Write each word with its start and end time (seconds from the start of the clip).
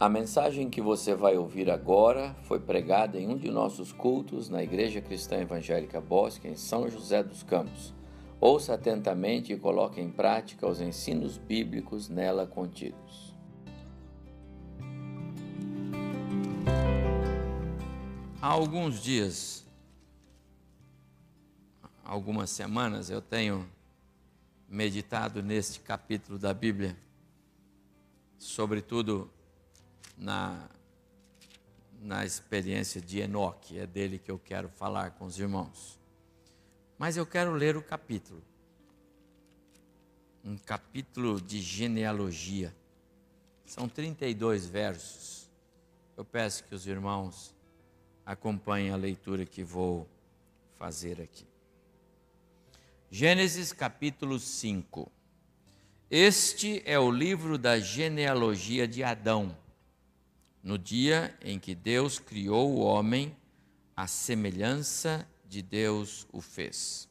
A 0.00 0.08
mensagem 0.08 0.70
que 0.70 0.80
você 0.80 1.14
vai 1.14 1.36
ouvir 1.36 1.70
agora 1.70 2.34
foi 2.44 2.58
pregada 2.58 3.20
em 3.20 3.28
um 3.28 3.36
de 3.36 3.50
nossos 3.50 3.92
cultos 3.92 4.48
na 4.48 4.62
Igreja 4.62 5.02
Cristã 5.02 5.36
Evangélica 5.36 6.00
Bosque, 6.00 6.48
em 6.48 6.56
São 6.56 6.88
José 6.88 7.22
dos 7.22 7.42
Campos. 7.42 7.92
Ouça 8.40 8.72
atentamente 8.72 9.52
e 9.52 9.58
coloque 9.58 10.00
em 10.00 10.10
prática 10.10 10.66
os 10.66 10.80
ensinos 10.80 11.36
bíblicos 11.36 12.08
nela 12.08 12.46
contidos. 12.46 13.34
Há 18.40 18.46
alguns 18.46 19.02
dias, 19.02 19.66
algumas 22.02 22.48
semanas, 22.48 23.10
eu 23.10 23.20
tenho 23.20 23.68
meditado 24.66 25.42
neste 25.42 25.78
capítulo 25.78 26.38
da 26.38 26.54
Bíblia, 26.54 26.96
sobretudo 28.38 29.30
na, 30.20 30.68
na 32.02 32.26
experiência 32.26 33.00
de 33.00 33.20
Enoque, 33.20 33.78
é 33.78 33.86
dele 33.86 34.18
que 34.18 34.30
eu 34.30 34.38
quero 34.38 34.68
falar 34.68 35.12
com 35.12 35.24
os 35.24 35.38
irmãos. 35.38 35.98
Mas 36.98 37.16
eu 37.16 37.24
quero 37.24 37.52
ler 37.52 37.76
o 37.76 37.82
capítulo, 37.82 38.42
um 40.44 40.58
capítulo 40.58 41.40
de 41.40 41.60
genealogia. 41.60 42.76
São 43.64 43.88
32 43.88 44.66
versos. 44.66 45.48
Eu 46.16 46.24
peço 46.24 46.64
que 46.64 46.74
os 46.74 46.86
irmãos 46.86 47.54
acompanhem 48.26 48.90
a 48.90 48.96
leitura 48.96 49.46
que 49.46 49.64
vou 49.64 50.06
fazer 50.76 51.20
aqui. 51.20 51.46
Gênesis 53.10 53.72
capítulo 53.72 54.38
5. 54.38 55.10
Este 56.10 56.82
é 56.84 56.98
o 56.98 57.10
livro 57.10 57.56
da 57.56 57.78
genealogia 57.78 58.86
de 58.86 59.02
Adão 59.02 59.56
no 60.62 60.78
dia 60.78 61.36
em 61.42 61.58
que 61.58 61.74
Deus 61.74 62.18
criou 62.18 62.70
o 62.72 62.80
homem, 62.80 63.36
a 63.96 64.06
semelhança 64.06 65.26
de 65.48 65.62
Deus 65.62 66.26
o 66.32 66.40
fez. 66.40 67.08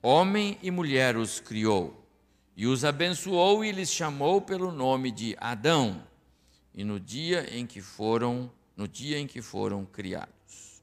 Homem 0.00 0.58
e 0.62 0.70
mulher 0.70 1.16
os 1.16 1.40
criou, 1.40 2.06
e 2.56 2.66
os 2.66 2.84
abençoou 2.84 3.64
e 3.64 3.72
lhes 3.72 3.90
chamou 3.90 4.40
pelo 4.40 4.70
nome 4.70 5.10
de 5.10 5.36
Adão, 5.38 6.02
e 6.72 6.84
no 6.84 7.00
dia 7.00 7.48
em 7.56 7.66
que 7.66 7.80
foram, 7.80 8.50
no 8.76 8.86
dia 8.86 9.18
em 9.18 9.26
que 9.26 9.42
foram 9.42 9.84
criados. 9.84 10.82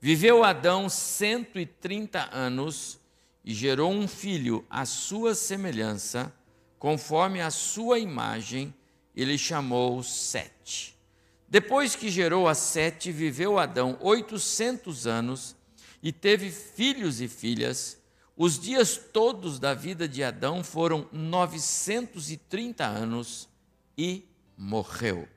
Viveu 0.00 0.44
Adão 0.44 0.88
cento 0.88 1.58
e 1.58 1.66
trinta 1.66 2.28
anos 2.32 2.98
e 3.44 3.54
gerou 3.54 3.90
um 3.90 4.06
filho 4.06 4.64
à 4.68 4.84
sua 4.84 5.34
semelhança, 5.34 6.32
conforme 6.78 7.40
a 7.40 7.50
sua 7.50 7.98
imagem, 7.98 8.74
e 9.14 9.24
lhe 9.24 9.36
chamou 9.36 10.02
Sete. 10.02 10.99
Depois 11.50 11.96
que 11.96 12.08
gerou 12.08 12.46
a 12.46 12.54
Sete, 12.54 13.10
viveu 13.10 13.58
Adão 13.58 13.98
oitocentos 14.00 15.04
anos 15.04 15.56
e 16.00 16.12
teve 16.12 16.48
filhos 16.48 17.20
e 17.20 17.26
filhas. 17.26 17.98
Os 18.36 18.56
dias 18.56 18.96
todos 19.12 19.58
da 19.58 19.74
vida 19.74 20.06
de 20.06 20.22
Adão 20.22 20.62
foram 20.62 21.08
novecentos 21.10 22.30
e 22.30 22.36
trinta 22.36 22.86
anos 22.86 23.48
e 23.98 24.24
morreu. 24.56 25.28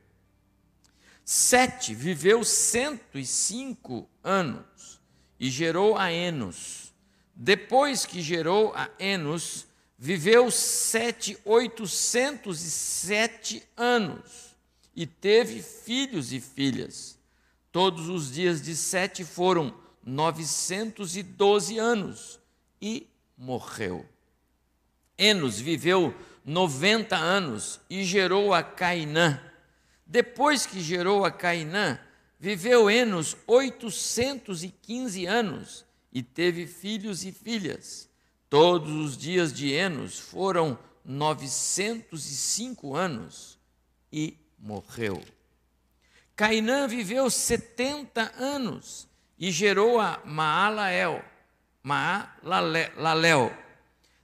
Sete 1.25 1.95
viveu 1.95 2.43
cento 2.43 3.17
e 3.17 3.25
cinco 3.25 4.07
anos 4.23 5.01
e 5.39 5.49
gerou 5.49 5.97
a 5.97 6.11
Enos. 6.11 6.93
Depois 7.33 8.05
que 8.05 8.21
gerou 8.21 8.71
a 8.75 8.87
Enos, 8.99 9.65
viveu 9.97 10.51
sete 10.51 11.35
oitocentos 11.43 12.63
e 12.63 12.69
sete 12.69 13.63
anos 13.75 14.52
e 14.95 15.05
teve 15.05 15.61
filhos 15.61 16.31
e 16.31 16.39
filhas. 16.39 17.17
Todos 17.71 18.09
os 18.09 18.31
dias 18.31 18.61
de 18.61 18.75
Sete 18.75 19.23
foram 19.23 19.73
912 20.05 21.77
anos 21.77 22.39
e 22.81 23.07
morreu. 23.37 24.05
Enos 25.17 25.59
viveu 25.59 26.13
90 26.45 27.15
anos 27.15 27.79
e 27.89 28.03
gerou 28.03 28.53
a 28.53 28.61
Cainã. 28.61 29.41
Depois 30.05 30.65
que 30.65 30.81
gerou 30.81 31.23
a 31.25 31.31
Cainã, 31.31 31.97
viveu 32.39 32.89
Enos 32.89 33.37
815 33.47 35.25
anos 35.25 35.85
e 36.11 36.21
teve 36.21 36.67
filhos 36.67 37.23
e 37.25 37.31
filhas. 37.31 38.09
Todos 38.49 38.91
os 38.91 39.17
dias 39.17 39.51
de 39.51 39.71
Enos 39.71 40.19
foram 40.19 40.77
905 41.03 42.95
anos 42.95 43.57
e 44.11 44.37
morreu. 44.63 45.21
Cainã 46.35 46.87
viveu 46.87 47.29
70 47.29 48.33
anos 48.37 49.07
e 49.37 49.51
gerou 49.51 49.99
a 49.99 50.21
Maalael, 50.25 51.23
Maalalel. 51.83 53.55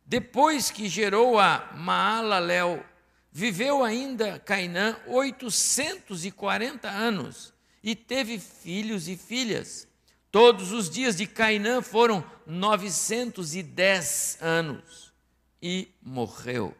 Depois 0.05 0.71
que 0.71 0.87
gerou 0.87 1.37
a 1.37 1.69
Maalalel, 1.75 2.83
viveu 3.31 3.83
ainda 3.83 4.39
Cainã 4.39 4.95
840 5.05 6.89
anos 6.89 7.53
e 7.83 7.93
teve 7.93 8.39
filhos 8.39 9.09
e 9.09 9.17
filhas. 9.17 9.87
Todos 10.31 10.71
os 10.71 10.89
dias 10.89 11.17
de 11.17 11.27
Cainã 11.27 11.81
foram 11.81 12.23
910 12.47 14.37
anos 14.41 15.13
e 15.61 15.89
morreu. 16.01 16.75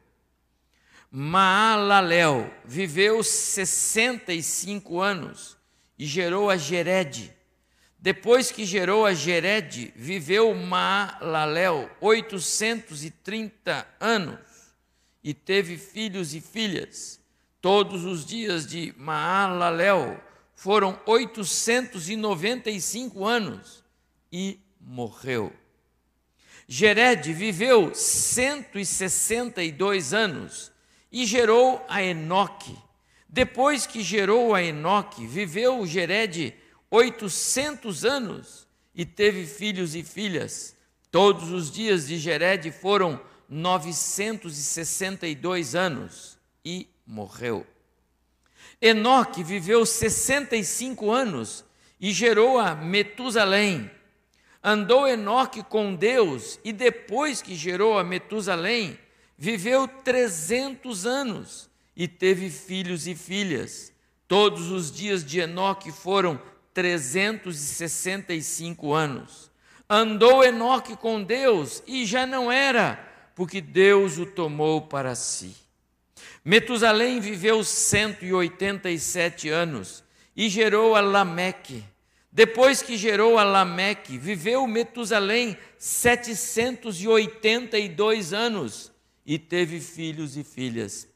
Maalalel 1.12 2.54
viveu 2.64 3.24
65 3.24 5.02
anos 5.02 5.58
e 5.98 6.06
gerou 6.06 6.52
a 6.52 6.58
Gered. 6.58 7.34
Depois 7.98 8.52
que 8.52 8.64
gerou 8.64 9.08
a 9.08 9.14
Gered, 9.14 9.92
viveu 9.96 10.54
Maalalel 10.54 11.90
830 12.00 13.88
anos 14.00 14.40
e 15.24 15.34
teve 15.34 15.78
filhos 15.78 16.36
e 16.36 16.42
filhas. 16.42 17.20
Todos 17.60 18.06
os 18.06 18.24
dias 18.24 18.68
de 18.68 18.94
Maalalel 18.96 20.24
foram 20.54 21.02
895 21.06 23.26
anos 23.26 23.84
e 24.32 24.60
morreu. 24.80 25.52
Gered 26.68 27.34
viveu 27.34 27.96
162 27.96 30.14
anos 30.14 30.72
e 31.12 31.26
gerou 31.26 31.84
a 31.88 32.04
Enoque. 32.04 32.78
Depois 33.28 33.86
que 33.86 34.02
gerou 34.02 34.56
a 34.56 34.64
Enoque, 34.64 35.28
viveu 35.28 35.86
Gered 35.86 36.56
800 36.90 38.06
anos 38.06 38.66
e 38.94 39.06
teve 39.06 39.46
filhos 39.46 39.96
e 39.96 40.04
filhas. 40.04 40.78
Todos 41.12 41.52
os 41.52 41.72
dias 41.72 42.08
de 42.08 42.18
Gered 42.18 42.72
foram 42.72 43.22
962 43.48 45.76
anos 45.76 46.40
e 46.64 46.88
morreu. 47.06 47.66
Enoque 48.82 49.44
viveu 49.44 49.86
65 49.86 51.12
anos 51.12 51.66
e 52.00 52.12
gerou 52.12 52.58
a 52.58 52.74
Metusalém. 52.76 53.92
Andou 54.64 55.06
Enoque 55.08 55.64
com 55.64 55.96
Deus 55.96 56.60
e 56.64 56.72
depois 56.72 57.42
que 57.42 57.56
gerou 57.56 57.98
a 57.98 58.04
Metusalém, 58.04 58.98
viveu 59.40 59.88
300 59.88 61.06
anos 61.06 61.70
e 61.96 62.10
teve 62.10 62.50
filhos 62.50 63.08
e 63.08 63.16
filhas. 63.16 63.94
Todos 64.28 64.70
os 64.70 64.92
dias 64.92 65.24
de 65.24 65.40
Enoque 65.40 65.94
foram 65.94 66.38
365 66.74 68.94
anos. 68.94 69.50
Andou 69.90 70.44
Enoque 70.44 70.98
com 70.98 71.24
Deus 71.24 71.82
e 71.88 72.06
já 72.06 72.28
não 72.28 72.52
era, 72.52 73.00
porque 73.34 73.62
Deus 73.62 74.18
o 74.18 74.26
tomou 74.26 74.82
para 74.82 75.16
si. 75.16 75.56
Metusalém 76.44 77.22
viveu 77.22 77.64
187 77.64 79.48
anos 79.48 80.04
e 80.36 80.50
gerou 80.50 80.96
a 80.96 81.02
Lameque. 81.02 81.86
Depois 82.32 82.80
que 82.82 82.96
gerou 82.98 83.40
a 83.40 83.44
Lameque, 83.44 84.18
viveu 84.18 84.68
Metusalém 84.68 85.58
782 85.78 88.34
anos 88.34 88.92
e 89.30 89.38
teve 89.38 89.80
filhos 89.80 90.36
e 90.36 90.44
filhas. 90.44 91.08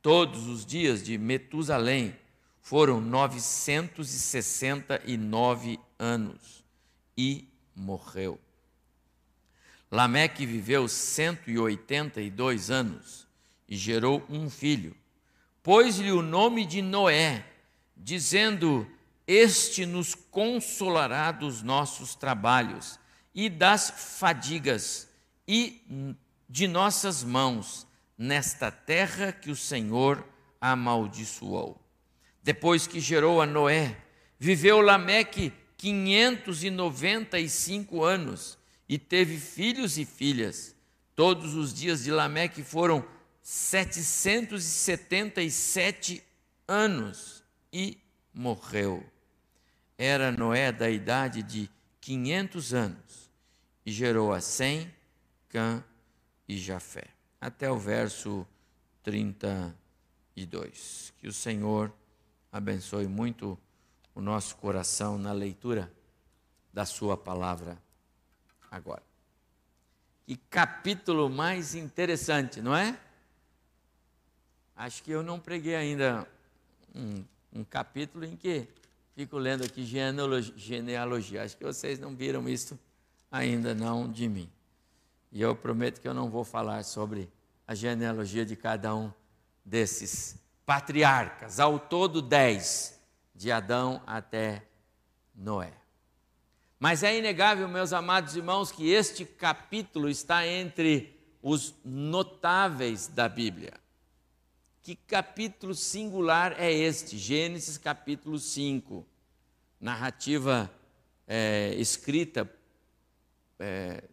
Todos 0.00 0.46
os 0.46 0.64
dias 0.64 1.02
de 1.02 1.18
Metusalém 1.18 2.16
foram 2.60 3.00
969 3.00 5.80
anos 5.98 6.64
e 7.18 7.48
morreu. 7.74 8.38
Lameque 9.90 10.46
viveu 10.46 10.86
182 10.86 12.70
anos 12.70 13.26
e 13.68 13.76
gerou 13.76 14.24
um 14.30 14.48
filho. 14.48 14.96
Pôs-lhe 15.60 16.12
o 16.12 16.22
nome 16.22 16.64
de 16.64 16.80
Noé, 16.80 17.44
dizendo: 17.96 18.86
Este 19.26 19.84
nos 19.84 20.14
consolará 20.14 21.32
dos 21.32 21.64
nossos 21.64 22.14
trabalhos 22.14 22.96
e 23.34 23.50
das 23.50 24.18
fadigas, 24.20 25.08
e 25.48 25.82
de 26.48 26.68
nossas 26.68 27.24
mãos 27.24 27.86
nesta 28.16 28.70
terra 28.70 29.32
que 29.32 29.50
o 29.50 29.56
Senhor 29.56 30.24
amaldiçoou. 30.60 31.82
depois 32.42 32.86
que 32.86 33.00
gerou 33.00 33.42
a 33.42 33.46
Noé, 33.46 33.96
viveu 34.38 34.80
Lameque 34.80 35.52
595 35.76 38.04
anos 38.04 38.56
e 38.88 38.96
teve 38.98 39.36
filhos 39.36 39.98
e 39.98 40.04
filhas. 40.04 40.76
Todos 41.16 41.54
os 41.54 41.74
dias 41.74 42.04
de 42.04 42.12
Lameque 42.12 42.62
foram 42.62 43.04
777 43.42 46.22
anos 46.68 47.42
e 47.72 47.98
morreu. 48.32 49.04
Era 49.98 50.30
Noé 50.30 50.70
da 50.70 50.88
idade 50.88 51.42
de 51.42 51.68
500 52.00 52.74
anos 52.74 53.28
e 53.84 53.90
gerou 53.90 54.32
a 54.32 54.40
Sem, 54.40 54.88
Cã 55.48 55.82
e 56.48 56.58
Jafé. 56.58 57.04
Até 57.40 57.70
o 57.70 57.78
verso 57.78 58.46
32. 59.02 61.12
Que 61.18 61.28
o 61.28 61.32
Senhor 61.32 61.92
abençoe 62.50 63.06
muito 63.06 63.58
o 64.14 64.20
nosso 64.20 64.56
coração 64.56 65.18
na 65.18 65.32
leitura 65.32 65.92
da 66.72 66.84
Sua 66.84 67.16
palavra 67.16 67.78
agora. 68.70 69.02
Que 70.26 70.36
capítulo 70.36 71.30
mais 71.30 71.74
interessante, 71.74 72.60
não 72.60 72.74
é? 72.74 72.98
Acho 74.74 75.02
que 75.02 75.10
eu 75.10 75.22
não 75.22 75.38
preguei 75.38 75.76
ainda 75.76 76.26
um, 76.94 77.24
um 77.52 77.64
capítulo 77.64 78.24
em 78.24 78.36
que 78.36 78.66
fico 79.14 79.38
lendo 79.38 79.64
aqui 79.64 79.84
genealogia, 79.84 80.54
genealogia. 80.56 81.42
Acho 81.42 81.56
que 81.56 81.64
vocês 81.64 81.98
não 81.98 82.14
viram 82.14 82.48
isso 82.48 82.78
ainda 83.30 83.74
não 83.74 84.10
de 84.10 84.28
mim. 84.28 84.50
E 85.32 85.40
eu 85.42 85.54
prometo 85.54 86.00
que 86.00 86.08
eu 86.08 86.14
não 86.14 86.30
vou 86.30 86.44
falar 86.44 86.84
sobre 86.84 87.30
a 87.66 87.74
genealogia 87.74 88.44
de 88.44 88.56
cada 88.56 88.94
um 88.94 89.12
desses 89.64 90.36
patriarcas, 90.64 91.60
ao 91.60 91.78
todo 91.78 92.22
dez, 92.22 93.00
de 93.34 93.50
Adão 93.50 94.02
até 94.06 94.62
Noé. 95.34 95.72
Mas 96.78 97.02
é 97.02 97.16
inegável, 97.18 97.68
meus 97.68 97.92
amados 97.92 98.36
irmãos, 98.36 98.70
que 98.70 98.90
este 98.90 99.24
capítulo 99.24 100.08
está 100.08 100.46
entre 100.46 101.18
os 101.42 101.74
notáveis 101.84 103.08
da 103.08 103.28
Bíblia. 103.28 103.74
Que 104.82 104.94
capítulo 104.94 105.74
singular 105.74 106.54
é 106.58 106.72
este? 106.72 107.18
Gênesis 107.18 107.78
capítulo 107.78 108.38
5. 108.38 109.06
Narrativa 109.80 110.70
é, 111.26 111.74
escrita 111.76 112.48
é, 113.58 114.04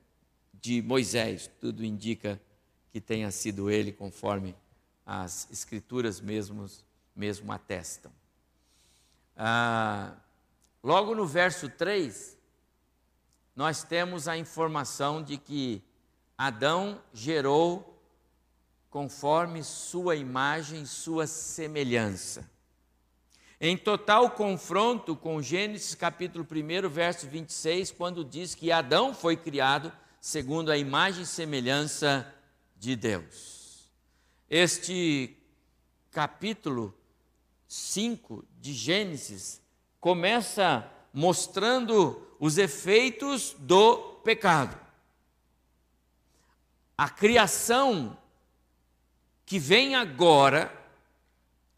de 0.63 0.81
Moisés. 0.81 1.51
Tudo 1.59 1.83
indica 1.83 2.41
que 2.89 3.01
tenha 3.01 3.29
sido 3.31 3.69
ele, 3.69 3.91
conforme 3.91 4.55
as 5.05 5.51
escrituras 5.51 6.21
mesmos, 6.21 6.85
mesmo 7.13 7.51
atestam. 7.51 8.09
Ah, 9.35 10.15
logo 10.81 11.13
no 11.13 11.25
verso 11.25 11.67
3, 11.67 12.37
nós 13.53 13.83
temos 13.83 14.29
a 14.29 14.37
informação 14.37 15.21
de 15.21 15.37
que 15.37 15.83
Adão 16.37 17.01
gerou 17.13 18.01
conforme 18.89 19.63
sua 19.63 20.15
imagem, 20.15 20.85
sua 20.85 21.27
semelhança. 21.27 22.49
Em 23.59 23.75
total 23.75 24.29
confronto 24.29 25.13
com 25.13 25.41
Gênesis 25.41 25.93
capítulo 25.93 26.47
1, 26.49 26.87
verso 26.87 27.27
26, 27.27 27.91
quando 27.91 28.23
diz 28.23 28.55
que 28.55 28.71
Adão 28.71 29.13
foi 29.13 29.35
criado 29.35 29.91
segundo 30.23 30.71
a 30.71 30.77
imagem 30.77 31.23
e 31.23 31.25
semelhança 31.25 32.33
de 32.77 32.95
Deus. 32.95 33.91
Este 34.49 35.35
capítulo 36.11 36.97
5 37.67 38.45
de 38.57 38.71
Gênesis 38.71 39.61
começa 39.99 40.89
mostrando 41.13 42.25
os 42.39 42.57
efeitos 42.57 43.53
do 43.59 43.97
pecado. 44.23 44.79
A 46.97 47.09
criação 47.09 48.17
que 49.45 49.59
vem 49.59 49.93
agora, 49.93 50.73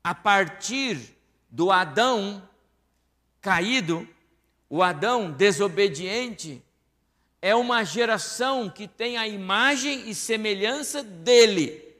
a 0.03 0.13
partir 0.13 1.17
do 1.49 1.71
Adão 1.71 2.47
caído, 3.41 4.07
o 4.69 4.83
Adão 4.83 5.31
desobediente, 5.31 6.63
é 7.45 7.53
uma 7.53 7.83
geração 7.83 8.67
que 8.67 8.87
tem 8.87 9.17
a 9.17 9.27
imagem 9.27 10.09
e 10.09 10.15
semelhança 10.15 11.03
dele. 11.03 11.95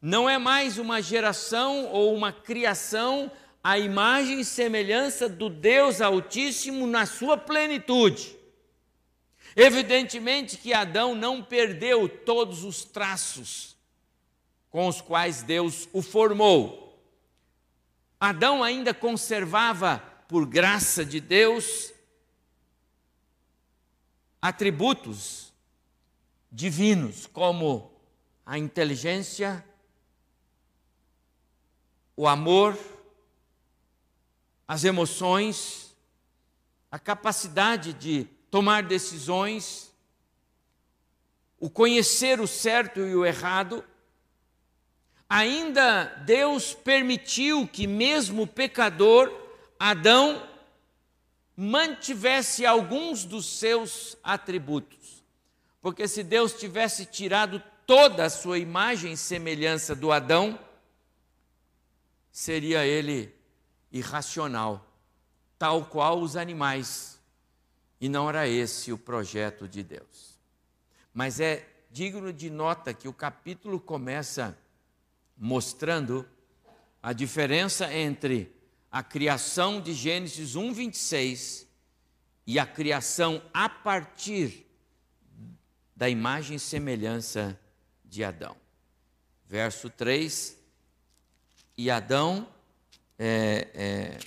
Não 0.00 0.28
é 0.28 0.36
mais 0.36 0.78
uma 0.78 1.00
geração 1.00 1.86
ou 1.92 2.12
uma 2.12 2.32
criação 2.32 3.30
a 3.62 3.78
imagem 3.78 4.40
e 4.40 4.44
semelhança 4.44 5.28
do 5.28 5.48
Deus 5.48 6.00
Altíssimo 6.00 6.88
na 6.88 7.06
sua 7.06 7.38
plenitude. 7.38 8.36
Evidentemente 9.54 10.56
que 10.56 10.74
Adão 10.74 11.14
não 11.14 11.40
perdeu 11.40 12.08
todos 12.08 12.64
os 12.64 12.82
traços 12.82 13.76
com 14.70 14.88
os 14.88 15.00
quais 15.00 15.44
Deus 15.44 15.88
o 15.92 16.02
formou. 16.02 17.00
Adão 18.18 18.64
ainda 18.64 18.92
conservava, 18.92 20.02
por 20.26 20.46
graça 20.46 21.04
de 21.04 21.20
Deus, 21.20 21.92
atributos 24.42 25.54
divinos, 26.50 27.28
como 27.28 27.92
a 28.44 28.58
inteligência, 28.58 29.64
o 32.16 32.26
amor, 32.26 32.76
as 34.66 34.82
emoções, 34.82 35.96
a 36.90 36.98
capacidade 36.98 37.92
de 37.92 38.24
tomar 38.50 38.82
decisões, 38.82 39.92
o 41.58 41.70
conhecer 41.70 42.40
o 42.40 42.46
certo 42.48 42.98
e 43.00 43.14
o 43.14 43.24
errado, 43.24 43.84
ainda 45.28 46.04
Deus 46.26 46.74
permitiu 46.74 47.66
que, 47.66 47.86
mesmo 47.86 48.42
o 48.42 48.46
pecador, 48.46 49.32
Adão, 49.78 50.51
mantivesse 51.62 52.66
alguns 52.66 53.24
dos 53.24 53.46
seus 53.46 54.16
atributos. 54.20 55.22
Porque 55.80 56.08
se 56.08 56.24
Deus 56.24 56.54
tivesse 56.54 57.06
tirado 57.06 57.62
toda 57.86 58.24
a 58.24 58.30
sua 58.30 58.58
imagem 58.58 59.12
e 59.12 59.16
semelhança 59.16 59.94
do 59.94 60.10
Adão, 60.10 60.58
seria 62.32 62.84
ele 62.84 63.32
irracional, 63.92 64.84
tal 65.56 65.84
qual 65.84 66.18
os 66.18 66.36
animais. 66.36 67.20
E 68.00 68.08
não 68.08 68.28
era 68.28 68.48
esse 68.48 68.92
o 68.92 68.98
projeto 68.98 69.68
de 69.68 69.84
Deus. 69.84 70.40
Mas 71.14 71.38
é 71.38 71.64
digno 71.92 72.32
de 72.32 72.50
nota 72.50 72.92
que 72.92 73.06
o 73.06 73.12
capítulo 73.12 73.78
começa 73.78 74.58
mostrando 75.36 76.28
a 77.00 77.12
diferença 77.12 77.94
entre 77.94 78.52
a 78.92 79.02
criação 79.02 79.80
de 79.80 79.94
Gênesis 79.94 80.54
1, 80.54 80.74
26 80.74 81.66
e 82.46 82.58
a 82.58 82.66
criação 82.66 83.42
a 83.54 83.66
partir 83.66 84.66
da 85.96 86.10
imagem 86.10 86.56
e 86.56 86.60
semelhança 86.60 87.58
de 88.04 88.22
Adão. 88.22 88.54
Verso 89.46 89.88
3: 89.88 90.58
E 91.78 91.90
Adão 91.90 92.46
é, 93.18 93.68
é, 93.72 94.18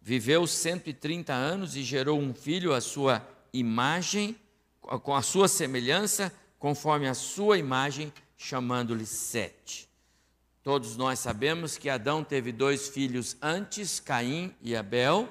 viveu 0.00 0.46
130 0.46 1.32
anos 1.32 1.74
e 1.74 1.82
gerou 1.82 2.20
um 2.20 2.32
filho 2.32 2.72
à 2.72 2.80
sua 2.80 3.26
imagem, 3.52 4.38
com 4.80 5.16
a 5.16 5.22
sua 5.22 5.48
semelhança, 5.48 6.32
conforme 6.60 7.08
a 7.08 7.14
sua 7.14 7.58
imagem, 7.58 8.12
chamando-lhe 8.36 9.06
Sete. 9.06 9.87
Todos 10.68 10.98
nós 10.98 11.18
sabemos 11.18 11.78
que 11.78 11.88
Adão 11.88 12.22
teve 12.22 12.52
dois 12.52 12.90
filhos 12.90 13.38
antes, 13.40 13.98
Caim 13.98 14.54
e 14.60 14.76
Abel. 14.76 15.26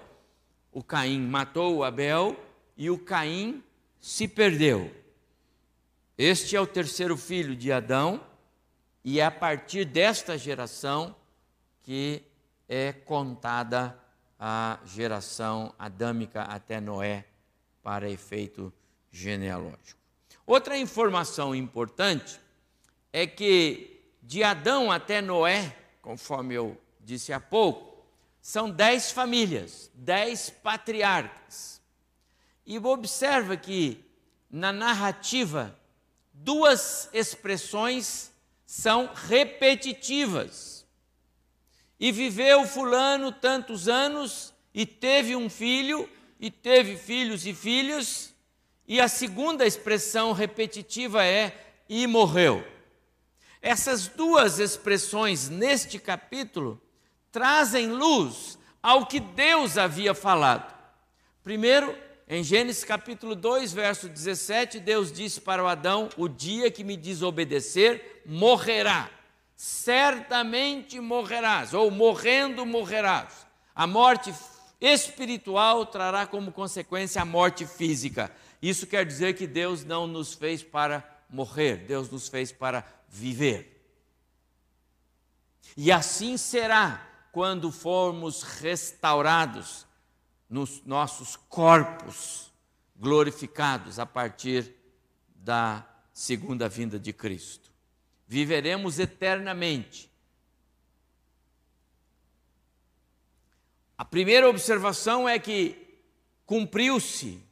O 0.71 0.81
Caim 0.81 1.19
matou 1.19 1.75
o 1.75 1.83
Abel 1.83 2.35
e 2.75 2.89
o 2.89 2.97
Caim 2.97 3.63
se 3.99 4.27
perdeu. 4.27 4.91
Este 6.17 6.55
é 6.55 6.59
o 6.59 6.65
terceiro 6.65 7.15
filho 7.15 7.55
de 7.55 7.71
Adão, 7.71 8.19
e 9.03 9.19
é 9.19 9.25
a 9.25 9.29
partir 9.29 9.85
desta 9.85 10.39
geração 10.39 11.15
que 11.83 12.23
é 12.67 12.91
contada 12.91 13.95
a 14.39 14.79
geração 14.85 15.71
adâmica 15.77 16.41
até 16.41 16.81
Noé 16.81 17.27
para 17.83 18.09
efeito 18.09 18.73
genealógico. 19.11 19.99
Outra 20.47 20.75
informação 20.75 21.53
importante 21.53 22.39
é 23.13 23.27
que 23.27 23.96
de 24.27 24.43
Adão 24.43 24.91
até 24.91 25.21
Noé, 25.21 25.73
conforme 26.01 26.53
eu 26.53 26.77
disse 26.99 27.31
há 27.31 27.39
pouco, 27.39 28.05
são 28.41 28.69
dez 28.69 29.09
famílias, 29.09 29.89
dez 29.93 30.49
patriarcas. 30.49 31.81
E 32.65 32.77
observa 32.77 33.55
que 33.55 34.03
na 34.51 34.73
narrativa, 34.73 35.73
duas 36.33 37.09
expressões 37.13 38.29
são 38.65 39.09
repetitivas. 39.15 40.85
E 41.97 42.11
viveu 42.11 42.67
Fulano 42.67 43.31
tantos 43.31 43.87
anos, 43.87 44.53
e 44.73 44.85
teve 44.85 45.37
um 45.37 45.49
filho, 45.49 46.07
e 46.37 46.51
teve 46.51 46.97
filhos 46.97 47.47
e 47.47 47.53
filhas, 47.53 48.35
e 48.85 48.99
a 48.99 49.07
segunda 49.07 49.65
expressão 49.65 50.33
repetitiva 50.33 51.25
é 51.25 51.77
e 51.87 52.05
morreu. 52.05 52.75
Essas 53.67 54.07
duas 54.07 54.59
expressões 54.59 55.49
neste 55.49 55.99
capítulo 55.99 56.81
trazem 57.33 57.91
luz 57.91 58.57
ao 58.81 59.05
que 59.05 59.19
Deus 59.19 59.77
havia 59.77 60.13
falado. 60.13 60.73
Primeiro, 61.43 61.93
em 62.29 62.45
Gênesis 62.45 62.85
capítulo 62.85 63.35
2, 63.35 63.73
verso 63.73 64.07
17, 64.07 64.79
Deus 64.79 65.11
disse 65.11 65.41
para 65.41 65.61
o 65.61 65.67
Adão: 65.67 66.07
O 66.15 66.29
dia 66.29 66.71
que 66.71 66.81
me 66.81 66.95
desobedecer, 66.95 68.21
morrerá. 68.25 69.09
Certamente 69.57 70.97
morrerás, 71.01 71.73
ou 71.73 71.91
morrendo 71.91 72.65
morrerás. 72.65 73.45
A 73.75 73.85
morte 73.85 74.33
espiritual 74.79 75.85
trará 75.85 76.25
como 76.25 76.53
consequência 76.53 77.21
a 77.21 77.25
morte 77.25 77.65
física. 77.65 78.31
Isso 78.61 78.87
quer 78.87 79.05
dizer 79.05 79.33
que 79.33 79.45
Deus 79.45 79.83
não 79.83 80.07
nos 80.07 80.33
fez 80.33 80.63
para 80.63 81.03
morrer, 81.29 81.75
Deus 81.85 82.09
nos 82.09 82.29
fez 82.29 82.49
para 82.49 82.96
viver. 83.07 83.77
E 85.75 85.91
assim 85.91 86.37
será 86.37 87.07
quando 87.31 87.71
formos 87.71 88.41
restaurados 88.41 89.85
nos 90.49 90.83
nossos 90.85 91.35
corpos 91.35 92.51
glorificados 92.95 93.99
a 93.99 94.05
partir 94.05 94.73
da 95.35 95.87
segunda 96.11 96.67
vinda 96.67 96.97
de 96.97 97.13
Cristo. 97.13 97.71
Viveremos 98.27 98.97
eternamente. 98.97 100.11
A 103.97 104.03
primeira 104.03 104.49
observação 104.49 105.29
é 105.29 105.37
que 105.37 106.01
cumpriu-se 106.45 107.43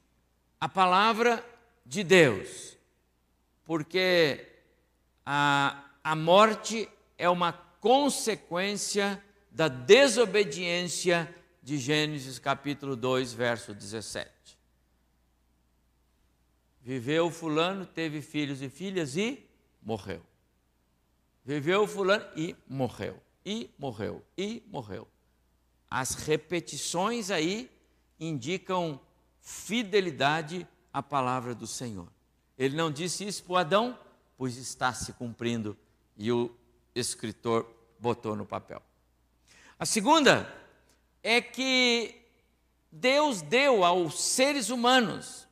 a 0.60 0.68
palavra 0.68 1.46
de 1.86 2.04
Deus, 2.04 2.78
porque 3.64 4.55
a, 5.26 5.84
a 6.04 6.16
morte 6.16 6.88
é 7.18 7.30
uma 7.30 7.52
consequência 7.54 9.22
da 9.50 9.68
desobediência 9.68 11.34
de 11.64 11.78
Gênesis 11.78 12.38
capítulo 12.38 12.96
2, 12.96 13.34
verso 13.34 13.74
17. 13.74 14.30
Viveu 16.82 17.32
fulano, 17.32 17.86
teve 17.86 18.22
filhos 18.22 18.62
e 18.62 18.70
filhas 18.70 19.18
e 19.18 19.44
morreu. 19.82 20.22
Viveu 21.44 21.88
fulano 21.88 22.26
e 22.36 22.56
morreu. 22.68 23.20
E 23.44 23.72
morreu. 23.80 24.24
E 24.38 24.62
morreu. 24.68 25.08
As 25.90 26.14
repetições 26.14 27.32
aí 27.32 27.72
indicam 28.20 29.00
fidelidade 29.42 30.68
à 30.94 31.02
palavra 31.02 31.56
do 31.56 31.66
Senhor. 31.66 32.08
Ele 32.58 32.76
não 32.76 32.92
disse 32.92 33.26
isso 33.26 33.44
para 33.44 33.62
Adão, 33.62 34.00
pois 34.38 34.58
está 34.58 34.94
se 34.94 35.14
cumprindo 35.14 35.78
e 36.18 36.32
o 36.32 36.56
escritor 36.94 37.70
botou 38.00 38.36
no 38.36 38.46
papel. 38.46 38.82
A 39.78 39.86
segunda 39.86 40.52
é 41.22 41.42
que 41.42 42.16
Deus 42.92 43.42
deu 43.42 43.84
aos 43.84 44.22
seres 44.22 44.70
humanos 44.70 45.48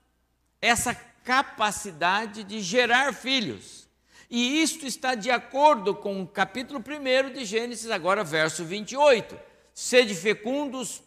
essa 0.61 0.95
capacidade 0.95 2.43
de 2.43 2.61
gerar 2.61 3.13
filhos. 3.13 3.87
E 4.29 4.61
isto 4.61 4.85
está 4.85 5.13
de 5.13 5.29
acordo 5.29 5.93
com 5.93 6.21
o 6.21 6.27
capítulo 6.27 6.79
1 6.79 7.33
de 7.33 7.45
Gênesis, 7.45 7.91
agora 7.91 8.23
verso 8.23 8.63
28. 8.63 9.37
Sede 9.73 10.15
fecundos, 10.15 11.03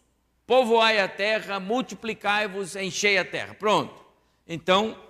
povoai 0.46 1.00
a 1.00 1.08
terra, 1.08 1.58
multiplicai-vos, 1.58 2.76
enchei 2.76 3.18
a 3.18 3.24
terra. 3.24 3.54
Pronto. 3.54 3.94
Então, 4.46 5.00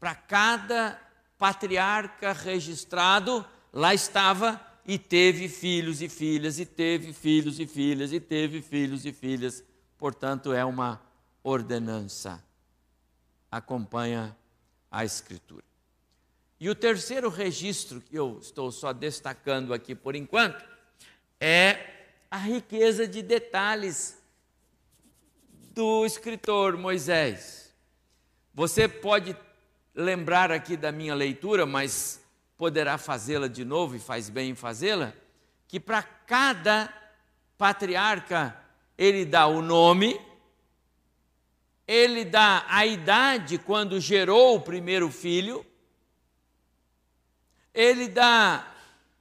para 0.00 0.14
cada 0.14 1.00
patriarca 1.44 2.32
registrado, 2.32 3.44
lá 3.70 3.92
estava 3.92 4.58
e 4.86 4.98
teve 4.98 5.46
filhos 5.46 6.00
e 6.00 6.08
filhas, 6.08 6.58
e 6.58 6.64
teve 6.64 7.12
filhos 7.12 7.60
e 7.60 7.66
filhas, 7.66 8.14
e 8.14 8.18
teve 8.18 8.62
filhos 8.62 9.04
e 9.04 9.12
filhas. 9.12 9.62
Portanto, 9.98 10.54
é 10.54 10.64
uma 10.64 11.02
ordenança. 11.42 12.42
Acompanha 13.50 14.34
a 14.90 15.04
Escritura. 15.04 15.62
E 16.58 16.70
o 16.70 16.74
terceiro 16.74 17.28
registro 17.28 18.00
que 18.00 18.18
eu 18.18 18.38
estou 18.40 18.72
só 18.72 18.94
destacando 18.94 19.74
aqui 19.74 19.94
por 19.94 20.16
enquanto 20.16 20.64
é 21.38 22.06
a 22.30 22.38
riqueza 22.38 23.06
de 23.06 23.20
detalhes 23.20 24.16
do 25.74 26.06
escritor 26.06 26.78
Moisés. 26.78 27.70
Você 28.54 28.88
pode 28.88 29.36
lembrar 29.94 30.50
aqui 30.50 30.76
da 30.76 30.90
minha 30.90 31.14
leitura, 31.14 31.64
mas 31.64 32.20
poderá 32.56 32.98
fazê-la 32.98 33.48
de 33.48 33.64
novo 33.64 33.94
e 33.94 34.00
faz 34.00 34.28
bem 34.28 34.50
em 34.50 34.54
fazê-la, 34.54 35.14
que 35.68 35.78
para 35.78 36.02
cada 36.02 36.92
patriarca 37.56 38.56
ele 38.96 39.24
dá 39.24 39.46
o 39.46 39.62
nome, 39.62 40.20
ele 41.86 42.24
dá 42.24 42.64
a 42.68 42.86
idade 42.86 43.58
quando 43.58 44.00
gerou 44.00 44.56
o 44.56 44.60
primeiro 44.60 45.10
filho, 45.10 45.64
ele 47.72 48.08
dá 48.08 48.72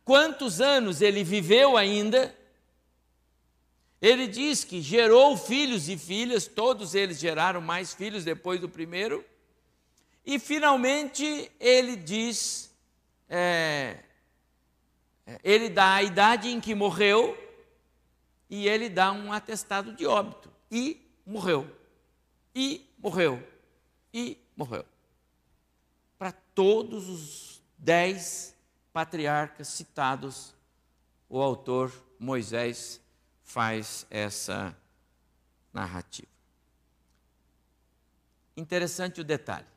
quantos 0.06 0.62
anos 0.62 1.02
ele 1.02 1.24
viveu 1.24 1.76
ainda, 1.76 2.36
ele 4.02 4.28
diz 4.28 4.64
que 4.64 4.82
gerou 4.82 5.38
filhos 5.38 5.88
e 5.88 5.98
filhas, 5.98 6.46
todos 6.46 6.94
eles 6.94 7.20
geraram 7.20 7.62
mais 7.62 7.94
filhos 7.94 8.24
depois 8.24 8.60
do 8.60 8.70
primeiro, 8.70 9.24
e 10.26 10.40
finalmente 10.40 11.52
ele 11.60 11.96
diz 11.96 12.74
é, 13.30 14.04
é, 15.26 15.40
ele 15.44 15.70
dá 15.70 15.96
a 15.96 16.04
idade 16.04 16.50
em 16.50 16.60
que 16.60 16.76
morreu 16.76 17.38
e 18.50 18.68
ele 18.68 18.90
dá 18.90 19.12
um 19.12 19.32
atestado 19.34 19.94
de 19.96 20.06
óbito. 20.06 20.52
E 20.70 21.02
morreu. 21.26 21.70
E 22.54 22.94
morreu. 23.00 23.42
E 24.14 24.38
morreu. 24.56 24.86
Para 26.18 26.32
todos 26.32 27.10
os 27.10 27.64
dez 27.78 28.56
patriarcas 28.92 29.70
citados, 29.70 30.54
o 31.28 31.42
autor 31.42 31.92
Moisés 32.20 33.02
faz 33.42 34.06
essa 34.10 34.78
narrativa. 35.74 36.28
Interessante 38.56 39.20
o 39.20 39.24
detalhe. 39.24 39.73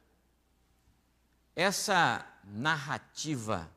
Essa 1.57 2.25
narrativa, 2.45 3.69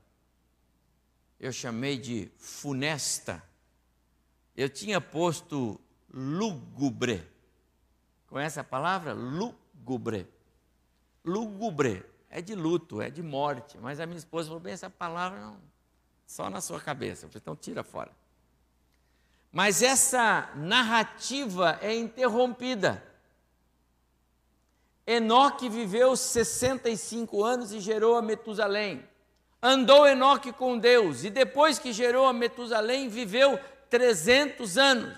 eu 1.40 1.54
chamei 1.54 1.98
de 1.98 2.30
funesta. 2.38 3.42
Eu 4.56 4.70
tinha 4.70 5.00
posto 5.00 5.80
lúgubre. 6.14 7.26
Conhece 8.28 8.60
a 8.60 8.64
palavra? 8.66 9.14
Lúgubre. 9.14 10.28
Lúgubre 11.24 12.06
é 12.30 12.42
de 12.42 12.54
luto, 12.54 13.02
é 13.02 13.10
de 13.10 13.24
morte. 13.24 13.78
Mas 13.78 14.02
a 14.02 14.06
minha 14.06 14.20
esposa 14.20 14.50
falou: 14.50 14.62
bem, 14.62 14.74
essa 14.74 14.90
palavra 14.90 15.40
não, 15.40 15.58
só 16.28 16.50
na 16.50 16.60
sua 16.60 16.82
cabeça. 16.82 17.28
Falei, 17.28 17.42
então 17.42 17.56
tira 17.56 17.82
fora. 17.82 18.12
Mas 19.52 19.82
essa 19.82 20.52
narrativa 20.56 21.80
é 21.82 21.96
interrompida. 21.96 23.04
Enoque 25.12 25.68
viveu 25.68 26.16
65 26.16 27.44
anos 27.44 27.72
e 27.72 27.80
gerou 27.80 28.16
a 28.16 28.22
Metusalém. 28.22 29.04
Andou 29.60 30.08
Enoque 30.08 30.54
com 30.54 30.78
Deus 30.78 31.24
e 31.24 31.32
depois 31.32 31.80
que 31.80 31.92
gerou 31.92 32.28
a 32.28 32.34
Metusalém, 32.34 33.10
viveu 33.10 33.60
300 33.90 34.78
anos 34.78 35.18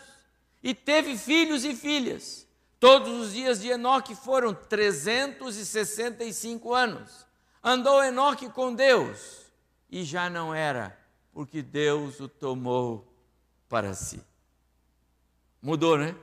e 0.64 0.74
teve 0.74 1.18
filhos 1.18 1.66
e 1.66 1.76
filhas. 1.76 2.48
Todos 2.80 3.20
os 3.20 3.34
dias 3.34 3.60
de 3.60 3.68
Enoque 3.68 4.16
foram 4.16 4.54
365 4.54 6.74
anos. 6.74 7.28
Andou 7.62 8.02
Enoque 8.02 8.50
com 8.50 8.74
Deus 8.74 9.42
e 9.90 10.06
já 10.06 10.30
não 10.30 10.56
era, 10.56 10.98
porque 11.34 11.62
Deus 11.62 12.18
o 12.22 12.30
tomou 12.30 13.06
para 13.68 13.94
si. 13.94 14.24
Mudou, 15.62 15.98
né? 15.98 16.16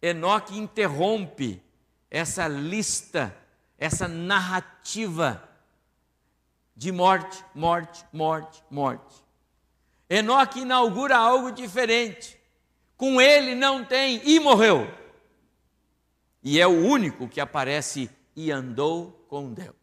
Enoque 0.00 0.56
interrompe 0.56 1.67
essa 2.10 2.48
lista, 2.48 3.36
essa 3.76 4.08
narrativa 4.08 5.42
de 6.74 6.92
morte, 6.92 7.44
morte, 7.54 8.04
morte, 8.12 8.62
morte. 8.70 9.24
Enoque 10.08 10.60
inaugura 10.60 11.16
algo 11.16 11.50
diferente. 11.50 12.38
Com 12.96 13.20
ele 13.20 13.54
não 13.54 13.84
tem 13.84 14.22
e 14.24 14.40
morreu. 14.40 14.88
E 16.42 16.60
é 16.60 16.66
o 16.66 16.86
único 16.86 17.28
que 17.28 17.40
aparece 17.40 18.10
e 18.34 18.50
andou 18.50 19.12
com 19.28 19.52
Deus. 19.52 19.76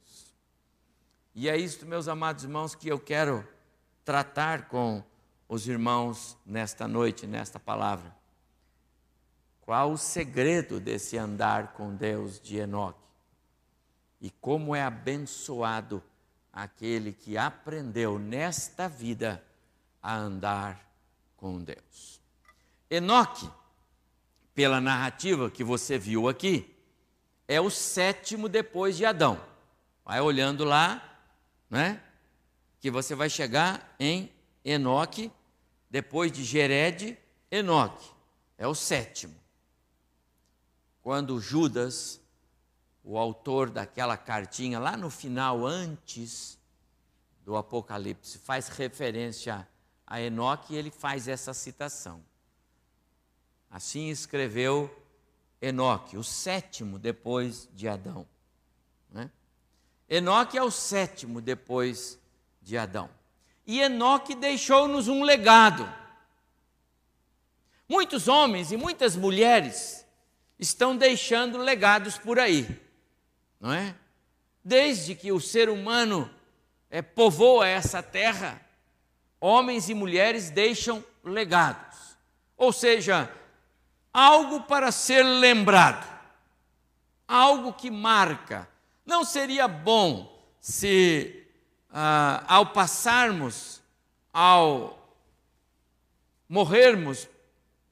E 1.34 1.50
é 1.50 1.58
isto, 1.58 1.86
meus 1.86 2.08
amados 2.08 2.46
irmãos, 2.46 2.74
que 2.74 2.88
eu 2.88 3.00
quero 3.00 3.46
tratar 4.04 4.68
com 4.70 5.04
os 5.48 5.68
irmãos 5.68 6.38
nesta 6.46 6.88
noite, 6.88 7.28
nesta 7.28 7.60
palavra. 7.60 8.16
Qual 9.66 9.92
o 9.92 9.98
segredo 9.98 10.80
desse 10.80 11.18
andar 11.18 11.74
com 11.74 11.96
Deus 11.96 12.40
de 12.40 12.58
Enoque? 12.58 13.00
E 14.22 14.30
como 14.30 14.76
é 14.76 14.84
abençoado 14.84 16.04
aquele 16.54 17.12
que 17.12 17.38
aprendeu 17.38 18.20
nesta 18.20 18.88
vida 18.88 19.44
a 20.02 20.16
andar 20.16 20.88
com 21.36 21.62
Deus. 21.62 22.22
Enoque, 22.90 23.50
pela 24.54 24.80
narrativa 24.80 25.50
que 25.50 25.64
você 25.64 25.98
viu 25.98 26.30
aqui, 26.30 26.74
é 27.48 27.60
o 27.60 27.70
sétimo 27.70 28.48
depois 28.48 28.96
de 28.96 29.06
Adão. 29.06 29.44
Vai 30.06 30.22
olhando 30.22 30.64
lá, 30.64 31.20
né? 31.70 32.02
Que 32.80 32.90
você 32.90 33.16
vai 33.16 33.30
chegar 33.30 33.96
em 34.00 34.32
Enoque, 34.64 35.32
depois 35.90 36.32
de 36.32 36.44
Gered, 36.44 37.18
Enoque. 37.52 38.10
É 38.58 38.68
o 38.68 38.76
sétimo. 38.76 39.45
Quando 41.06 41.40
Judas, 41.40 42.20
o 43.04 43.16
autor 43.16 43.70
daquela 43.70 44.18
cartinha, 44.18 44.80
lá 44.80 44.98
no 44.98 45.12
final, 45.12 45.64
antes 45.64 46.58
do 47.44 47.56
Apocalipse, 47.56 48.40
faz 48.40 48.70
referência 48.70 49.70
a 50.08 50.20
Enoque, 50.20 50.74
ele 50.74 50.90
faz 50.90 51.28
essa 51.28 51.54
citação. 51.54 52.26
Assim 53.70 54.10
escreveu 54.10 54.90
Enoque, 55.62 56.18
o 56.18 56.24
sétimo 56.24 56.98
depois 56.98 57.70
de 57.72 57.88
Adão. 57.88 58.28
Né? 59.12 59.30
Enoque 60.10 60.58
é 60.58 60.64
o 60.64 60.72
sétimo 60.72 61.40
depois 61.40 62.18
de 62.64 62.80
Adão. 62.80 63.12
E 63.68 63.80
Enoque 63.80 64.34
deixou-nos 64.34 65.08
um 65.08 65.22
legado. 65.22 65.88
Muitos 67.88 68.28
homens 68.28 68.72
e 68.72 68.76
muitas 68.76 69.16
mulheres 69.16 70.04
estão 70.60 70.96
deixando 70.96 71.58
legados 71.58 72.18
por 72.18 72.40
aí, 72.40 72.68
não 73.60 73.74
é? 73.74 73.96
Desde 74.64 75.16
que 75.16 75.32
o 75.32 75.40
ser 75.40 75.70
humano 75.70 76.30
é, 76.90 77.02
povoa 77.02 77.68
essa 77.68 78.02
terra, 78.02 78.62
homens 79.40 79.90
e 79.90 79.94
mulheres 79.94 80.50
deixam 80.50 81.04
legados. 81.24 82.18
Ou 82.58 82.72
seja, 82.72 83.30
algo 84.14 84.62
para 84.62 84.92
ser 84.92 85.24
lembrado, 85.24 86.08
algo 87.28 87.74
que 87.74 87.92
marca. 87.92 88.68
Não 89.06 89.24
seria 89.24 89.68
bom 89.68 90.36
se, 90.60 91.46
ah, 91.92 92.44
ao 92.48 92.68
passarmos, 92.68 93.82
ao 94.34 94.98
morrermos, 96.48 97.28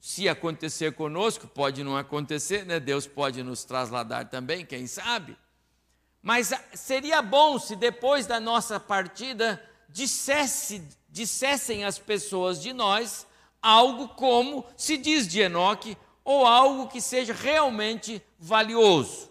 se 0.04 0.28
acontecer 0.28 0.92
conosco, 0.92 1.48
pode 1.48 1.82
não 1.82 1.96
acontecer, 1.96 2.66
né? 2.66 2.78
Deus 2.78 3.06
pode 3.06 3.42
nos 3.42 3.64
trasladar 3.64 4.28
também, 4.28 4.62
quem 4.62 4.86
sabe. 4.86 5.34
Mas 6.20 6.52
seria 6.74 7.22
bom 7.22 7.58
se 7.58 7.74
depois 7.74 8.26
da 8.26 8.38
nossa 8.38 8.78
partida 8.78 9.66
dissesse, 9.88 10.86
dissessem 11.08 11.86
as 11.86 11.98
pessoas 11.98 12.60
de 12.60 12.74
nós 12.74 13.26
algo 13.62 14.08
como 14.08 14.66
se 14.76 14.98
diz 14.98 15.26
de 15.26 15.40
Enoque, 15.40 15.96
ou 16.22 16.44
algo 16.44 16.86
que 16.86 17.00
seja 17.00 17.32
realmente 17.32 18.22
valioso. 18.38 19.30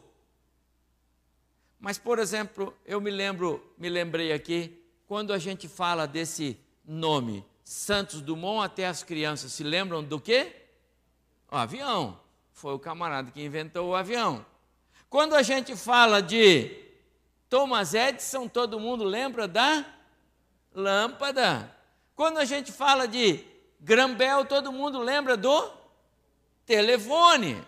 Mas, 1.80 2.00
por 2.00 2.18
exemplo, 2.18 2.75
eu 2.84 3.00
me 3.00 3.12
lembro, 3.12 3.63
me 3.77 3.89
lembrei 3.89 4.34
aqui, 4.34 4.84
quando 5.08 5.34
a 5.34 5.38
gente 5.38 5.68
fala 5.68 6.08
desse 6.08 6.60
nome, 6.84 7.46
Santos 7.64 8.22
Dumont 8.22 8.66
até 8.66 8.88
as 8.88 9.03
crianças 9.03 9.53
se 9.53 9.64
lembram 9.64 10.03
do 10.03 10.20
quê? 10.20 10.62
O 11.53 11.55
avião. 11.55 12.20
Foi 12.51 12.74
o 12.74 12.79
camarada 12.79 13.29
que 13.29 13.39
inventou 13.39 13.92
o 13.92 13.96
avião. 13.96 14.44
Quando 15.07 15.35
a 15.35 15.44
gente 15.44 15.75
fala 15.75 16.20
de 16.20 16.83
Thomas 17.48 17.94
Edison, 17.94 18.48
todo 18.48 18.79
mundo 18.79 19.03
lembra 19.03 19.48
da 19.48 19.85
lâmpada. 20.74 21.72
Quando 22.16 22.39
a 22.39 22.46
gente 22.46 22.72
fala 22.72 23.07
de 23.07 23.46
Grambel, 23.79 24.46
todo 24.46 24.72
mundo 24.72 24.98
lembra 24.98 25.37
do 25.37 25.72
telefone. 26.66 27.63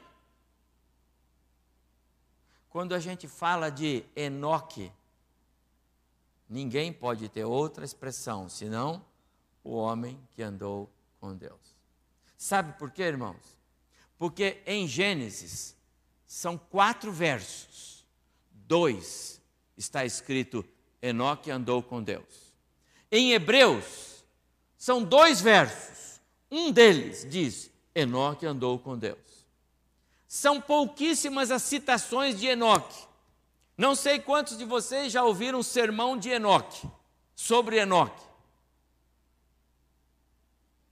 Quando 2.72 2.96
a 2.96 3.00
gente 3.00 3.28
fala 3.28 3.70
de 3.70 4.04
Enoque, 4.16 4.92
ninguém 6.50 6.92
pode 6.92 7.30
ter 7.30 7.46
outra 7.46 7.86
expressão 7.86 8.50
senão 8.50 9.06
o 9.64 9.76
homem 9.76 10.20
que 10.32 10.42
andou 10.42 10.90
com 11.20 11.36
Deus. 11.36 11.76
Sabe 12.36 12.74
por 12.80 12.90
quê, 12.90 13.04
irmãos? 13.04 13.55
Porque 14.18 14.62
em 14.66 14.88
Gênesis 14.88 15.76
são 16.26 16.58
quatro 16.58 17.12
versos, 17.12 18.06
dois 18.52 19.42
está 19.78 20.06
escrito 20.06 20.66
Enoque 21.02 21.52
andou 21.52 21.84
com 21.84 22.02
Deus. 22.02 22.54
Em 23.12 23.34
Hebreus 23.34 24.24
são 24.78 25.04
dois 25.04 25.42
versos, 25.42 26.20
um 26.50 26.72
deles 26.72 27.26
diz 27.30 27.72
Enoque 27.94 28.46
andou 28.46 28.80
com 28.80 28.98
Deus. 28.98 29.46
São 30.28 30.60
pouquíssimas 30.60 31.52
as 31.52 31.64
citações 31.64 32.38
de 32.40 32.48
Enoque. 32.48 33.08
Não 33.78 33.96
sei 33.96 34.20
quantos 34.20 34.58
de 34.58 34.66
vocês 34.66 35.12
já 35.12 35.24
ouviram 35.24 35.60
um 35.60 35.64
sermão 35.64 36.18
de 36.18 36.30
Enoque, 36.30 36.88
sobre 37.36 37.78
Enoque. 37.78 38.24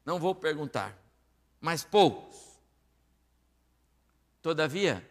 Não 0.05 0.19
vou 0.19 0.35
perguntar, 0.35 0.97
mas 1.59 1.83
poucos. 1.83 2.32
Todavia, 4.43 5.09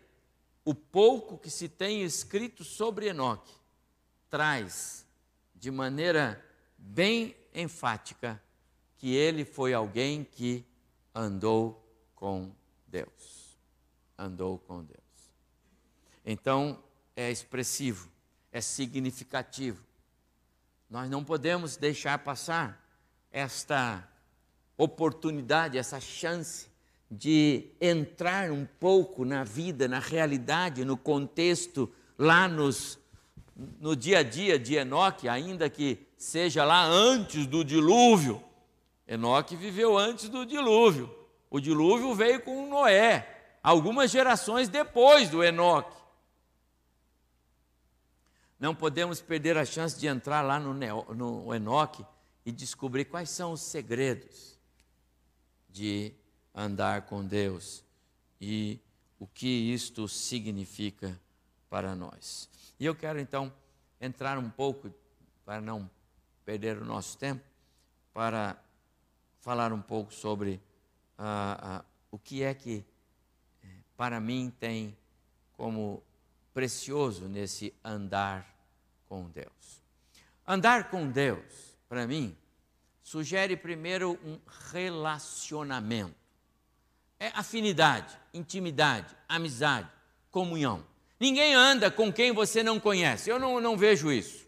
o 0.62 0.74
pouco 0.74 1.38
que 1.38 1.48
se 1.48 1.66
tem 1.66 2.02
escrito 2.02 2.62
sobre 2.62 3.06
Enoque 3.06 3.50
traz 4.28 5.06
de 5.54 5.70
maneira 5.70 6.44
bem 6.76 7.34
enfática 7.54 8.40
que 8.98 9.14
ele 9.14 9.46
foi 9.46 9.72
alguém 9.72 10.22
que 10.22 10.66
andou 11.14 11.82
com 12.14 12.54
Deus. 12.86 13.56
Andou 14.18 14.58
com 14.58 14.84
Deus. 14.84 15.00
Então, 16.26 16.84
é 17.16 17.30
expressivo, 17.30 18.10
é 18.52 18.60
significativo. 18.60 19.82
Nós 20.90 21.08
não 21.08 21.24
podemos 21.24 21.78
deixar 21.78 22.18
passar 22.18 22.86
esta 23.30 24.06
oportunidade, 24.76 25.78
essa 25.78 25.98
chance 25.98 26.70
de 27.14 27.66
entrar 27.78 28.50
um 28.50 28.64
pouco 28.64 29.22
na 29.22 29.44
vida, 29.44 29.86
na 29.86 29.98
realidade, 29.98 30.82
no 30.82 30.96
contexto, 30.96 31.92
lá 32.18 32.48
nos, 32.48 32.98
no 33.78 33.94
dia 33.94 34.20
a 34.20 34.22
dia 34.22 34.58
de 34.58 34.76
Enoque, 34.76 35.28
ainda 35.28 35.68
que 35.68 36.06
seja 36.16 36.64
lá 36.64 36.82
antes 36.86 37.46
do 37.46 37.62
dilúvio. 37.62 38.42
Enoque 39.06 39.54
viveu 39.54 39.98
antes 39.98 40.30
do 40.30 40.46
dilúvio. 40.46 41.14
O 41.50 41.60
dilúvio 41.60 42.14
veio 42.14 42.40
com 42.40 42.66
Noé, 42.66 43.58
algumas 43.62 44.10
gerações 44.10 44.70
depois 44.70 45.28
do 45.28 45.44
Enoque. 45.44 46.00
Não 48.58 48.74
podemos 48.74 49.20
perder 49.20 49.58
a 49.58 49.66
chance 49.66 50.00
de 50.00 50.06
entrar 50.06 50.40
lá 50.40 50.58
no, 50.58 50.72
no 51.14 51.54
Enoque 51.54 52.06
e 52.46 52.50
descobrir 52.50 53.04
quais 53.04 53.28
são 53.28 53.52
os 53.52 53.60
segredos 53.60 54.58
de 55.68 56.14
andar 56.54 57.02
com 57.02 57.24
Deus 57.24 57.84
e 58.40 58.80
o 59.18 59.26
que 59.26 59.46
isto 59.46 60.08
significa 60.08 61.18
para 61.70 61.94
nós. 61.94 62.48
E 62.78 62.84
eu 62.84 62.94
quero 62.94 63.20
então 63.20 63.52
entrar 64.00 64.36
um 64.36 64.50
pouco, 64.50 64.92
para 65.44 65.60
não 65.60 65.88
perder 66.44 66.78
o 66.78 66.84
nosso 66.84 67.16
tempo, 67.16 67.42
para 68.12 68.56
falar 69.40 69.72
um 69.72 69.80
pouco 69.80 70.12
sobre 70.12 70.60
ah, 71.16 71.58
ah, 71.62 71.84
o 72.10 72.18
que 72.18 72.42
é 72.42 72.52
que 72.52 72.84
eh, 73.62 73.68
para 73.96 74.20
mim 74.20 74.52
tem 74.58 74.96
como 75.52 76.02
precioso 76.52 77.28
nesse 77.28 77.74
andar 77.84 78.46
com 79.08 79.28
Deus. 79.30 79.82
Andar 80.46 80.90
com 80.90 81.10
Deus, 81.10 81.76
para 81.88 82.06
mim, 82.06 82.36
sugere 83.02 83.56
primeiro 83.56 84.18
um 84.24 84.38
relacionamento. 84.72 86.21
É 87.22 87.30
afinidade, 87.36 88.18
intimidade, 88.34 89.14
amizade, 89.28 89.88
comunhão. 90.28 90.84
Ninguém 91.20 91.54
anda 91.54 91.88
com 91.88 92.12
quem 92.12 92.32
você 92.32 92.64
não 92.64 92.80
conhece. 92.80 93.30
Eu 93.30 93.38
não, 93.38 93.60
não 93.60 93.76
vejo 93.76 94.10
isso. 94.10 94.44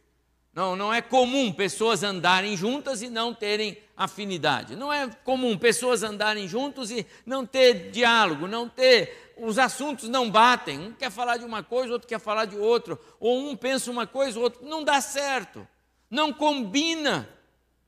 Não, 0.53 0.75
não 0.75 0.93
é 0.93 1.01
comum 1.01 1.53
pessoas 1.53 2.03
andarem 2.03 2.57
juntas 2.57 3.01
e 3.01 3.09
não 3.09 3.33
terem 3.33 3.79
afinidade. 3.97 4.75
Não 4.75 4.93
é 4.93 5.09
comum 5.23 5.57
pessoas 5.57 6.03
andarem 6.03 6.49
juntos 6.49 6.91
e 6.91 7.07
não 7.25 7.47
ter 7.47 7.93
diálogo, 7.93 8.49
não 8.49 8.69
ter. 8.69 9.35
Os 9.37 9.57
assuntos 9.57 10.09
não 10.09 10.29
batem. 10.29 10.81
Um 10.81 10.93
quer 10.95 11.13
falar 11.13 11.37
de 11.37 11.45
uma 11.45 11.63
coisa, 11.63 11.93
outro 11.93 12.09
quer 12.09 12.19
falar 12.19 12.45
de 12.45 12.57
outro. 12.57 12.99
Ou 13.21 13.51
um 13.51 13.57
pensa 13.57 13.89
uma 13.89 14.05
coisa, 14.05 14.37
o 14.37 14.43
outro. 14.43 14.67
Não 14.67 14.83
dá 14.83 15.01
certo. 15.01 15.65
Não 16.11 16.33
combina. 16.33 17.29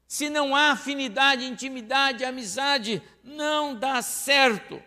Se 0.07 0.31
não 0.31 0.55
há 0.55 0.73
afinidade, 0.73 1.45
intimidade, 1.45 2.25
amizade, 2.25 3.03
não 3.25 3.75
dá 3.75 4.01
certo. 4.03 4.83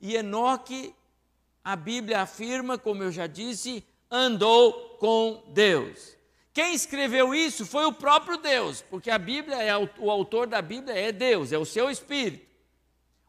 E 0.00 0.16
Enoque, 0.16 0.94
a 1.62 1.76
Bíblia 1.76 2.20
afirma, 2.20 2.78
como 2.78 3.02
eu 3.02 3.12
já 3.12 3.26
disse, 3.26 3.84
andou 4.10 4.96
com 4.98 5.42
Deus. 5.48 6.16
Quem 6.52 6.72
escreveu 6.72 7.34
isso 7.34 7.66
foi 7.66 7.84
o 7.84 7.92
próprio 7.92 8.38
Deus, 8.38 8.80
porque 8.82 9.10
a 9.10 9.18
Bíblia 9.18 9.56
é 9.56 9.76
o 9.76 10.10
autor 10.10 10.46
da 10.46 10.62
Bíblia 10.62 10.94
é 10.94 11.10
Deus, 11.10 11.52
é 11.52 11.58
o 11.58 11.64
seu 11.64 11.90
espírito. 11.90 12.46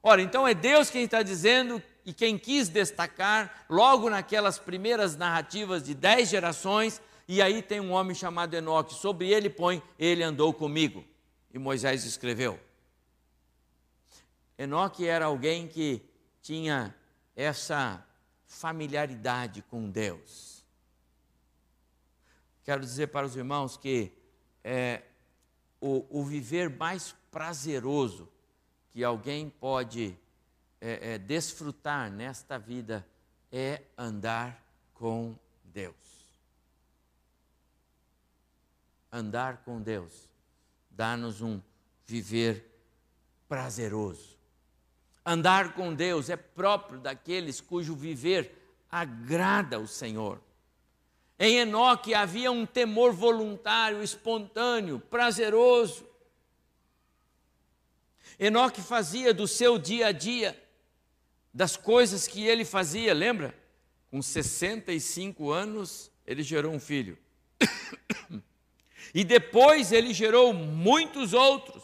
Ora, 0.04 0.22
então 0.22 0.48
é 0.48 0.54
Deus 0.54 0.92
quem 0.92 1.04
está 1.04 1.24
dizendo 1.24 1.82
e 2.06 2.14
quem 2.14 2.38
quis 2.38 2.70
destacar 2.70 3.66
logo 3.68 4.08
naquelas 4.10 4.60
primeiras 4.60 5.18
narrativas 5.18 5.82
de 5.82 5.96
dez 5.96 6.30
gerações, 6.30 7.02
e 7.28 7.42
aí 7.42 7.62
tem 7.62 7.80
um 7.80 7.92
homem 7.92 8.16
chamado 8.16 8.54
Enoque, 8.54 8.94
sobre 8.94 9.30
ele 9.30 9.50
põe, 9.50 9.82
ele 9.98 10.24
andou 10.24 10.54
comigo. 10.54 11.04
E 11.54 11.58
Moisés 11.58 12.06
escreveu. 12.06 12.60
Enoque 14.58 15.08
era 15.08 15.26
alguém 15.26 15.68
que 15.68 16.02
tinha 16.42 16.96
essa 17.36 18.06
familiaridade 18.46 19.62
com 19.64 19.90
Deus. 19.90 20.64
Quero 22.64 22.82
dizer 22.82 23.08
para 23.08 23.26
os 23.26 23.36
irmãos 23.36 23.78
que 23.78 24.12
é, 24.64 25.04
o, 25.82 26.06
o 26.10 26.24
viver 26.24 26.70
mais 26.70 27.16
prazeroso 27.30 28.30
que 28.92 29.04
alguém 29.04 29.50
pode 29.50 30.18
é, 30.80 31.14
é, 31.14 31.18
desfrutar 31.18 32.10
nesta 32.10 32.58
vida 32.58 33.06
é 33.52 33.82
andar 33.98 34.64
com 34.94 35.38
Deus. 35.64 36.05
Andar 39.16 39.64
com 39.64 39.82
Deus 39.82 40.28
dá-nos 40.92 41.42
um 41.42 41.62
viver 42.06 42.66
prazeroso. 43.48 44.38
Andar 45.26 45.74
com 45.74 45.94
Deus 45.94 46.30
é 46.30 46.36
próprio 46.36 47.00
daqueles 47.00 47.62
cujo 47.62 47.96
viver 47.96 48.52
agrada 48.92 49.80
o 49.80 49.88
Senhor. 49.88 50.42
Em 51.40 51.60
Enoque 51.60 52.14
havia 52.14 52.52
um 52.52 52.66
temor 52.66 53.14
voluntário, 53.14 54.04
espontâneo, 54.04 55.00
prazeroso. 55.00 56.06
Enoque 58.38 58.82
fazia 58.82 59.34
do 59.34 59.48
seu 59.48 59.78
dia 59.78 60.08
a 60.08 60.12
dia, 60.12 60.62
das 61.54 61.78
coisas 61.78 62.28
que 62.28 62.46
ele 62.46 62.66
fazia, 62.66 63.14
lembra? 63.14 63.58
Com 64.12 64.22
65 64.22 65.52
anos, 65.52 66.12
ele 66.28 66.44
gerou 66.44 66.74
um 66.74 66.82
filho. 66.82 67.18
e 69.16 69.24
depois 69.24 69.94
ele 69.94 70.14
gerou 70.14 70.54
muitos 70.54 71.32
outros. 71.32 71.82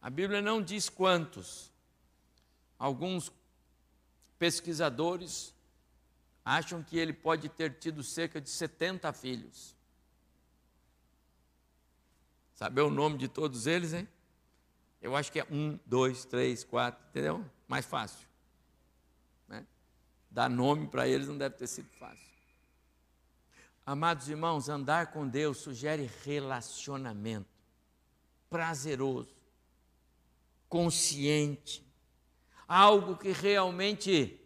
A 0.00 0.10
Bíblia 0.10 0.42
não 0.42 0.60
diz 0.60 0.88
quantos. 0.88 1.70
Alguns 2.76 3.30
pesquisadores 4.40 5.54
acham 6.44 6.82
que 6.82 6.98
ele 6.98 7.12
pode 7.12 7.48
ter 7.48 7.78
tido 7.78 8.02
cerca 8.02 8.40
de 8.40 8.50
70 8.50 9.12
filhos. 9.12 9.76
Sabe 12.54 12.80
o 12.80 12.90
nome 12.90 13.16
de 13.16 13.28
todos 13.28 13.68
eles, 13.68 13.92
hein? 13.92 14.08
Eu 15.00 15.14
acho 15.14 15.30
que 15.30 15.38
é 15.38 15.46
um, 15.48 15.78
dois, 15.86 16.24
três, 16.24 16.64
quatro, 16.64 17.00
entendeu? 17.10 17.48
Mais 17.68 17.86
fácil. 17.86 18.26
Né? 19.46 19.64
Dar 20.28 20.50
nome 20.50 20.88
para 20.88 21.06
eles 21.06 21.28
não 21.28 21.38
deve 21.38 21.54
ter 21.54 21.68
sido 21.68 21.88
fácil. 21.90 22.31
Amados 23.84 24.28
irmãos, 24.28 24.68
andar 24.68 25.08
com 25.12 25.26
Deus 25.26 25.58
sugere 25.58 26.08
relacionamento 26.24 27.50
prazeroso, 28.48 29.34
consciente, 30.68 31.82
algo 32.68 33.16
que 33.16 33.32
realmente 33.32 34.38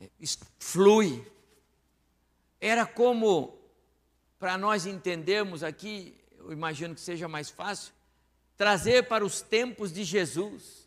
é, 0.00 0.10
flui. 0.58 1.24
Era 2.60 2.84
como, 2.84 3.56
para 4.38 4.58
nós 4.58 4.86
entendermos 4.86 5.62
aqui, 5.62 6.20
eu 6.36 6.52
imagino 6.52 6.94
que 6.94 7.00
seja 7.00 7.28
mais 7.28 7.48
fácil, 7.48 7.94
trazer 8.56 9.08
para 9.08 9.24
os 9.24 9.40
tempos 9.40 9.92
de 9.92 10.04
Jesus. 10.04 10.83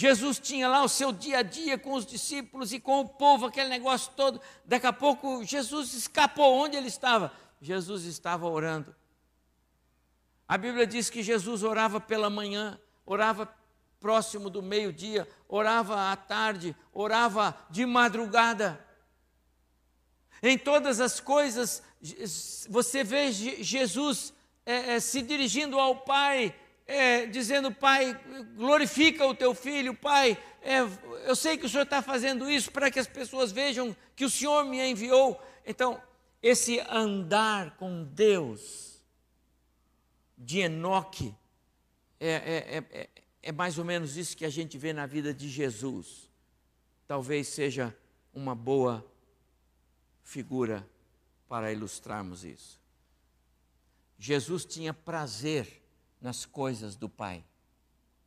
Jesus 0.00 0.38
tinha 0.38 0.66
lá 0.66 0.82
o 0.82 0.88
seu 0.88 1.12
dia 1.12 1.40
a 1.40 1.42
dia 1.42 1.76
com 1.76 1.92
os 1.92 2.06
discípulos 2.06 2.72
e 2.72 2.80
com 2.80 3.00
o 3.00 3.08
povo, 3.08 3.44
aquele 3.44 3.68
negócio 3.68 4.10
todo. 4.16 4.40
Daqui 4.64 4.86
a 4.86 4.94
pouco 4.94 5.44
Jesus 5.44 5.92
escapou. 5.92 6.56
Onde 6.56 6.74
ele 6.74 6.88
estava? 6.88 7.30
Jesus 7.60 8.06
estava 8.06 8.48
orando. 8.48 8.96
A 10.48 10.56
Bíblia 10.56 10.86
diz 10.86 11.10
que 11.10 11.22
Jesus 11.22 11.62
orava 11.62 12.00
pela 12.00 12.30
manhã, 12.30 12.80
orava 13.04 13.54
próximo 14.00 14.48
do 14.48 14.62
meio-dia, 14.62 15.28
orava 15.46 16.10
à 16.10 16.16
tarde, 16.16 16.74
orava 16.94 17.54
de 17.68 17.84
madrugada. 17.84 18.82
Em 20.42 20.56
todas 20.56 20.98
as 20.98 21.20
coisas, 21.20 21.82
você 22.70 23.04
vê 23.04 23.30
Jesus 23.30 24.32
é, 24.64 24.94
é, 24.94 25.00
se 25.00 25.20
dirigindo 25.20 25.78
ao 25.78 25.94
Pai, 25.94 26.58
é, 26.90 27.26
dizendo: 27.26 27.72
Pai, 27.72 28.18
glorifica 28.56 29.24
o 29.24 29.34
teu 29.34 29.54
filho, 29.54 29.94
Pai. 29.94 30.36
É, 30.60 30.80
eu 31.24 31.36
sei 31.36 31.56
que 31.56 31.64
o 31.64 31.68
Senhor 31.68 31.84
está 31.84 32.02
fazendo 32.02 32.50
isso 32.50 32.72
para 32.72 32.90
que 32.90 32.98
as 32.98 33.06
pessoas 33.06 33.52
vejam 33.52 33.96
que 34.16 34.24
o 34.24 34.30
Senhor 34.30 34.64
me 34.64 34.80
enviou. 34.82 35.40
Então, 35.64 36.02
esse 36.42 36.80
andar 36.80 37.76
com 37.76 38.02
Deus 38.02 39.00
de 40.36 40.60
Enoque 40.60 41.34
é, 42.18 42.28
é, 42.28 42.84
é, 42.90 43.08
é 43.40 43.52
mais 43.52 43.78
ou 43.78 43.84
menos 43.84 44.16
isso 44.16 44.36
que 44.36 44.44
a 44.44 44.50
gente 44.50 44.76
vê 44.76 44.92
na 44.92 45.06
vida 45.06 45.32
de 45.32 45.48
Jesus. 45.48 46.28
Talvez 47.06 47.46
seja 47.48 47.96
uma 48.34 48.54
boa 48.54 49.06
figura 50.24 50.88
para 51.48 51.72
ilustrarmos 51.72 52.44
isso. 52.44 52.80
Jesus 54.18 54.64
tinha 54.64 54.92
prazer 54.92 55.79
nas 56.20 56.44
coisas 56.44 56.96
do 56.96 57.08
Pai. 57.08 57.44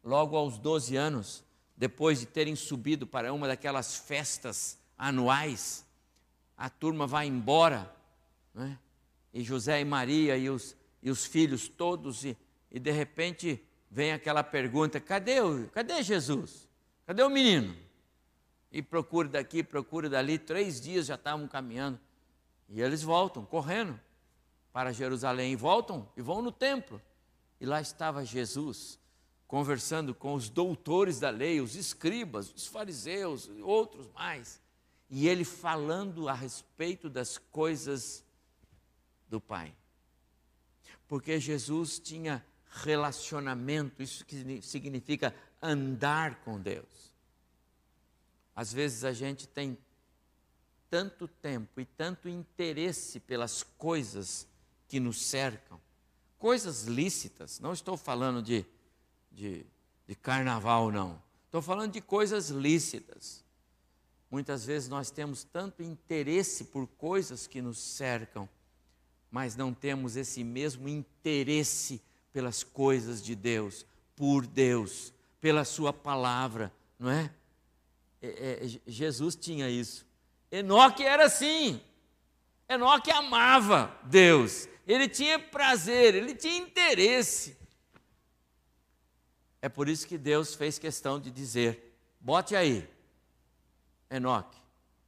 Logo 0.04 0.36
aos 0.36 0.58
12 0.58 0.96
anos, 0.96 1.44
depois 1.76 2.20
de 2.20 2.26
terem 2.26 2.56
subido 2.56 3.06
para 3.06 3.34
uma 3.34 3.48
daquelas 3.48 3.96
festas 3.96 4.78
anuais, 4.98 5.86
a 6.58 6.70
turma 6.70 7.08
vai 7.08 7.28
embora, 7.28 7.94
né? 8.54 8.78
e 9.34 9.44
José 9.44 9.82
e 9.82 9.86
Maria 9.86 10.38
e 10.38 10.50
os, 10.50 10.76
e 11.02 11.10
os 11.10 11.26
filhos 11.26 11.68
todos, 11.68 12.24
e, 12.24 12.38
e 12.72 12.80
de 12.80 12.92
repente 12.92 13.64
vem 13.90 14.12
aquela 14.12 14.44
pergunta: 14.44 15.00
cadê, 15.00 15.42
o, 15.42 15.68
cadê 15.70 16.04
Jesus? 16.04 16.68
Cadê 17.06 17.24
o 17.24 17.30
menino? 17.30 17.76
E 18.72 18.82
procura 18.82 19.28
daqui, 19.28 19.64
procura 19.64 20.10
dali, 20.10 20.38
três 20.38 20.82
dias 20.82 21.06
já 21.06 21.16
estavam 21.16 21.48
caminhando. 21.48 22.00
E 22.70 22.82
eles 22.82 23.04
voltam, 23.04 23.46
correndo 23.46 24.00
para 24.72 24.92
Jerusalém, 24.92 25.54
e 25.54 25.56
voltam 25.56 26.10
e 26.18 26.22
vão 26.22 26.42
no 26.42 26.52
templo. 26.52 27.00
E 27.64 27.66
lá 27.66 27.80
estava 27.80 28.26
Jesus, 28.26 29.00
conversando 29.48 30.14
com 30.14 30.34
os 30.34 30.50
doutores 30.50 31.18
da 31.18 31.30
lei, 31.30 31.62
os 31.62 31.78
escribas, 31.78 32.54
os 32.54 32.68
fariseus, 32.68 33.50
e 33.56 33.62
outros 33.62 34.06
mais. 34.10 34.62
E 35.10 35.30
ele 35.30 35.46
falando 35.46 36.28
a 36.28 36.34
respeito 36.34 37.10
das 37.10 37.38
coisas 37.38 38.22
do 39.30 39.40
Pai. 39.40 39.74
Porque 41.08 41.40
Jesus 41.40 42.00
tinha 42.00 42.46
relacionamento, 42.70 44.04
isso 44.04 44.26
que 44.26 44.62
significa 44.62 45.34
andar 45.62 46.44
com 46.44 46.60
Deus. 46.60 47.14
Às 48.54 48.74
vezes 48.74 49.06
a 49.06 49.14
gente 49.14 49.48
tem 49.48 49.78
tanto 50.90 51.30
tempo 51.30 51.80
e 51.80 51.86
tanto 51.86 52.28
interesse 52.28 53.22
pelas 53.22 53.64
coisas 53.64 54.46
que 54.86 55.00
nos 55.00 55.22
cercam, 55.22 55.80
coisas 56.44 56.84
lícitas, 56.84 57.62
não 57.62 57.72
estou 57.72 57.96
falando 57.96 58.42
de, 58.42 58.66
de, 59.32 59.66
de 60.06 60.14
carnaval, 60.14 60.92
não, 60.92 61.18
estou 61.46 61.62
falando 61.62 61.94
de 61.94 62.02
coisas 62.02 62.50
lícitas. 62.50 63.46
Muitas 64.30 64.66
vezes 64.66 64.90
nós 64.90 65.10
temos 65.10 65.46
tanto 65.46 65.82
interesse 65.82 66.66
por 66.66 66.86
coisas 66.86 67.48
que 67.48 67.62
nos 67.62 67.78
cercam, 67.78 68.50
mas 69.32 69.56
não 69.56 69.74
temos 69.74 70.18
esse 70.18 70.44
mesmo 70.44 70.90
interesse 70.90 72.02
pelas 72.34 72.62
coisas 72.62 73.24
de 73.24 73.36
Deus, 73.36 73.86
por 74.14 74.46
Deus, 74.46 75.14
pela 75.40 75.64
Sua 75.64 75.94
palavra, 75.94 76.74
não 77.00 77.10
é? 77.10 77.32
é, 78.22 78.66
é 78.66 78.82
Jesus 78.86 79.34
tinha 79.34 79.70
isso. 79.70 80.06
Enoque 80.52 81.04
era 81.04 81.24
assim. 81.24 81.80
Enoque 82.68 83.12
amava 83.12 83.98
Deus, 84.04 84.68
ele 84.86 85.08
tinha 85.08 85.40
prazer, 85.40 86.16
ele 86.16 86.36
tinha 86.36 86.58
interesse. 86.58 87.58
É 89.62 89.70
por 89.70 89.88
isso 89.88 90.06
que 90.06 90.18
Deus 90.18 90.54
fez 90.54 90.78
questão 90.78 91.20
de 91.20 91.32
dizer: 91.32 91.98
bote 92.20 92.56
aí, 92.56 92.88
Enoque 94.10 94.58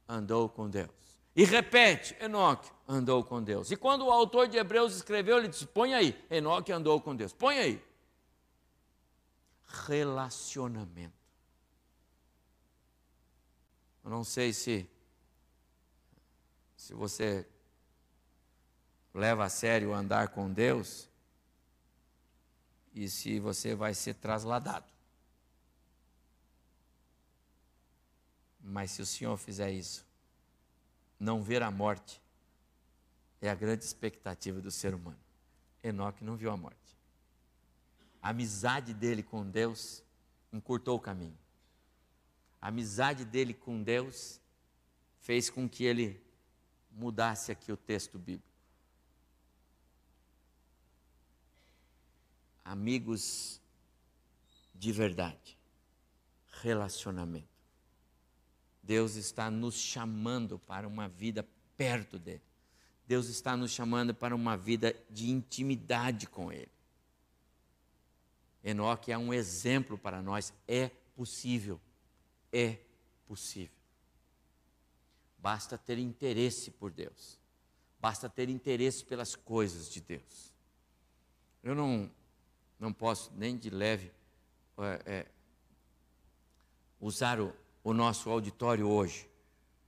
andou 0.08 0.48
com 0.48 0.68
Deus. 0.68 0.90
E 1.34 1.44
repete: 1.44 2.16
Enoque 2.18 2.70
andou 2.88 3.22
com 3.22 3.42
Deus. 3.42 3.70
E 3.70 3.76
quando 3.76 4.06
o 4.06 4.10
autor 4.10 4.48
de 4.48 4.56
Hebreus 4.56 4.96
escreveu, 4.96 5.36
ele 5.36 5.48
disse: 5.48 5.66
põe 5.66 5.94
aí, 5.94 6.18
Enoque 6.30 6.72
andou 6.72 7.00
com 7.00 7.14
Deus. 7.14 7.32
Põe 7.32 7.58
aí. 7.58 7.84
Relacionamento. 9.86 11.14
Eu 14.02 14.10
não 14.10 14.24
sei 14.24 14.52
se 14.52 14.88
se 16.76 16.94
você 16.94 17.46
leva 19.16 19.44
a 19.44 19.48
sério 19.48 19.94
andar 19.94 20.28
com 20.28 20.52
Deus 20.52 21.08
e 22.94 23.08
se 23.08 23.40
você 23.40 23.74
vai 23.74 23.94
ser 23.94 24.14
trasladado. 24.14 24.86
Mas 28.60 28.90
se 28.90 29.00
o 29.00 29.06
Senhor 29.06 29.36
fizer 29.38 29.70
isso, 29.70 30.04
não 31.18 31.42
ver 31.42 31.62
a 31.62 31.70
morte 31.70 32.20
é 33.40 33.48
a 33.48 33.54
grande 33.54 33.84
expectativa 33.84 34.60
do 34.60 34.70
ser 34.70 34.94
humano. 34.94 35.18
Enoque 35.82 36.22
não 36.22 36.36
viu 36.36 36.50
a 36.50 36.56
morte. 36.56 36.96
A 38.20 38.30
amizade 38.30 38.92
dele 38.92 39.22
com 39.22 39.48
Deus 39.48 40.02
encurtou 40.52 40.96
o 40.96 41.00
caminho. 41.00 41.38
A 42.60 42.68
amizade 42.68 43.24
dele 43.24 43.54
com 43.54 43.82
Deus 43.82 44.40
fez 45.20 45.48
com 45.48 45.68
que 45.68 45.84
ele 45.84 46.20
mudasse 46.90 47.52
aqui 47.52 47.70
o 47.70 47.76
texto 47.76 48.18
bíblico. 48.18 48.55
Amigos 52.66 53.60
de 54.74 54.90
verdade, 54.90 55.56
relacionamento. 56.62 57.48
Deus 58.82 59.14
está 59.14 59.50
nos 59.50 59.76
chamando 59.76 60.58
para 60.58 60.86
uma 60.86 61.08
vida 61.08 61.46
perto 61.76 62.18
dele. 62.18 62.42
Deus 63.06 63.28
está 63.28 63.56
nos 63.56 63.70
chamando 63.70 64.12
para 64.12 64.34
uma 64.34 64.56
vida 64.56 64.94
de 65.08 65.30
intimidade 65.30 66.26
com 66.26 66.52
ele. 66.52 66.70
Enoque 68.64 69.12
é 69.12 69.18
um 69.18 69.32
exemplo 69.32 69.96
para 69.96 70.20
nós. 70.20 70.52
É 70.66 70.88
possível. 71.14 71.80
É 72.52 72.80
possível. 73.28 73.76
Basta 75.38 75.78
ter 75.78 75.98
interesse 75.98 76.72
por 76.72 76.90
Deus. 76.90 77.38
Basta 78.00 78.28
ter 78.28 78.48
interesse 78.48 79.04
pelas 79.04 79.36
coisas 79.36 79.88
de 79.88 80.00
Deus. 80.00 80.52
Eu 81.62 81.74
não, 81.74 82.10
não 82.78 82.92
posso 82.92 83.32
nem 83.36 83.56
de 83.56 83.70
leve 83.70 84.12
é, 84.78 85.02
é, 85.06 85.26
usar 87.00 87.40
o, 87.40 87.52
o 87.82 87.92
nosso 87.92 88.30
auditório 88.30 88.88
hoje, 88.88 89.28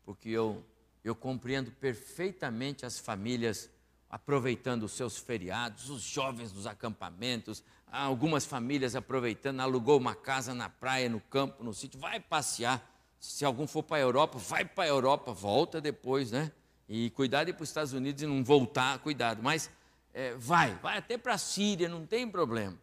porque 0.05 0.29
eu, 0.29 0.65
eu 1.05 1.15
compreendo 1.15 1.71
perfeitamente 1.71 2.87
as 2.87 2.99
famílias 2.99 3.71
aproveitando 4.11 4.85
os 4.85 4.93
seus 4.93 5.19
feriados, 5.19 5.91
os 5.91 6.03
jovens 6.03 6.53
nos 6.53 6.67
acampamentos, 6.67 7.63
algumas 7.91 8.47
famílias 8.47 8.97
aproveitando, 8.97 9.61
alugou 9.61 9.99
uma 9.99 10.15
casa 10.15 10.55
na 10.55 10.69
praia, 10.69 11.09
no 11.09 11.21
campo, 11.21 11.63
no 11.63 11.75
sítio, 11.75 12.01
vai 12.01 12.19
passear. 12.19 12.95
Se 13.21 13.45
algum 13.45 13.67
for 13.67 13.83
para 13.83 13.99
a 13.99 14.01
Europa, 14.01 14.39
vai 14.39 14.65
para 14.65 14.85
a 14.85 14.89
Europa, 14.89 15.33
volta 15.33 15.81
depois, 15.81 16.31
né? 16.31 16.53
E 16.89 17.11
cuidado 17.11 17.51
ir 17.51 17.53
para 17.53 17.65
os 17.65 17.69
Estados 17.69 17.93
Unidos 17.93 18.23
e 18.23 18.27
não 18.27 18.43
voltar, 18.43 18.99
cuidado. 19.01 19.43
Mas 19.43 19.71
é, 20.13 20.35
vai, 20.35 20.75
vai 20.77 20.99
até 20.99 21.17
para 21.17 21.35
a 21.35 21.39
Síria, 21.39 21.89
não 21.89 22.07
tem 22.07 22.29
problema. 22.29 22.79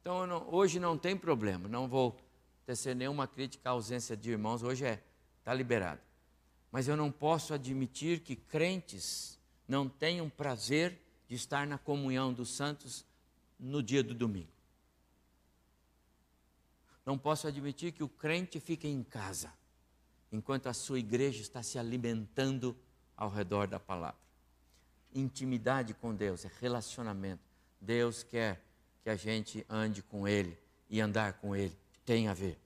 Então, 0.00 0.26
não, 0.26 0.52
hoje 0.52 0.78
não 0.78 0.98
tem 0.98 1.16
problema, 1.16 1.68
não 1.68 1.88
vou 1.88 2.18
tecer 2.66 2.94
nenhuma 2.94 3.26
crítica 3.26 3.68
à 3.68 3.72
ausência 3.72 4.16
de 4.16 4.30
irmãos, 4.30 4.62
hoje 4.62 4.84
é, 4.84 5.02
está 5.38 5.52
liberado. 5.54 6.00
Mas 6.70 6.88
eu 6.88 6.96
não 6.96 7.10
posso 7.10 7.54
admitir 7.54 8.20
que 8.20 8.34
crentes 8.34 9.38
não 9.66 9.88
tenham 9.88 10.28
prazer 10.28 11.00
de 11.28 11.34
estar 11.34 11.66
na 11.66 11.78
comunhão 11.78 12.32
dos 12.32 12.50
santos 12.50 13.04
no 13.58 13.82
dia 13.82 14.02
do 14.02 14.14
domingo. 14.14 14.52
Não 17.06 17.18
posso 17.18 17.46
admitir 17.46 17.92
que 17.92 18.02
o 18.02 18.08
crente 18.08 18.58
fique 18.58 18.88
em 18.88 19.02
casa 19.02 19.52
enquanto 20.32 20.66
a 20.66 20.72
sua 20.72 20.98
igreja 20.98 21.40
está 21.40 21.62
se 21.62 21.78
alimentando 21.78 22.76
ao 23.16 23.30
redor 23.30 23.68
da 23.68 23.78
palavra. 23.78 24.23
Intimidade 25.14 25.94
com 25.94 26.14
Deus 26.14 26.44
é 26.44 26.50
relacionamento. 26.60 27.42
Deus 27.80 28.22
quer 28.22 28.60
que 29.02 29.10
a 29.10 29.16
gente 29.16 29.64
ande 29.68 30.02
com 30.02 30.26
Ele 30.26 30.58
e 30.90 31.00
andar 31.00 31.34
com 31.34 31.54
Ele 31.54 31.76
tem 32.04 32.28
a 32.28 32.34
ver 32.34 32.58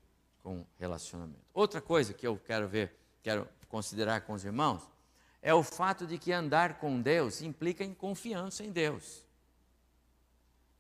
com 0.42 0.64
relacionamento. 0.78 1.44
Outra 1.52 1.80
coisa 1.80 2.12
que 2.12 2.26
eu 2.26 2.37
quero 2.38 2.68
ver, 2.68 2.92
quero 3.22 3.48
considerar 3.68 4.22
com 4.22 4.32
os 4.32 4.44
irmãos, 4.44 4.82
é 5.42 5.54
o 5.54 5.62
fato 5.62 6.06
de 6.06 6.18
que 6.18 6.32
andar 6.32 6.78
com 6.78 7.00
Deus 7.00 7.42
implica 7.42 7.84
em 7.84 7.94
confiança 7.94 8.64
em 8.64 8.70
Deus. 8.70 9.24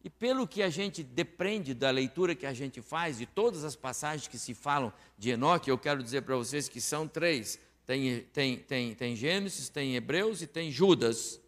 E 0.02 0.08
pelo 0.08 0.46
que 0.46 0.62
a 0.62 0.70
gente 0.70 1.02
depreende 1.02 1.74
da 1.74 1.90
leitura 1.90 2.34
que 2.34 2.46
a 2.46 2.52
gente 2.52 2.80
faz, 2.80 3.18
de 3.18 3.26
todas 3.26 3.64
as 3.64 3.76
passagens 3.76 4.28
que 4.28 4.38
se 4.38 4.54
falam 4.54 4.92
de 5.16 5.30
Enoque, 5.30 5.70
eu 5.70 5.78
quero 5.78 6.02
dizer 6.02 6.22
para 6.22 6.36
vocês 6.36 6.68
que 6.68 6.80
são 6.80 7.06
três: 7.06 7.58
tem, 7.84 8.20
tem, 8.32 8.58
tem, 8.58 8.94
tem 8.94 9.16
Gênesis, 9.16 9.68
tem 9.68 9.96
Hebreus 9.96 10.40
e 10.40 10.46
tem 10.46 10.70
Judas. 10.70 11.40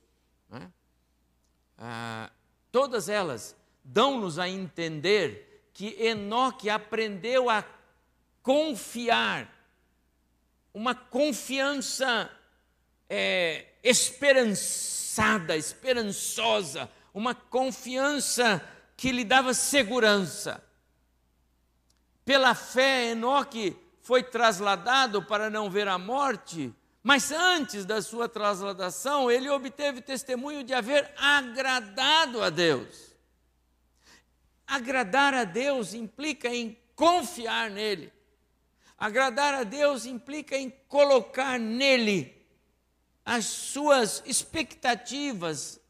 Né? 0.50 0.70
Ah, 1.78 2.30
todas 2.70 3.08
elas 3.08 3.56
dão-nos 3.84 4.38
a 4.38 4.48
entender 4.48 5.70
que 5.72 5.96
Enoque 6.02 6.68
aprendeu 6.68 7.48
a 7.48 7.64
confiar, 8.42 9.48
uma 10.74 10.94
confiança 10.94 12.30
é, 13.08 13.66
esperançada, 13.82 15.56
esperançosa 15.56 16.90
uma 17.12 17.34
confiança 17.34 18.64
que 18.96 19.12
lhe 19.12 19.24
dava 19.24 19.54
segurança. 19.54 20.62
Pela 22.24 22.54
fé, 22.54 23.10
Enoque 23.10 23.76
foi 24.00 24.22
trasladado 24.22 25.22
para 25.22 25.50
não 25.50 25.70
ver 25.70 25.88
a 25.88 25.98
morte, 25.98 26.72
mas 27.02 27.32
antes 27.32 27.86
da 27.86 28.02
sua 28.02 28.28
trasladação, 28.28 29.30
ele 29.30 29.48
obteve 29.48 30.02
testemunho 30.02 30.62
de 30.62 30.74
haver 30.74 31.12
agradado 31.16 32.42
a 32.42 32.50
Deus. 32.50 33.14
Agradar 34.66 35.32
a 35.32 35.44
Deus 35.44 35.94
implica 35.94 36.48
em 36.48 36.78
confiar 36.94 37.70
nele. 37.70 38.12
Agradar 38.98 39.54
a 39.54 39.64
Deus 39.64 40.04
implica 40.04 40.56
em 40.56 40.68
colocar 40.88 41.58
nele 41.58 42.38
as 43.24 43.46
suas 43.46 44.22
expectativas, 44.26 45.80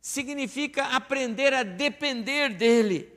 significa 0.00 0.84
aprender 0.84 1.52
a 1.52 1.62
depender 1.62 2.54
dele. 2.54 3.12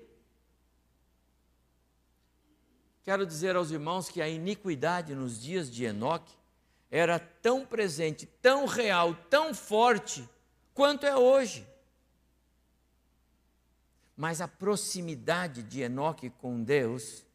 Quero 3.04 3.26
dizer 3.26 3.56
aos 3.56 3.72
irmãos 3.72 4.10
que 4.10 4.22
a 4.22 4.28
iniquidade 4.28 5.15
nos 5.15 5.41
dias 5.41 5.72
de 5.72 5.86
Enoque 5.86 6.38
era 6.91 7.19
tão 7.19 7.65
presente, 7.65 8.25
tão 8.25 8.65
real, 8.65 9.13
tão 9.30 9.54
forte 9.54 10.28
quanto 10.73 11.06
é 11.06 11.15
hoje. 11.15 11.67
Mas 14.17 14.41
a 14.41 14.47
proximidade 14.47 15.63
de 15.63 15.82
Enoque 15.82 16.30
com 16.30 16.63
Deus 16.63 17.25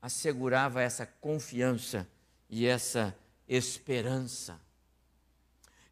assegurava 0.00 0.82
essa 0.82 1.06
confiança 1.06 2.06
e 2.48 2.66
essa 2.66 3.16
esperança. 3.48 4.60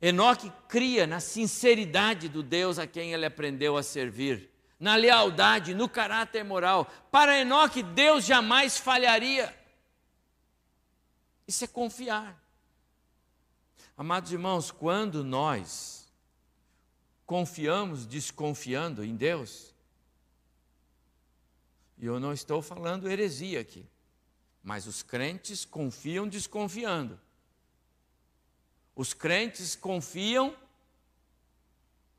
Enoque 0.01 0.53
cria 0.69 1.07
na 1.07 1.21
sinceridade 1.21 2.29
do 2.29 2.43
Deus 2.43 2.79
a 2.79 2.87
quem 2.87 3.13
ele 3.13 3.25
aprendeu 3.25 3.77
a 3.77 3.83
servir, 3.83 4.51
na 4.79 4.97
lealdade, 4.97 5.75
no 5.75 5.89
caráter 5.89 6.45
moral. 6.45 6.85
Para 7.11 7.39
Enoque, 7.39 7.83
Deus 7.83 8.25
jamais 8.25 8.77
falharia. 8.77 9.57
Isso 11.47 11.65
é 11.65 11.69
confiar. 11.69 12.42
Amados 13.97 14.33
irmãos, 14.33 14.71
quando 14.71 15.23
nós 15.23 16.11
confiamos 17.27 18.07
desconfiando 18.07 19.05
em 19.05 19.15
Deus, 19.15 19.75
e 21.99 22.07
eu 22.07 22.19
não 22.19 22.33
estou 22.33 22.63
falando 22.63 23.09
heresia 23.09 23.61
aqui, 23.61 23.87
mas 24.63 24.87
os 24.87 25.03
crentes 25.03 25.65
confiam 25.65 26.27
desconfiando. 26.27 27.21
Os 28.97 29.13
crentes 29.13 29.77
confiam, 29.77 30.57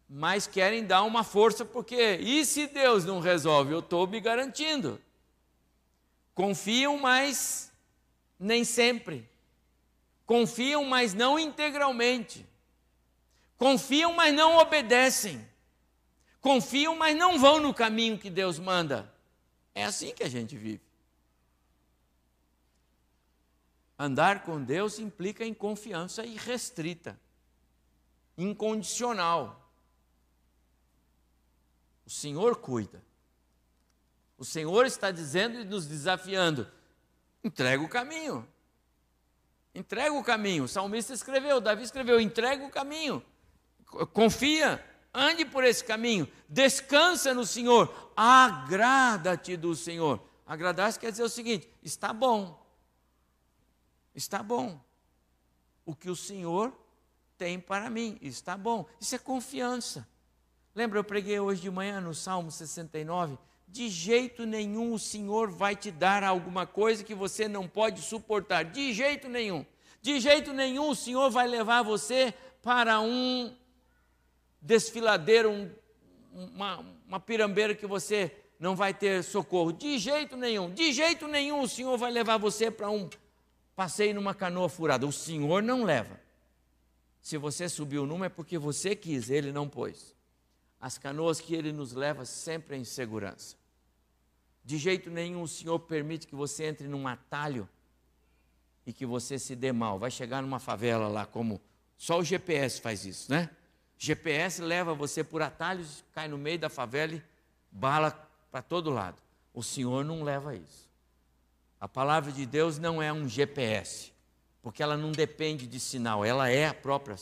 mas 0.08 0.46
querem 0.46 0.86
dar 0.86 1.04
uma 1.04 1.24
força, 1.24 1.66
porque 1.66 2.16
e 2.18 2.46
se 2.46 2.68
Deus 2.68 3.04
não 3.04 3.20
resolve? 3.20 3.74
Eu 3.74 3.80
estou 3.80 4.06
me 4.06 4.20
garantindo. 4.20 5.02
Confiam, 6.36 6.98
mas 6.98 7.72
nem 8.40 8.64
sempre. 8.64 9.30
Confiam, 10.26 10.86
mas 10.86 11.14
não 11.14 11.38
integralmente. 11.38 12.48
Confiam, 13.58 14.14
mas 14.14 14.34
não 14.34 14.58
obedecem. 14.58 15.48
Confiam, 16.42 16.96
mas 16.96 17.16
não 17.16 17.40
vão 17.40 17.60
no 17.60 17.74
caminho 17.74 18.18
que 18.18 18.30
Deus 18.30 18.60
manda. 18.60 19.12
É 19.74 19.86
assim 19.86 20.14
que 20.14 20.24
a 20.24 20.30
gente 20.30 20.58
vive. 20.58 20.82
Andar 23.98 24.44
com 24.44 24.62
Deus 24.62 25.00
implica 25.00 25.46
em 25.46 25.54
confiança 25.54 26.26
irrestrita, 26.26 27.20
incondicional. 28.38 29.72
O 32.06 32.10
Senhor 32.10 32.58
cuida. 32.58 33.02
O 34.38 34.44
Senhor 34.44 34.86
está 34.86 35.12
dizendo 35.12 35.60
e 35.60 35.64
nos 35.64 35.88
desafiando: 35.88 36.70
entrega 37.44 37.82
o 37.82 37.88
caminho. 37.88 38.46
Entrega 39.74 40.14
o 40.14 40.24
caminho. 40.24 40.66
O 40.66 40.68
salmista 40.68 41.14
escreveu, 41.14 41.60
Davi 41.60 41.84
escreveu: 41.84 42.20
entrega 42.20 42.64
o 42.64 42.70
caminho. 42.70 43.24
Confia, 44.12 44.84
ande 45.14 45.46
por 45.46 45.64
esse 45.64 45.84
caminho. 45.84 46.28
Descansa 46.48 47.34
no 47.34 47.46
Senhor. 47.46 48.12
Agrada-te 48.16 49.58
do 49.58 49.76
Senhor. 49.76 50.22
Agradar-se 50.46 51.00
quer 51.00 51.12
dizer 51.12 51.24
o 51.24 51.30
seguinte: 51.30 51.68
está 51.82 52.14
bom. 52.14 52.64
Está 54.14 54.44
bom. 54.44 54.80
O 55.86 55.96
que 55.96 56.10
o 56.10 56.16
Senhor 56.16 56.72
tem 57.38 57.60
para 57.60 57.90
mim 57.90 58.18
está 58.22 58.56
bom. 58.56 58.86
Isso 59.02 59.16
é 59.16 59.20
confiança. 59.20 60.08
Lembra, 60.76 61.00
eu 61.00 61.04
preguei 61.04 61.40
hoje 61.40 61.62
de 61.62 61.70
manhã 61.70 62.00
no 62.00 62.14
Salmo 62.14 62.52
69? 62.52 63.38
De 63.74 63.90
jeito 63.90 64.46
nenhum 64.46 64.94
o 64.94 65.00
Senhor 65.00 65.50
vai 65.50 65.76
te 65.76 65.90
dar 65.90 66.24
alguma 66.24 66.68
coisa 66.68 67.04
que 67.04 67.16
você 67.16 67.48
não 67.48 67.68
pode 67.68 68.04
suportar. 68.04 68.64
De 68.66 68.94
jeito 68.94 69.28
nenhum. 69.28 69.66
De 70.00 70.20
jeito 70.20 70.54
nenhum 70.54 70.92
o 70.92 70.96
Senhor 70.96 71.32
vai 71.32 71.48
levar 71.48 71.82
você 71.82 72.36
para 72.62 73.02
um 73.02 73.52
desfiladeiro, 74.62 75.50
um, 75.50 75.72
uma, 76.32 76.86
uma 77.08 77.20
pirambeira 77.20 77.74
que 77.74 77.88
você 77.88 78.32
não 78.60 78.76
vai 78.76 78.94
ter 78.94 79.24
socorro. 79.24 79.74
De 79.74 79.98
jeito 79.98 80.38
nenhum. 80.38 80.72
De 80.72 80.94
jeito 80.94 81.28
nenhum 81.28 81.62
o 81.62 81.68
Senhor 81.68 81.98
vai 81.98 82.12
levar 82.12 82.38
você 82.38 82.70
para 82.70 82.92
um 82.92 83.10
passeio 83.76 84.14
numa 84.14 84.36
canoa 84.36 84.70
furada. 84.70 85.08
O 85.08 85.12
Senhor 85.12 85.64
não 85.64 85.84
leva. 85.84 86.22
Se 87.24 87.40
você 87.40 87.68
subiu 87.68 88.06
numa 88.06 88.28
é 88.28 88.30
porque 88.30 88.60
você 88.60 88.96
quis, 88.96 89.32
ele 89.32 89.52
não 89.52 89.68
pôs 89.68 90.14
as 90.80 91.00
canoas 91.00 91.40
que 91.40 91.56
ele 91.56 91.72
nos 91.72 91.94
leva 91.94 92.24
sempre 92.24 92.78
em 92.78 92.84
segurança. 92.84 93.63
De 94.64 94.78
jeito 94.78 95.10
nenhum 95.10 95.42
o 95.42 95.48
Senhor 95.48 95.80
permite 95.80 96.28
que 96.28 96.36
você 96.36 96.66
entre 96.66 96.88
num 96.88 97.08
atalho 97.08 97.68
e 98.86 98.94
que 98.94 99.06
você 99.06 99.38
se 99.38 99.56
dê 99.56 99.72
mal. 99.72 100.00
Vai 100.00 100.12
chegar 100.12 100.42
numa 100.42 100.60
favela 100.60 101.08
lá, 101.08 101.26
como 101.26 101.62
só 101.98 102.20
o 102.20 102.24
GPS 102.24 102.82
faz 102.82 103.06
isso, 103.06 103.32
né? 103.32 103.50
GPS 103.98 104.62
leva 104.62 104.94
você 104.94 105.24
por 105.24 105.42
atalhos, 105.42 106.04
cai 106.14 106.28
no 106.28 106.38
meio 106.38 106.60
da 106.60 106.70
favela 106.70 107.14
e 107.14 107.24
bala 107.72 108.12
para 108.52 108.62
todo 108.62 108.90
lado. 108.90 109.18
O 109.54 109.64
Senhor 109.64 110.04
não 110.04 110.24
leva 110.24 110.56
isso. 110.56 110.90
A 111.80 111.88
palavra 111.88 112.32
de 112.32 112.46
Deus 112.46 112.78
não 112.78 113.02
é 113.02 113.12
um 113.14 113.28
GPS, 113.28 114.12
porque 114.62 114.82
ela 114.82 114.98
não 114.98 115.12
depende 115.12 115.68
de 115.68 115.80
sinal, 115.80 116.26
ela 116.26 116.50
é 116.50 116.68
a 116.68 116.74
própria, 116.74 117.16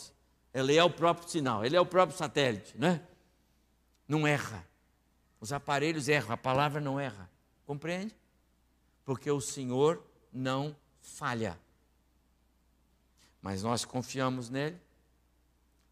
ela 0.54 0.72
é 0.72 0.84
o 0.84 0.90
próprio 0.90 1.28
sinal, 1.28 1.66
ele 1.66 1.76
é 1.76 1.82
o 1.82 1.86
próprio 1.86 2.18
satélite, 2.18 2.78
né? 2.78 3.02
não 4.12 4.28
erra. 4.28 4.68
Os 5.40 5.52
aparelhos 5.52 6.08
erram, 6.08 6.34
a 6.34 6.38
palavra 6.38 6.80
não 6.80 7.00
erra. 7.00 7.30
Compreende? 7.72 8.14
Porque 9.06 9.32
o 9.32 9.40
Senhor 9.40 10.04
não 10.34 10.76
falha. 11.00 11.58
Mas 13.42 13.64
nós 13.64 13.86
confiamos 13.86 14.50
nele, 14.50 14.78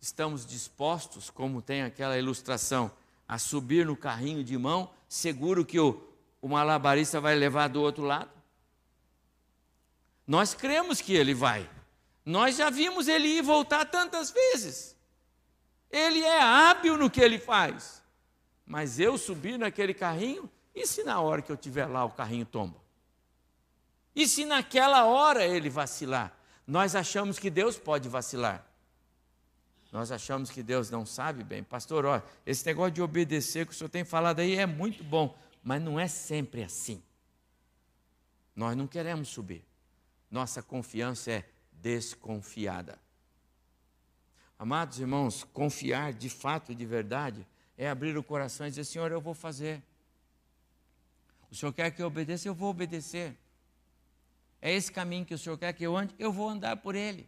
estamos 0.01 0.45
dispostos, 0.45 1.29
como 1.29 1.61
tem 1.61 1.83
aquela 1.83 2.17
ilustração, 2.17 2.91
a 3.25 3.39
subir 3.39 3.85
no 3.85 3.95
carrinho 3.95 4.43
de 4.43 4.57
mão, 4.57 4.91
seguro 5.07 5.63
que 5.63 5.79
o, 5.79 6.05
o 6.41 6.49
malabarista 6.49 7.21
vai 7.21 7.33
levar 7.33 7.69
do 7.69 7.81
outro 7.81 8.03
lado. 8.03 8.29
Nós 10.27 10.53
cremos 10.53 10.99
que 10.99 11.13
ele 11.13 11.33
vai. 11.33 11.69
Nós 12.25 12.57
já 12.57 12.69
vimos 12.69 13.07
ele 13.07 13.29
ir 13.29 13.41
voltar 13.41 13.85
tantas 13.85 14.31
vezes. 14.31 14.97
Ele 15.89 16.19
é 16.23 16.41
hábil 16.41 16.97
no 16.97 17.09
que 17.09 17.21
ele 17.21 17.39
faz. 17.39 18.03
Mas 18.65 18.99
eu 18.99 19.17
subir 19.17 19.57
naquele 19.57 19.93
carrinho, 19.93 20.51
e 20.79 20.87
se 20.87 21.03
na 21.03 21.19
hora 21.19 21.41
que 21.41 21.51
eu 21.51 21.55
estiver 21.55 21.85
lá 21.85 22.05
o 22.05 22.11
carrinho 22.11 22.45
tomba? 22.45 22.77
E 24.15 24.25
se 24.25 24.45
naquela 24.45 25.05
hora 25.05 25.45
ele 25.45 25.69
vacilar? 25.69 26.33
Nós 26.65 26.95
achamos 26.95 27.37
que 27.37 27.49
Deus 27.49 27.77
pode 27.77 28.07
vacilar. 28.07 28.65
Nós 29.91 30.09
achamos 30.09 30.49
que 30.49 30.63
Deus 30.63 30.89
não 30.89 31.05
sabe 31.05 31.43
bem. 31.43 31.63
Pastor, 31.63 32.05
olha, 32.05 32.23
esse 32.45 32.65
negócio 32.65 32.91
de 32.91 33.01
obedecer 33.01 33.65
que 33.65 33.73
o 33.73 33.75
senhor 33.75 33.89
tem 33.89 34.05
falado 34.05 34.39
aí 34.39 34.55
é 34.55 34.65
muito 34.65 35.03
bom, 35.03 35.37
mas 35.61 35.81
não 35.81 35.99
é 35.99 36.07
sempre 36.07 36.63
assim. 36.63 37.03
Nós 38.55 38.77
não 38.77 38.87
queremos 38.87 39.27
subir. 39.27 39.65
Nossa 40.31 40.61
confiança 40.61 41.31
é 41.31 41.45
desconfiada. 41.73 42.99
Amados 44.57 44.99
irmãos, 44.99 45.43
confiar 45.43 46.13
de 46.13 46.29
fato, 46.29 46.73
de 46.73 46.85
verdade, 46.85 47.45
é 47.77 47.89
abrir 47.89 48.17
o 48.17 48.23
coração 48.23 48.67
e 48.67 48.69
dizer: 48.69 48.83
Senhor, 48.83 49.11
eu 49.11 49.19
vou 49.19 49.33
fazer. 49.33 49.81
O 51.51 51.55
Senhor 51.55 51.73
quer 51.73 51.91
que 51.91 52.01
eu 52.01 52.07
obedeça, 52.07 52.47
eu 52.47 52.53
vou 52.53 52.69
obedecer. 52.69 53.38
É 54.62 54.71
esse 54.73 54.91
caminho 54.91 55.25
que 55.25 55.33
o 55.33 55.38
Senhor 55.38 55.57
quer 55.57 55.73
que 55.73 55.83
eu 55.83 55.95
ande, 55.95 56.13
eu 56.19 56.31
vou 56.31 56.49
andar 56.49 56.77
por 56.77 56.95
ele. 56.95 57.27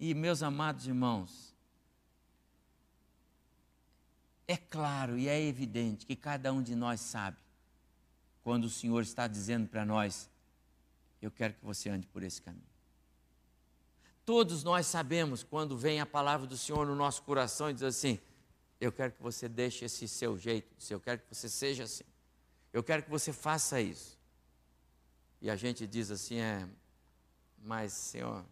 E, 0.00 0.14
meus 0.14 0.42
amados 0.42 0.86
irmãos, 0.86 1.54
é 4.48 4.56
claro 4.56 5.16
e 5.16 5.28
é 5.28 5.40
evidente 5.40 6.04
que 6.04 6.16
cada 6.16 6.52
um 6.52 6.62
de 6.62 6.74
nós 6.74 7.00
sabe 7.00 7.36
quando 8.42 8.64
o 8.64 8.70
Senhor 8.70 9.00
está 9.02 9.26
dizendo 9.26 9.68
para 9.68 9.84
nós: 9.84 10.28
Eu 11.20 11.30
quero 11.30 11.54
que 11.54 11.64
você 11.64 11.88
ande 11.88 12.06
por 12.06 12.22
esse 12.22 12.42
caminho. 12.42 12.66
Todos 14.24 14.64
nós 14.64 14.86
sabemos 14.86 15.42
quando 15.42 15.76
vem 15.76 16.00
a 16.00 16.06
palavra 16.06 16.46
do 16.46 16.56
Senhor 16.56 16.86
no 16.86 16.96
nosso 16.96 17.22
coração 17.22 17.70
e 17.70 17.74
diz 17.74 17.82
assim: 17.82 18.18
eu 18.82 18.90
quero 18.90 19.12
que 19.12 19.22
você 19.22 19.48
deixe 19.48 19.84
esse 19.84 20.08
seu 20.08 20.36
jeito, 20.36 20.74
eu 20.90 20.98
quero 20.98 21.20
que 21.20 21.32
você 21.32 21.48
seja 21.48 21.84
assim. 21.84 22.02
Eu 22.72 22.82
quero 22.82 23.02
que 23.02 23.10
você 23.10 23.32
faça 23.32 23.80
isso. 23.80 24.18
E 25.40 25.50
a 25.50 25.56
gente 25.56 25.86
diz 25.86 26.10
assim, 26.10 26.38
é, 26.38 26.66
mas 27.58 27.92
Senhor, 27.92 28.44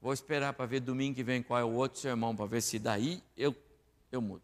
vou 0.00 0.12
esperar 0.12 0.52
para 0.54 0.66
ver 0.66 0.80
domingo 0.80 1.14
que 1.14 1.22
vem 1.22 1.42
qual 1.42 1.60
é 1.60 1.64
o 1.64 1.72
outro 1.72 2.00
sermão, 2.00 2.34
para 2.34 2.46
ver 2.46 2.62
se 2.62 2.78
daí 2.78 3.22
eu, 3.36 3.54
eu 4.10 4.20
mudo. 4.20 4.42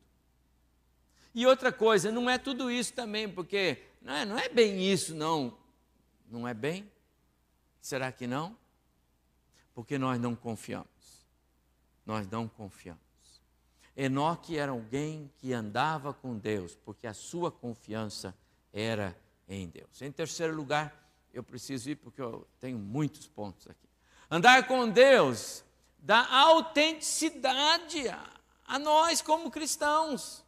E 1.35 1.47
outra 1.47 1.73
coisa, 1.73 2.13
não 2.13 2.31
é 2.31 2.39
tudo 2.39 2.71
isso 2.71 2.93
também, 2.93 3.29
porque 3.31 3.83
não 4.01 4.13
é, 4.13 4.25
não 4.25 4.39
é 4.39 4.49
bem 4.49 4.91
isso, 4.91 5.15
não. 5.15 5.57
Não 6.29 6.47
é 6.47 6.55
bem? 6.55 6.91
Será 7.81 8.11
que 8.11 8.27
não? 8.27 8.57
Porque 9.75 9.99
nós 9.99 10.19
não 10.19 10.35
confiamos. 10.35 10.89
Nós 12.05 12.27
não 12.29 12.49
confiamos. 12.49 13.06
Enoque 13.97 14.59
era 14.59 14.73
alguém 14.73 15.31
que 15.39 15.53
andava 15.53 16.13
com 16.13 16.37
Deus, 16.37 16.77
porque 16.85 17.07
a 17.07 17.15
sua 17.15 17.51
confiança 17.51 18.37
era 18.73 19.17
em 19.49 19.69
Deus. 19.69 20.03
Em 20.03 20.13
terceiro 20.13 20.55
lugar, 20.55 20.95
eu 21.33 21.43
preciso 21.43 21.89
ir 21.91 21.97
porque 21.97 22.21
eu 22.21 22.47
tenho 22.61 22.79
muitos 22.79 23.27
pontos 23.27 23.67
aqui. 23.67 23.89
Andar 24.31 24.67
com 24.67 24.89
Deus 24.89 25.65
dá 25.99 26.27
autenticidade 26.31 28.09
a, 28.09 28.23
a 28.67 28.79
nós 28.79 29.23
como 29.23 29.51
cristãos. 29.51 30.45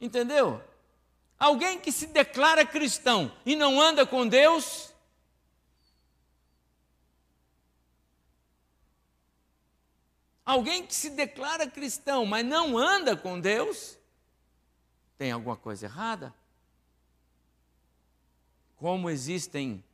Entendeu? 0.00 0.62
Alguém 1.38 1.80
que 1.80 1.90
se 1.90 2.06
declara 2.06 2.64
cristão 2.64 3.32
e 3.44 3.56
não 3.56 3.80
anda 3.80 4.06
com 4.06 4.26
Deus, 4.26 4.91
Alguém 10.44 10.86
que 10.86 10.94
se 10.94 11.10
declara 11.10 11.70
cristão, 11.70 12.26
mas 12.26 12.44
não 12.44 12.76
anda 12.76 13.16
com 13.16 13.40
Deus, 13.40 13.96
tem 15.16 15.30
alguma 15.30 15.56
coisa 15.56 15.86
errada? 15.86 16.34
Como 18.76 19.08
existem 19.08 19.84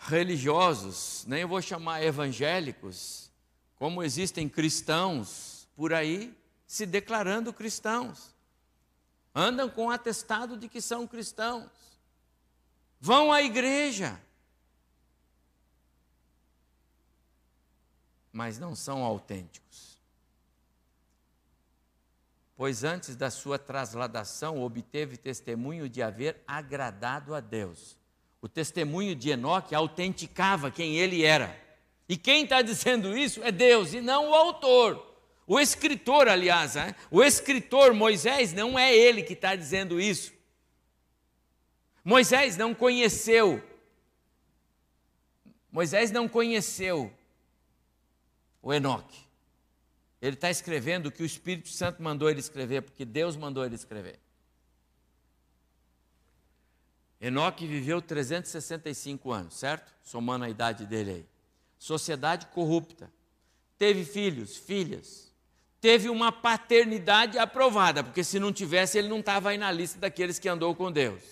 religiosos, 0.00 1.24
nem 1.26 1.42
eu 1.42 1.48
vou 1.48 1.60
chamar 1.60 2.02
evangélicos, 2.02 3.30
como 3.76 4.02
existem 4.02 4.48
cristãos 4.48 5.68
por 5.76 5.92
aí 5.92 6.34
se 6.66 6.86
declarando 6.86 7.52
cristãos, 7.52 8.34
andam 9.34 9.68
com 9.68 9.90
atestado 9.90 10.56
de 10.56 10.68
que 10.68 10.80
são 10.80 11.06
cristãos, 11.06 11.70
vão 12.98 13.32
à 13.32 13.42
igreja, 13.42 14.20
mas 18.36 18.58
não 18.58 18.74
são 18.74 19.02
autênticos. 19.02 19.96
Pois 22.54 22.84
antes 22.84 23.16
da 23.16 23.30
sua 23.30 23.58
trasladação 23.58 24.62
obteve 24.62 25.16
testemunho 25.16 25.88
de 25.88 26.02
haver 26.02 26.42
agradado 26.46 27.34
a 27.34 27.40
Deus. 27.40 27.96
O 28.42 28.48
testemunho 28.48 29.16
de 29.16 29.30
Enoque 29.30 29.74
autenticava 29.74 30.70
quem 30.70 30.96
ele 30.96 31.24
era. 31.24 31.58
E 32.06 32.16
quem 32.16 32.44
está 32.44 32.60
dizendo 32.60 33.16
isso 33.16 33.42
é 33.42 33.50
Deus 33.50 33.94
e 33.94 34.02
não 34.02 34.30
o 34.30 34.34
autor. 34.34 35.16
O 35.46 35.58
escritor, 35.58 36.28
aliás, 36.28 36.74
né? 36.74 36.94
o 37.10 37.24
escritor 37.24 37.94
Moisés 37.94 38.52
não 38.52 38.78
é 38.78 38.94
ele 38.94 39.22
que 39.22 39.32
está 39.32 39.56
dizendo 39.56 39.98
isso. 39.98 40.32
Moisés 42.04 42.56
não 42.56 42.74
conheceu 42.74 43.62
Moisés 45.72 46.10
não 46.10 46.26
conheceu 46.26 47.12
o 48.66 48.74
Enoque. 48.74 49.20
Ele 50.20 50.34
está 50.34 50.50
escrevendo 50.50 51.06
o 51.06 51.12
que 51.12 51.22
o 51.22 51.26
Espírito 51.26 51.68
Santo 51.68 52.02
mandou 52.02 52.28
ele 52.28 52.40
escrever, 52.40 52.82
porque 52.82 53.04
Deus 53.04 53.36
mandou 53.36 53.64
ele 53.64 53.76
escrever. 53.76 54.18
Enoque 57.20 57.64
viveu 57.64 58.02
365 58.02 59.30
anos, 59.30 59.54
certo? 59.54 59.94
Somando 60.02 60.44
a 60.44 60.50
idade 60.50 60.84
dele 60.84 61.10
aí. 61.12 61.26
Sociedade 61.78 62.46
corrupta. 62.46 63.08
Teve 63.78 64.04
filhos, 64.04 64.56
filhas. 64.56 65.32
Teve 65.80 66.08
uma 66.08 66.32
paternidade 66.32 67.38
aprovada, 67.38 68.02
porque 68.02 68.24
se 68.24 68.40
não 68.40 68.52
tivesse, 68.52 68.98
ele 68.98 69.06
não 69.06 69.20
estava 69.20 69.50
aí 69.50 69.58
na 69.58 69.70
lista 69.70 70.00
daqueles 70.00 70.40
que 70.40 70.48
andou 70.48 70.74
com 70.74 70.90
Deus. 70.90 71.22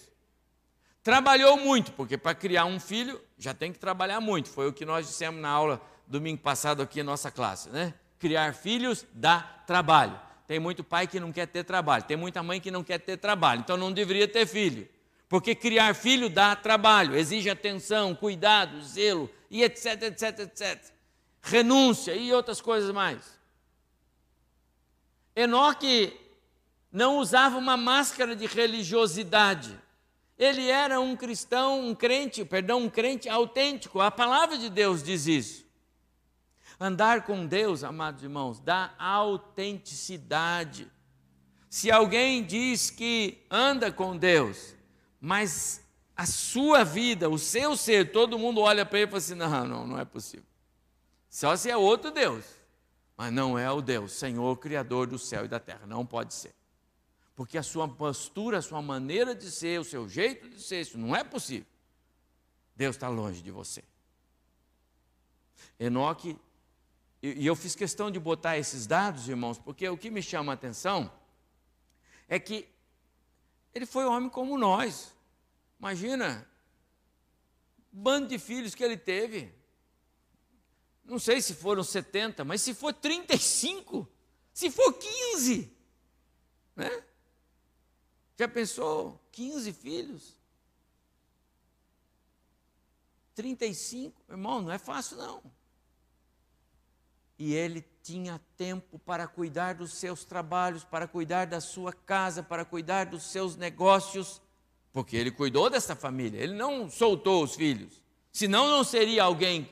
Trabalhou 1.03 1.57
muito, 1.57 1.91
porque 1.95 2.17
para 2.17 2.33
criar 2.33 2.65
um 2.65 2.79
filho 2.79 3.21
já 3.37 3.53
tem 3.53 3.73
que 3.73 3.79
trabalhar 3.81 4.21
muito. 4.21 4.49
Foi 4.49 4.69
o 4.69 4.73
que 4.73 4.85
nós 4.85 5.09
dissemos 5.09 5.43
na 5.43 5.49
aula 5.49 5.94
domingo 6.07 6.41
passado 6.41 6.83
aqui 6.83 7.01
em 7.01 7.03
nossa 7.03 7.31
classe, 7.31 7.71
né? 7.71 7.95
Criar 8.19 8.55
filhos 8.55 9.05
dá 9.13 9.41
trabalho. 9.67 10.19
Tem 10.47 10.59
muito 10.59 10.85
pai 10.85 11.07
que 11.07 11.19
não 11.19 11.33
quer 11.33 11.47
ter 11.47 11.65
trabalho, 11.65 12.05
tem 12.05 12.17
muita 12.17 12.43
mãe 12.43 12.61
que 12.61 12.71
não 12.71 12.85
quer 12.85 12.99
ter 12.99 13.17
trabalho, 13.17 13.61
então 13.61 13.77
não 13.77 13.93
deveria 13.93 14.29
ter 14.29 14.47
filho. 14.47 14.89
Porque 15.29 15.55
criar 15.55 15.95
filho 15.95 16.29
dá 16.29 16.55
trabalho, 16.55 17.17
exige 17.17 17.49
atenção, 17.49 18.15
cuidado, 18.15 18.83
zelo 18.83 19.31
e 19.51 19.63
etc, 19.63 20.03
etc, 20.03 20.39
etc. 20.41 20.93
Renúncia 21.43 22.15
e 22.15 22.33
outras 22.33 22.61
coisas 22.61 22.91
mais. 22.93 23.39
Enoque 25.35 26.19
não 26.93 27.19
usava 27.19 27.59
uma 27.59 27.77
máscara 27.77 28.37
de 28.37 28.47
religiosidade. 28.47 29.77
Ele 30.39 30.69
era 30.69 31.01
um 31.01 31.17
cristão, 31.17 31.89
um 31.89 31.95
crente, 31.95 32.45
perdão, 32.45 32.83
um 32.83 32.91
crente 32.91 33.29
autêntico. 33.29 34.01
A 34.01 34.11
palavra 34.11 34.59
de 34.59 34.69
Deus 34.69 35.03
diz 35.03 35.27
isso. 35.27 35.64
Andar 36.85 37.25
com 37.25 37.47
Deus, 37.47 37.83
amados 37.83 38.23
irmãos, 38.23 38.61
dá 38.61 38.93
autenticidade. 38.99 40.87
Se 41.71 41.91
alguém 41.91 42.45
diz 42.45 42.91
que 42.91 43.43
anda 43.51 43.91
com 43.91 44.15
Deus, 44.15 44.75
mas 45.19 45.83
a 46.15 46.27
sua 46.27 46.85
vida, 46.85 47.31
o 47.31 47.39
seu 47.39 47.75
ser, 47.75 48.13
todo 48.13 48.39
mundo 48.39 48.61
olha 48.61 48.85
para 48.85 48.99
ele 48.99 49.07
e 49.07 49.11
fala 49.11 49.17
assim: 49.17 49.35
não, 49.35 49.65
não, 49.65 49.87
não 49.87 49.99
é 49.99 50.05
possível. 50.05 50.45
Só 51.31 51.57
se 51.57 51.71
é 51.71 51.77
outro 51.77 52.11
Deus, 52.11 52.45
mas 53.17 53.33
não 53.33 53.59
é 53.59 53.73
o 53.73 53.81
Deus, 53.81 54.13
Senhor, 54.13 54.55
Criador 54.59 55.07
do 55.07 55.19
céu 55.19 55.47
e 55.47 55.49
da 55.49 55.59
terra, 55.59 55.87
não 55.87 56.05
pode 56.05 56.35
ser. 56.35 56.55
Porque 57.35 57.57
a 57.57 57.63
sua 57.63 57.89
postura, 57.89 58.59
a 58.59 58.63
sua 58.63 58.83
maneira 58.83 59.35
de 59.35 59.51
ser, 59.51 59.81
o 59.81 59.85
seu 59.85 60.07
jeito 60.07 60.51
de 60.51 60.61
ser, 60.61 60.83
isso 60.83 60.99
não 60.99 61.17
é 61.17 61.25
possível. 61.25 61.67
Deus 62.77 62.95
está 62.95 63.09
longe 63.09 63.41
de 63.41 63.51
você. 63.51 63.83
Enoque, 65.81 66.39
e 67.27 67.47
eu 67.47 67.57
fiz 67.57 67.75
questão 67.75 68.11
de 68.11 68.21
botar 68.21 68.59
esses 68.59 68.87
dados, 68.87 69.31
irmãos, 69.31 69.59
porque 69.59 69.89
o 69.89 69.97
que 69.97 70.11
me 70.11 70.23
chama 70.23 70.53
a 70.53 70.55
atenção 70.55 71.11
é 72.29 72.39
que 72.39 72.69
ele 73.75 73.87
foi 73.87 74.05
homem 74.05 74.29
como 74.29 74.59
nós. 74.59 75.15
Imagina, 75.79 76.47
bando 77.91 78.29
de 78.29 78.39
filhos 78.39 78.75
que 78.75 78.85
ele 78.85 78.99
teve. 78.99 79.51
Não 81.03 81.19
sei 81.19 81.41
se 81.41 81.55
foram 81.55 81.83
70, 81.83 82.45
mas 82.45 82.61
se 82.61 82.75
for 82.75 82.93
35, 82.93 84.07
se 84.53 84.71
for 84.71 84.93
15, 84.93 85.75
né? 86.77 87.05
Já 88.37 88.47
pensou? 88.47 89.19
15 89.33 89.73
filhos? 89.73 90.35
35, 93.35 94.23
irmão, 94.29 94.61
não 94.61 94.71
é 94.71 94.79
fácil 94.79 95.17
não. 95.17 95.64
E 97.39 97.53
ele 97.55 97.85
tinha 98.03 98.41
tempo 98.57 98.99
para 98.99 99.27
cuidar 99.27 99.75
dos 99.75 99.95
seus 99.95 100.25
trabalhos, 100.25 100.85
para 100.85 101.09
cuidar 101.09 101.47
da 101.47 101.61
sua 101.61 101.93
casa, 101.93 102.43
para 102.43 102.65
cuidar 102.65 103.07
dos 103.07 103.25
seus 103.25 103.57
negócios, 103.57 104.41
porque 104.95 105.17
ele 105.17 105.33
cuidou 105.33 105.69
dessa 105.69 105.97
família, 105.97 106.41
ele 106.41 106.55
não 106.55 106.89
soltou 106.89 107.43
os 107.43 107.57
filhos. 107.57 108.01
Senão 108.33 108.71
não 108.71 108.85
seria 108.85 109.25
alguém 109.25 109.69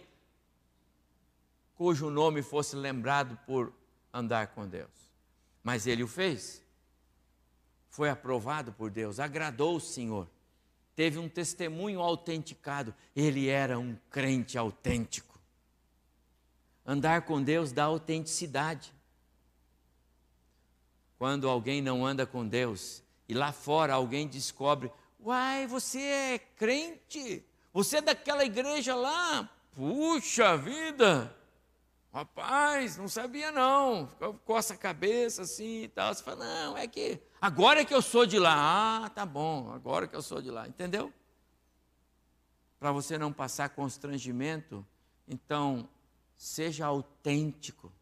cujo 1.76 2.10
nome 2.10 2.42
fosse 2.42 2.74
lembrado 2.74 3.38
por 3.46 3.72
andar 4.12 4.48
com 4.48 4.66
Deus. 4.66 4.90
Mas 5.62 5.86
ele 5.86 6.02
o 6.02 6.08
fez 6.08 6.60
foi 7.88 8.08
aprovado 8.08 8.72
por 8.72 8.90
Deus, 8.90 9.20
agradou 9.20 9.76
o 9.76 9.80
Senhor, 9.80 10.28
teve 10.96 11.18
um 11.18 11.28
testemunho 11.28 12.00
autenticado, 12.00 12.92
ele 13.14 13.48
era 13.48 13.78
um 13.78 13.96
crente 14.10 14.58
autêntico. 14.58 15.31
Andar 16.84 17.22
com 17.22 17.42
Deus 17.42 17.72
dá 17.72 17.84
autenticidade. 17.84 18.92
Quando 21.18 21.48
alguém 21.48 21.80
não 21.80 22.04
anda 22.04 22.26
com 22.26 22.46
Deus 22.46 23.02
e 23.28 23.34
lá 23.34 23.52
fora 23.52 23.94
alguém 23.94 24.26
descobre, 24.26 24.90
uai, 25.20 25.66
você 25.66 26.00
é 26.00 26.38
crente, 26.38 27.44
você 27.72 27.98
é 27.98 28.02
daquela 28.02 28.44
igreja 28.44 28.94
lá, 28.94 29.48
puxa 29.74 30.56
vida, 30.56 31.32
Rapaz, 32.12 32.98
não 32.98 33.08
sabia 33.08 33.50
não. 33.50 34.06
Coça 34.44 34.74
a 34.74 34.76
cabeça 34.76 35.42
assim 35.42 35.84
e 35.84 35.88
tal. 35.88 36.14
Você 36.14 36.22
fala, 36.22 36.44
não, 36.44 36.76
é 36.76 36.86
que 36.86 37.18
agora 37.40 37.80
é 37.80 37.84
que 37.86 37.94
eu 37.94 38.02
sou 38.02 38.26
de 38.26 38.38
lá. 38.38 39.04
Ah, 39.04 39.08
tá 39.08 39.24
bom, 39.24 39.72
agora 39.72 40.06
que 40.06 40.14
eu 40.14 40.20
sou 40.20 40.42
de 40.42 40.50
lá. 40.50 40.68
Entendeu? 40.68 41.10
Para 42.78 42.92
você 42.92 43.16
não 43.16 43.32
passar 43.32 43.70
constrangimento, 43.70 44.86
então 45.26 45.88
seja 46.42 46.86
autêntico. 46.86 47.92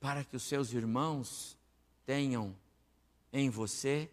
Para 0.00 0.24
que 0.24 0.34
os 0.34 0.42
seus 0.42 0.72
irmãos 0.72 1.58
tenham 2.06 2.56
em 3.30 3.50
você 3.50 4.10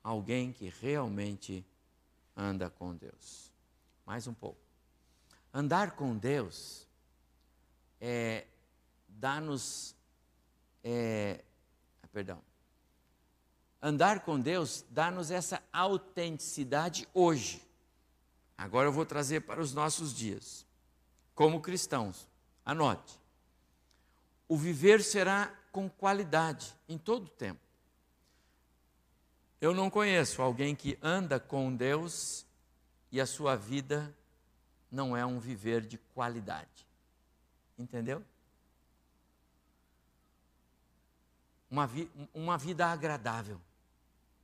alguém 0.00 0.52
que 0.52 0.68
realmente 0.80 1.66
anda 2.36 2.70
com 2.70 2.94
Deus. 2.94 3.52
Mais 4.06 4.28
um 4.28 4.32
pouco. 4.32 4.60
Andar 5.52 5.96
com 5.96 6.16
Deus 6.16 6.86
é 8.00 8.46
dá-nos. 9.08 9.96
É, 10.84 11.44
perdão. 12.12 12.40
Andar 13.82 14.20
com 14.20 14.38
Deus 14.38 14.84
dá-nos 14.88 15.32
essa 15.32 15.60
autenticidade 15.72 17.08
hoje. 17.12 17.68
Agora 18.60 18.86
eu 18.86 18.92
vou 18.92 19.06
trazer 19.06 19.40
para 19.40 19.58
os 19.58 19.72
nossos 19.72 20.14
dias. 20.14 20.66
Como 21.34 21.62
cristãos, 21.62 22.28
anote. 22.62 23.18
O 24.46 24.54
viver 24.54 25.02
será 25.02 25.50
com 25.72 25.88
qualidade 25.88 26.76
em 26.86 26.98
todo 26.98 27.24
o 27.24 27.30
tempo. 27.30 27.60
Eu 29.62 29.72
não 29.72 29.88
conheço 29.88 30.42
alguém 30.42 30.76
que 30.76 30.98
anda 31.00 31.40
com 31.40 31.74
Deus 31.74 32.44
e 33.10 33.18
a 33.18 33.24
sua 33.24 33.56
vida 33.56 34.14
não 34.90 35.16
é 35.16 35.24
um 35.24 35.40
viver 35.40 35.80
de 35.80 35.96
qualidade. 35.96 36.86
Entendeu? 37.78 38.22
Uma, 41.70 41.86
vi, 41.86 42.10
uma 42.34 42.58
vida 42.58 42.86
agradável. 42.86 43.58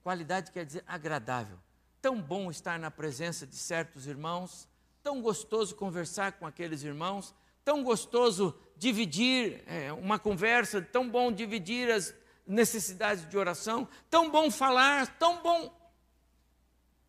Qualidade 0.03 0.53
quer 0.53 0.65
dizer 0.65 0.83
agradável. 0.87 1.59
Tão 2.07 2.23
bom 2.23 2.53
estar 2.53 2.79
na 2.79 2.89
presença 2.89 3.45
de 3.45 3.57
certos 3.57 4.07
irmãos, 4.07 4.69
tão 5.03 5.21
gostoso 5.21 5.75
conversar 5.75 6.35
com 6.39 6.47
aqueles 6.47 6.85
irmãos, 6.85 7.35
tão 7.65 7.83
gostoso 7.83 8.57
dividir 8.77 9.65
é, 9.67 9.93
uma 9.93 10.17
conversa, 10.17 10.81
tão 10.81 11.11
bom 11.11 11.33
dividir 11.33 11.91
as 11.91 12.15
necessidades 12.47 13.29
de 13.29 13.37
oração, 13.37 13.89
tão 14.09 14.31
bom 14.31 14.53
falar, 14.53 15.19
tão 15.19 15.43
bom. 15.43 15.77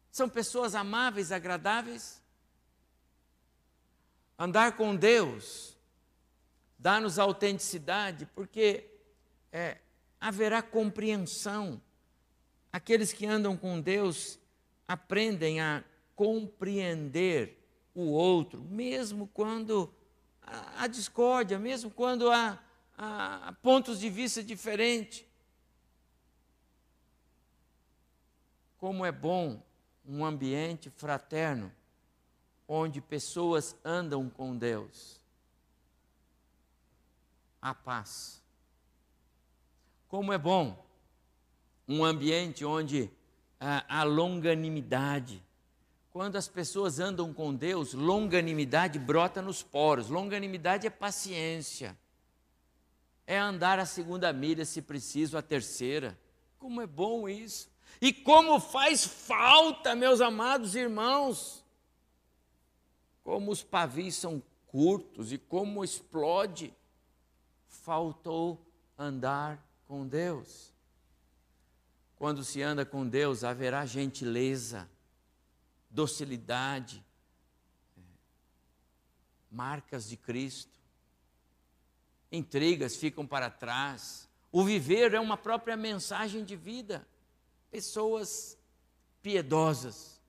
São 0.10 0.28
pessoas 0.28 0.74
amáveis, 0.74 1.32
agradáveis. 1.32 2.20
Andar 4.36 4.76
com 4.78 4.96
Deus 4.96 5.78
dá-nos 6.76 7.20
autenticidade, 7.20 8.26
porque 8.34 8.90
é, 9.52 9.78
haverá 10.20 10.64
compreensão. 10.64 11.80
Aqueles 12.74 13.14
que 13.14 13.28
andam 13.28 13.56
com 13.56 13.80
Deus 13.80 14.40
aprendem 14.88 15.60
a 15.60 15.84
compreender 16.16 17.58
o 17.94 18.12
outro, 18.12 18.62
mesmo 18.62 19.28
quando 19.28 19.94
há 20.42 20.88
discórdia, 20.88 21.60
mesmo 21.60 21.92
quando 21.92 22.32
há, 22.32 22.62
há 22.98 23.54
pontos 23.62 24.00
de 24.00 24.10
vista 24.10 24.42
diferentes. 24.44 25.26
Como 28.78 29.06
é 29.06 29.12
bom 29.12 29.64
um 30.06 30.24
ambiente 30.24 30.90
fraterno 30.90 31.72
onde 32.68 33.02
pessoas 33.02 33.76
andam 33.84 34.30
com 34.30 34.58
Deus. 34.58 35.20
A 37.62 37.74
paz. 37.74 38.42
Como 40.08 40.32
é 40.32 40.38
bom 40.38 40.86
um 41.88 42.04
ambiente 42.04 42.64
onde 42.64 43.12
há 43.60 44.04
longanimidade. 44.04 45.44
quando 46.12 46.36
as 46.36 46.48
pessoas 46.48 47.00
andam 47.00 47.32
com 47.32 47.54
Deus, 47.54 47.94
longanimidade 47.94 48.98
brota 48.98 49.40
nos 49.40 49.62
poros. 49.62 50.10
Longanimidade 50.10 50.88
é 50.88 50.90
paciência. 50.90 51.96
É 53.28 53.38
andar 53.38 53.78
a 53.78 53.86
segunda 53.86 54.34
milha, 54.34 54.66
se 54.66 54.82
preciso, 54.82 55.38
a 55.38 55.44
terceira. 55.44 56.18
Como 56.58 56.82
é 56.82 56.88
bom 56.88 57.30
isso. 57.30 57.70
E 58.02 58.12
como 58.12 58.60
faz 58.60 59.06
falta, 59.06 59.96
meus 59.96 60.20
amados 60.20 60.76
irmãos. 60.76 61.64
Como 63.24 63.52
os 63.52 63.62
pavis 63.62 64.16
são 64.16 64.42
curtos 64.66 65.32
e 65.32 65.38
como 65.38 65.84
explode. 65.84 66.74
Faltou 67.68 68.66
andar 68.98 69.64
com 69.86 70.08
Deus. 70.08 70.74
Quando 72.18 72.44
se 72.44 72.62
anda 72.62 72.86
com 72.86 73.08
Deus, 73.08 73.44
haverá 73.44 73.86
gentileza 73.86 74.90
docilidade, 75.90 77.04
marcas 79.50 80.10
de 80.10 80.18
Cristo. 80.18 80.78
Intrigas 82.32 82.96
ficam 82.96 83.26
para 83.26 83.50
trás. 83.50 84.28
O 84.52 84.64
viver 84.64 85.14
é 85.14 85.20
uma 85.20 85.38
própria 85.38 85.78
mensagem 85.78 86.44
de 86.44 86.56
vida. 86.56 87.08
Pessoas 87.72 88.58
piedosas. 89.22 90.22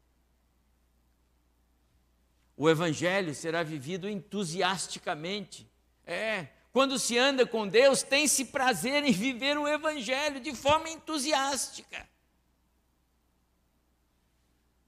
O 2.56 2.68
evangelho 2.68 3.34
será 3.34 3.62
vivido 3.62 4.08
entusiasticamente. 4.08 5.66
É, 6.04 6.48
quando 6.78 6.96
se 6.96 7.18
anda 7.18 7.44
com 7.44 7.66
Deus, 7.66 8.04
tem-se 8.04 8.44
prazer 8.44 9.02
em 9.02 9.10
viver 9.12 9.58
o 9.58 9.66
evangelho 9.66 10.38
de 10.38 10.54
forma 10.54 10.88
entusiástica 10.88 12.06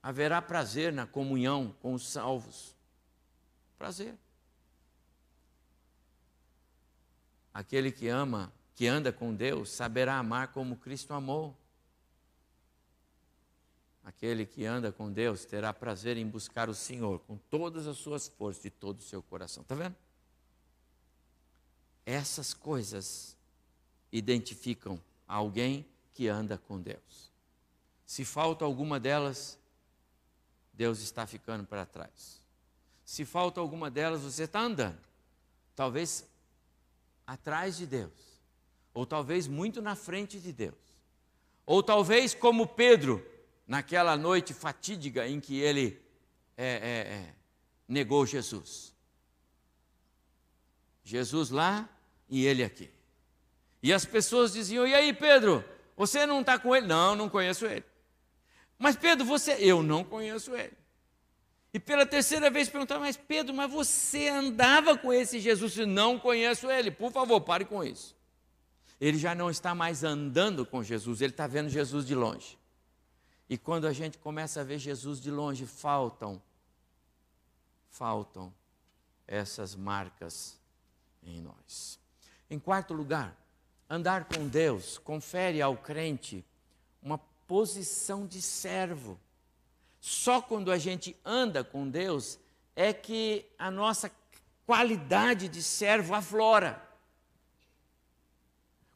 haverá 0.01 0.41
prazer 0.41 0.91
na 0.91 1.05
comunhão 1.05 1.75
com 1.79 1.93
os 1.93 2.07
salvos. 2.07 2.75
Prazer. 3.77 4.17
Aquele 7.53 7.91
que 7.91 8.07
ama, 8.07 8.51
que 8.73 8.87
anda 8.87 9.11
com 9.11 9.33
Deus, 9.33 9.71
saberá 9.71 10.17
amar 10.17 10.49
como 10.49 10.77
Cristo 10.77 11.13
amou. 11.13 11.55
Aquele 14.03 14.45
que 14.45 14.65
anda 14.65 14.91
com 14.91 15.11
Deus 15.11 15.45
terá 15.45 15.71
prazer 15.73 16.17
em 16.17 16.27
buscar 16.27 16.69
o 16.69 16.73
Senhor 16.73 17.19
com 17.19 17.37
todas 17.37 17.85
as 17.85 17.97
suas 17.97 18.27
forças 18.27 18.65
e 18.65 18.69
todo 18.69 18.99
o 18.99 19.03
seu 19.03 19.21
coração. 19.21 19.61
Está 19.61 19.75
vendo? 19.75 19.95
Essas 22.11 22.53
coisas 22.53 23.37
identificam 24.11 25.01
alguém 25.25 25.87
que 26.13 26.27
anda 26.27 26.57
com 26.57 26.77
Deus. 26.77 27.31
Se 28.05 28.25
falta 28.25 28.65
alguma 28.65 28.99
delas, 28.99 29.57
Deus 30.73 30.99
está 30.99 31.25
ficando 31.25 31.65
para 31.65 31.85
trás. 31.85 32.41
Se 33.05 33.23
falta 33.23 33.61
alguma 33.61 33.89
delas, 33.89 34.23
você 34.23 34.43
está 34.43 34.59
andando. 34.59 34.99
Talvez 35.73 36.29
atrás 37.25 37.77
de 37.77 37.87
Deus. 37.87 38.11
Ou 38.93 39.05
talvez 39.05 39.47
muito 39.47 39.81
na 39.81 39.95
frente 39.95 40.37
de 40.37 40.51
Deus. 40.51 40.75
Ou 41.65 41.81
talvez 41.81 42.33
como 42.33 42.67
Pedro, 42.67 43.25
naquela 43.65 44.17
noite 44.17 44.53
fatídica 44.53 45.29
em 45.29 45.39
que 45.39 45.61
ele 45.61 45.97
é, 46.57 46.65
é, 46.65 47.13
é, 47.13 47.35
negou 47.87 48.25
Jesus. 48.25 48.93
Jesus 51.05 51.51
lá 51.51 51.89
e 52.31 52.45
ele 52.45 52.63
aqui. 52.63 52.89
E 53.83 53.93
as 53.93 54.05
pessoas 54.05 54.53
diziam: 54.53 54.87
E 54.87 54.95
aí, 54.95 55.13
Pedro, 55.13 55.63
você 55.95 56.25
não 56.25 56.39
está 56.39 56.57
com 56.57 56.75
ele? 56.75 56.87
Não, 56.87 57.15
não 57.15 57.29
conheço 57.29 57.67
ele. 57.67 57.83
Mas 58.79 58.95
Pedro, 58.95 59.23
você, 59.23 59.53
eu 59.59 59.83
não 59.83 60.03
conheço 60.03 60.55
ele. 60.55 60.73
E 61.73 61.79
pela 61.79 62.05
terceira 62.05 62.49
vez 62.49 62.67
perguntaram, 62.67 63.01
mas 63.01 63.15
Pedro, 63.15 63.53
mas 63.53 63.71
você 63.71 64.27
andava 64.27 64.97
com 64.97 65.13
esse 65.13 65.39
Jesus? 65.39 65.75
Não 65.77 66.19
conheço 66.19 66.69
ele. 66.69 66.91
Por 66.91 67.11
favor, 67.11 67.39
pare 67.41 67.63
com 67.63 67.83
isso. 67.83 68.15
Ele 68.99 69.17
já 69.17 69.33
não 69.33 69.49
está 69.49 69.73
mais 69.73 70.03
andando 70.03 70.65
com 70.65 70.83
Jesus, 70.83 71.21
ele 71.21 71.31
está 71.31 71.47
vendo 71.47 71.69
Jesus 71.69 72.05
de 72.05 72.13
longe. 72.13 72.57
E 73.49 73.57
quando 73.57 73.85
a 73.85 73.93
gente 73.93 74.17
começa 74.17 74.61
a 74.61 74.63
ver 74.63 74.79
Jesus 74.79 75.19
de 75.19 75.31
longe, 75.31 75.65
faltam, 75.65 76.41
faltam 77.89 78.53
essas 79.27 79.75
marcas 79.75 80.59
em 81.23 81.41
nós. 81.41 82.00
Em 82.51 82.59
quarto 82.59 82.93
lugar, 82.93 83.33
andar 83.89 84.25
com 84.25 84.45
Deus 84.45 84.97
confere 84.97 85.61
ao 85.61 85.77
crente 85.77 86.43
uma 87.01 87.17
posição 87.47 88.27
de 88.27 88.41
servo. 88.41 89.17
Só 90.01 90.41
quando 90.41 90.69
a 90.69 90.77
gente 90.77 91.15
anda 91.23 91.63
com 91.63 91.87
Deus 91.89 92.37
é 92.75 92.91
que 92.91 93.45
a 93.57 93.71
nossa 93.71 94.11
qualidade 94.65 95.47
de 95.47 95.63
servo 95.63 96.13
aflora. 96.13 96.85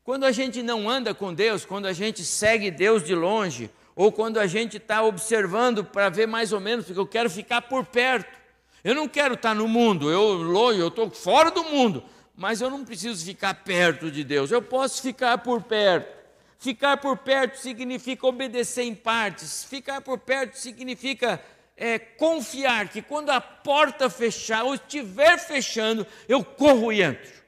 Quando 0.03 0.25
a 0.25 0.33
gente 0.33 0.61
não 0.61 0.89
anda 0.89 1.15
com 1.15 1.33
Deus, 1.33 1.63
quando 1.63 1.85
a 1.85 1.93
gente 1.93 2.25
segue 2.25 2.69
Deus 2.69 3.05
de 3.05 3.15
longe, 3.15 3.71
ou 3.95 4.11
quando 4.11 4.37
a 4.37 4.47
gente 4.47 4.75
está 4.75 5.01
observando 5.01 5.81
para 5.81 6.09
ver 6.09 6.27
mais 6.27 6.51
ou 6.51 6.59
menos, 6.59 6.85
porque 6.85 6.99
eu 6.99 7.07
quero 7.07 7.29
ficar 7.29 7.61
por 7.61 7.85
perto. 7.85 8.37
Eu 8.83 8.93
não 8.93 9.07
quero 9.07 9.35
estar 9.35 9.49
tá 9.49 9.55
no 9.55 9.65
mundo, 9.65 10.11
eu 10.11 10.33
longe, 10.33 10.77
eu 10.77 10.89
estou 10.89 11.09
fora 11.09 11.49
do 11.49 11.63
mundo, 11.63 12.03
mas 12.35 12.61
eu 12.61 12.69
não 12.69 12.83
preciso 12.83 13.25
ficar 13.25 13.53
perto 13.53 14.11
de 14.11 14.23
Deus, 14.23 14.51
eu 14.51 14.61
posso 14.61 15.01
ficar 15.01 15.37
por 15.37 15.63
perto. 15.63 16.25
Ficar 16.57 16.97
por 16.97 17.17
perto 17.17 17.59
significa 17.59 18.25
obedecer 18.25 18.83
em 18.83 18.95
partes. 18.95 19.63
Ficar 19.63 20.01
por 20.01 20.17
perto 20.19 20.57
significa 20.57 21.41
é, 21.77 21.99
confiar 21.99 22.89
que 22.89 23.01
quando 23.01 23.29
a 23.29 23.39
porta 23.39 24.09
fechar 24.09 24.63
ou 24.63 24.75
estiver 24.75 25.37
fechando, 25.37 26.07
eu 26.27 26.43
corro 26.43 26.91
e 26.91 27.01
entro. 27.01 27.43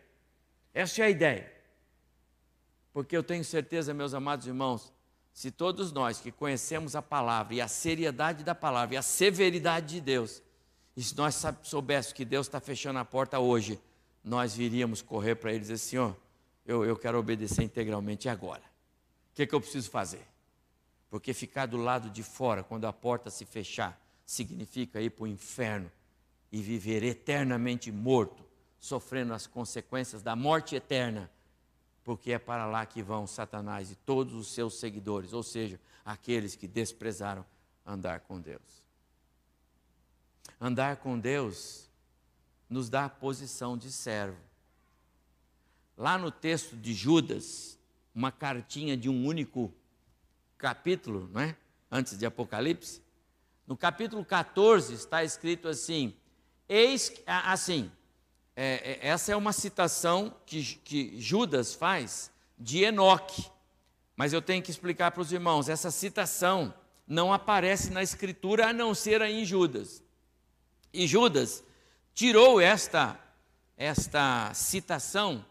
Essa 0.73 1.01
é 1.01 1.05
a 1.05 1.09
ideia. 1.09 1.51
Porque 2.93 3.15
eu 3.15 3.23
tenho 3.23 3.43
certeza, 3.43 3.93
meus 3.93 4.13
amados 4.13 4.47
irmãos, 4.47 4.93
se 5.33 5.51
todos 5.51 5.91
nós 5.91 6.19
que 6.19 6.31
conhecemos 6.31 6.95
a 6.95 7.01
palavra 7.01 7.55
e 7.55 7.61
a 7.61 7.67
seriedade 7.67 8.43
da 8.43 8.55
palavra 8.55 8.95
e 8.95 8.97
a 8.97 9.01
severidade 9.01 9.95
de 9.95 10.01
Deus, 10.01 10.41
e 10.95 11.03
se 11.03 11.15
nós 11.15 11.43
soubéssemos 11.63 12.13
que 12.13 12.25
Deus 12.25 12.47
está 12.47 12.59
fechando 12.59 12.99
a 12.99 13.05
porta 13.05 13.39
hoje, 13.39 13.79
nós 14.23 14.55
viríamos 14.55 15.01
correr 15.01 15.35
para 15.35 15.51
ele 15.51 15.59
e 15.59 15.61
dizer: 15.61 15.77
Senhor, 15.77 16.15
eu, 16.65 16.85
eu 16.85 16.95
quero 16.95 17.17
obedecer 17.17 17.63
integralmente 17.63 18.27
agora 18.27 18.67
que, 19.37 19.45
que 19.45 19.53
eu 19.53 19.61
preciso 19.61 19.91
fazer? 19.91 20.25
Porque 21.11 21.31
ficar 21.31 21.67
do 21.67 21.77
lado 21.77 22.09
de 22.09 22.23
fora, 22.23 22.63
quando 22.63 22.85
a 22.85 22.93
porta 22.93 23.29
se 23.29 23.45
fechar, 23.45 24.01
significa 24.25 24.99
ir 24.99 25.11
para 25.11 25.25
o 25.25 25.27
inferno 25.27 25.91
e 26.51 26.59
viver 26.59 27.03
eternamente 27.03 27.91
morto, 27.91 28.43
sofrendo 28.79 29.35
as 29.35 29.45
consequências 29.45 30.23
da 30.23 30.35
morte 30.35 30.75
eterna, 30.75 31.29
porque 32.03 32.31
é 32.31 32.39
para 32.39 32.65
lá 32.65 32.83
que 32.83 33.03
vão 33.03 33.27
Satanás 33.27 33.91
e 33.91 33.95
todos 33.95 34.33
os 34.33 34.51
seus 34.51 34.79
seguidores, 34.79 35.33
ou 35.33 35.43
seja, 35.43 35.79
aqueles 36.03 36.55
que 36.55 36.67
desprezaram 36.67 37.45
andar 37.85 38.21
com 38.21 38.41
Deus. 38.41 38.83
Andar 40.59 40.97
com 40.97 41.19
Deus 41.19 41.86
nos 42.69 42.89
dá 42.89 43.05
a 43.05 43.09
posição 43.09 43.77
de 43.77 43.91
servo. 43.91 44.37
Lá 45.97 46.17
no 46.17 46.29
texto 46.29 46.75
de 46.75 46.93
Judas, 46.93 47.77
uma 48.13 48.31
cartinha 48.31 48.95
de 48.95 49.09
um 49.09 49.25
único 49.25 49.73
capítulo, 50.57 51.29
não 51.31 51.41
é? 51.41 51.55
Antes 51.91 52.17
de 52.17 52.25
Apocalipse. 52.25 53.01
No 53.65 53.75
capítulo 53.75 54.23
14 54.23 54.93
está 54.93 55.23
escrito 55.23 55.67
assim: 55.67 56.13
Eis 56.67 57.11
assim, 57.25 57.91
é, 58.55 58.99
é, 59.01 59.07
essa 59.07 59.31
é 59.31 59.35
uma 59.35 59.53
citação 59.53 60.35
que, 60.45 60.63
que 60.83 61.19
Judas 61.19 61.73
faz 61.73 62.31
de 62.57 62.83
Enoque. 62.83 63.45
Mas 64.15 64.33
eu 64.33 64.41
tenho 64.41 64.63
que 64.63 64.71
explicar 64.71 65.11
para 65.11 65.21
os 65.21 65.31
irmãos: 65.31 65.69
essa 65.69 65.91
citação 65.91 66.73
não 67.07 67.31
aparece 67.31 67.91
na 67.91 68.01
Escritura 68.01 68.67
a 68.67 68.73
não 68.73 68.95
ser 68.95 69.21
em 69.21 69.45
Judas. 69.45 70.03
E 70.91 71.05
Judas 71.05 71.63
tirou 72.17 72.59
esta, 72.59 73.15
esta 73.77 74.51
citação 74.55 75.45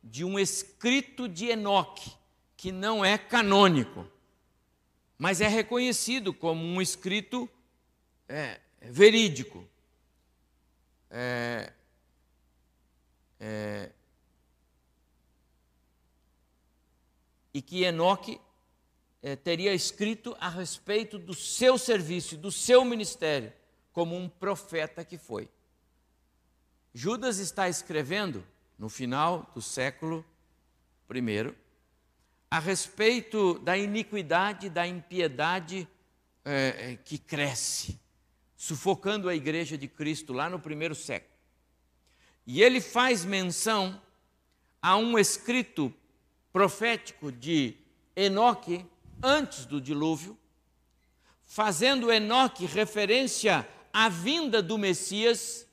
de 0.00 0.24
um 0.24 0.38
escrito 0.38 1.28
de 1.28 1.46
Enoque, 1.46 2.12
que 2.56 2.70
não 2.70 3.04
é 3.04 3.18
canônico, 3.18 4.06
mas 5.18 5.40
é 5.40 5.48
reconhecido 5.48 6.32
como 6.32 6.64
um 6.64 6.80
escrito 6.80 7.50
é, 8.28 8.60
verídico. 8.82 9.68
É, 11.10 11.72
é, 13.40 13.90
e 17.52 17.60
que 17.60 17.82
Enoque 17.82 18.40
é, 19.20 19.34
teria 19.34 19.74
escrito 19.74 20.36
a 20.38 20.48
respeito 20.48 21.18
do 21.18 21.34
seu 21.34 21.76
serviço, 21.76 22.36
do 22.36 22.52
seu 22.52 22.84
ministério, 22.84 23.52
como 23.92 24.16
um 24.16 24.28
profeta 24.28 25.04
que 25.04 25.18
foi. 25.18 25.50
Judas 26.94 27.38
está 27.38 27.68
escrevendo 27.68 28.44
no 28.78 28.88
final 28.88 29.50
do 29.54 29.62
século 29.62 30.24
I, 31.10 31.54
a 32.50 32.58
respeito 32.58 33.58
da 33.60 33.78
iniquidade, 33.78 34.68
da 34.68 34.86
impiedade 34.86 35.88
é, 36.44 36.92
é, 36.92 36.96
que 36.96 37.16
cresce 37.16 37.98
sufocando 38.56 39.28
a 39.28 39.34
igreja 39.34 39.76
de 39.78 39.88
Cristo 39.88 40.32
lá 40.32 40.50
no 40.50 40.58
primeiro 40.58 40.94
século. 40.94 41.32
E 42.46 42.62
ele 42.62 42.80
faz 42.80 43.24
menção 43.24 44.00
a 44.80 44.96
um 44.96 45.18
escrito 45.18 45.92
profético 46.52 47.32
de 47.32 47.74
Enoque 48.14 48.84
antes 49.22 49.64
do 49.64 49.80
dilúvio, 49.80 50.38
fazendo 51.44 52.12
Enoque 52.12 52.66
referência 52.66 53.66
à 53.92 54.08
vinda 54.08 54.62
do 54.62 54.76
Messias, 54.76 55.66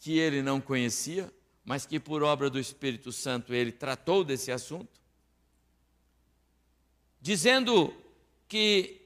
que 0.00 0.18
ele 0.18 0.42
não 0.42 0.60
conhecia, 0.60 1.32
mas 1.64 1.86
que 1.86 2.00
por 2.00 2.22
obra 2.22 2.48
do 2.50 2.58
Espírito 2.58 3.12
Santo 3.12 3.54
ele 3.54 3.70
tratou 3.70 4.24
desse 4.24 4.50
assunto, 4.50 5.00
dizendo 7.20 7.94
que 8.48 9.02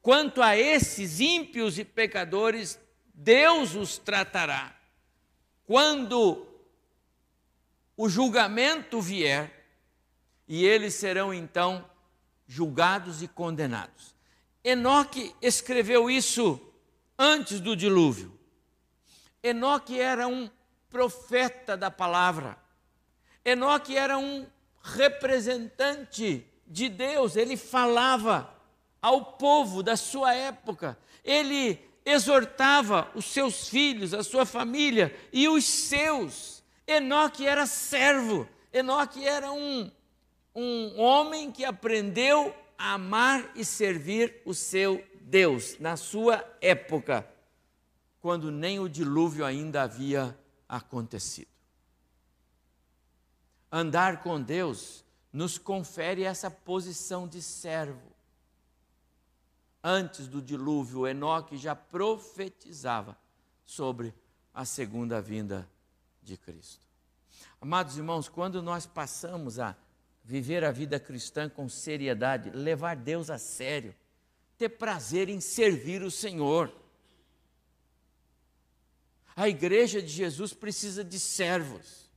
quanto 0.00 0.40
a 0.40 0.56
esses 0.56 1.20
ímpios 1.20 1.78
e 1.78 1.84
pecadores, 1.84 2.78
Deus 3.12 3.74
os 3.74 3.98
tratará. 3.98 4.74
Quando 5.66 6.46
o 7.96 8.08
julgamento 8.08 9.00
vier, 9.00 9.66
e 10.46 10.64
eles 10.64 10.94
serão 10.94 11.34
então 11.34 11.84
julgados 12.46 13.22
e 13.22 13.28
condenados. 13.28 14.14
Enoque 14.62 15.34
escreveu 15.42 16.08
isso 16.08 16.60
antes 17.18 17.60
do 17.60 17.74
dilúvio. 17.74 18.37
Enoque 19.42 20.00
era 20.00 20.26
um 20.26 20.50
profeta 20.88 21.76
da 21.76 21.90
palavra. 21.90 22.56
Enoque 23.44 23.96
era 23.96 24.18
um 24.18 24.46
representante 24.82 26.46
de 26.66 26.88
Deus, 26.88 27.36
ele 27.36 27.56
falava 27.56 28.54
ao 29.00 29.24
povo 29.24 29.82
da 29.82 29.96
sua 29.96 30.34
época. 30.34 30.98
Ele 31.24 31.78
exortava 32.04 33.10
os 33.14 33.26
seus 33.26 33.68
filhos, 33.68 34.14
a 34.14 34.22
sua 34.22 34.46
família 34.46 35.14
e 35.32 35.48
os 35.48 35.64
seus. 35.64 36.62
Enoque 36.86 37.46
era 37.46 37.66
servo, 37.66 38.48
Enoque 38.72 39.26
era 39.26 39.52
um, 39.52 39.90
um 40.54 40.98
homem 40.98 41.50
que 41.50 41.64
aprendeu 41.64 42.54
a 42.78 42.94
amar 42.94 43.50
e 43.54 43.64
servir 43.64 44.40
o 44.44 44.54
seu 44.54 45.04
Deus 45.20 45.78
na 45.78 45.96
sua 45.96 46.42
época, 46.60 47.28
quando 48.20 48.50
nem 48.50 48.78
o 48.80 48.88
dilúvio 48.88 49.44
ainda 49.44 49.82
havia 49.82 50.38
acontecido. 50.68 51.48
Andar 53.70 54.22
com 54.22 54.40
Deus 54.40 55.04
nos 55.32 55.58
confere 55.58 56.24
essa 56.24 56.50
posição 56.50 57.28
de 57.28 57.42
servo 57.42 58.08
antes 59.82 60.28
do 60.28 60.42
dilúvio, 60.42 61.06
Enoque 61.06 61.56
já 61.56 61.74
profetizava 61.74 63.16
sobre 63.64 64.14
a 64.52 64.64
segunda 64.64 65.20
vinda 65.20 65.68
de 66.22 66.36
Cristo. 66.36 66.86
Amados 67.60 67.96
irmãos, 67.96 68.28
quando 68.28 68.62
nós 68.62 68.86
passamos 68.86 69.58
a 69.58 69.76
viver 70.24 70.64
a 70.64 70.70
vida 70.70 71.00
cristã 71.00 71.48
com 71.48 71.68
seriedade, 71.68 72.50
levar 72.50 72.96
Deus 72.96 73.30
a 73.30 73.38
sério, 73.38 73.94
ter 74.56 74.68
prazer 74.68 75.28
em 75.28 75.40
servir 75.40 76.02
o 76.02 76.10
Senhor. 76.10 76.72
A 79.38 79.48
igreja 79.48 80.02
de 80.02 80.08
Jesus 80.08 80.52
precisa 80.52 81.04
de 81.04 81.16
servos. 81.16 82.10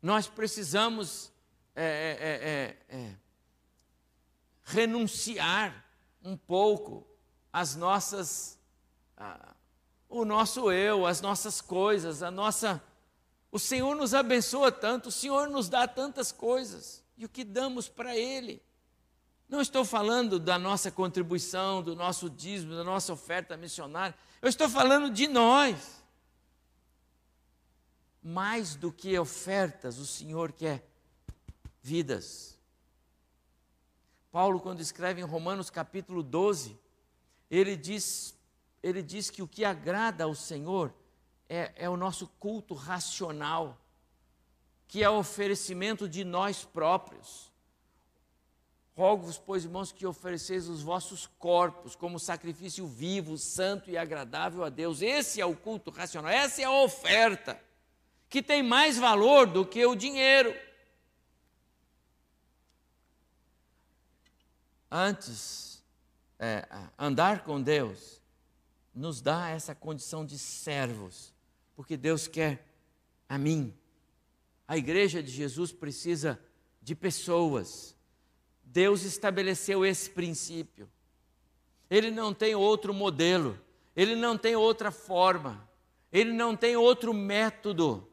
Nós 0.00 0.26
precisamos 0.26 1.30
é, 1.76 2.78
é, 2.88 2.96
é, 2.96 3.16
renunciar 4.62 5.84
um 6.22 6.38
pouco 6.38 7.06
as 7.52 7.76
nossas, 7.76 8.58
ah, 9.14 9.54
o 10.08 10.24
nosso 10.24 10.72
eu, 10.72 11.04
as 11.04 11.20
nossas 11.20 11.60
coisas, 11.60 12.22
a 12.22 12.30
nossa. 12.30 12.82
O 13.52 13.58
Senhor 13.58 13.94
nos 13.94 14.14
abençoa 14.14 14.72
tanto, 14.72 15.10
o 15.10 15.12
Senhor 15.12 15.50
nos 15.50 15.68
dá 15.68 15.86
tantas 15.86 16.32
coisas, 16.32 17.04
e 17.14 17.26
o 17.26 17.28
que 17.28 17.44
damos 17.44 17.90
para 17.90 18.16
Ele? 18.16 18.62
Não 19.54 19.60
estou 19.60 19.84
falando 19.84 20.40
da 20.40 20.58
nossa 20.58 20.90
contribuição, 20.90 21.80
do 21.80 21.94
nosso 21.94 22.28
dízimo, 22.28 22.74
da 22.74 22.82
nossa 22.82 23.12
oferta 23.12 23.56
missionária, 23.56 24.12
eu 24.42 24.48
estou 24.48 24.68
falando 24.68 25.08
de 25.08 25.28
nós. 25.28 26.02
Mais 28.20 28.74
do 28.74 28.90
que 28.90 29.16
ofertas, 29.16 29.96
o 29.98 30.06
Senhor 30.06 30.50
quer 30.50 30.84
vidas. 31.80 32.58
Paulo, 34.32 34.58
quando 34.58 34.80
escreve 34.80 35.20
em 35.20 35.24
Romanos 35.24 35.70
capítulo 35.70 36.20
12, 36.20 36.76
ele 37.48 37.76
diz, 37.76 38.36
ele 38.82 39.04
diz 39.04 39.30
que 39.30 39.40
o 39.40 39.46
que 39.46 39.64
agrada 39.64 40.24
ao 40.24 40.34
Senhor 40.34 40.92
é, 41.48 41.72
é 41.76 41.88
o 41.88 41.96
nosso 41.96 42.26
culto 42.40 42.74
racional, 42.74 43.80
que 44.88 45.04
é 45.04 45.08
o 45.08 45.18
oferecimento 45.18 46.08
de 46.08 46.24
nós 46.24 46.64
próprios. 46.64 47.53
Rogo-vos, 48.96 49.38
pois, 49.38 49.64
irmãos, 49.64 49.90
que 49.90 50.06
ofereceis 50.06 50.68
os 50.68 50.80
vossos 50.80 51.26
corpos 51.38 51.96
como 51.96 52.18
sacrifício 52.18 52.86
vivo, 52.86 53.36
santo 53.36 53.90
e 53.90 53.96
agradável 53.96 54.62
a 54.64 54.68
Deus. 54.68 55.02
Esse 55.02 55.40
é 55.40 55.46
o 55.46 55.56
culto 55.56 55.90
racional, 55.90 56.30
essa 56.30 56.62
é 56.62 56.64
a 56.64 56.70
oferta, 56.70 57.60
que 58.28 58.42
tem 58.42 58.62
mais 58.62 58.96
valor 58.96 59.46
do 59.46 59.66
que 59.66 59.84
o 59.84 59.96
dinheiro. 59.96 60.54
antes, 64.94 65.82
é, 66.38 66.68
andar 66.96 67.42
com 67.42 67.60
Deus, 67.60 68.22
nos 68.94 69.20
dá 69.20 69.48
essa 69.48 69.74
condição 69.74 70.24
de 70.24 70.38
servos, 70.38 71.34
porque 71.74 71.96
Deus 71.96 72.28
quer 72.28 72.64
a 73.28 73.36
mim. 73.36 73.74
A 74.68 74.76
igreja 74.76 75.20
de 75.20 75.32
Jesus 75.32 75.72
precisa 75.72 76.40
de 76.80 76.94
pessoas. 76.94 77.93
Deus 78.74 79.04
estabeleceu 79.04 79.86
esse 79.86 80.10
princípio. 80.10 80.90
Ele 81.88 82.10
não 82.10 82.34
tem 82.34 82.56
outro 82.56 82.92
modelo, 82.92 83.56
ele 83.94 84.16
não 84.16 84.36
tem 84.36 84.56
outra 84.56 84.90
forma, 84.90 85.64
ele 86.12 86.32
não 86.32 86.56
tem 86.56 86.76
outro 86.76 87.14
método. 87.14 88.10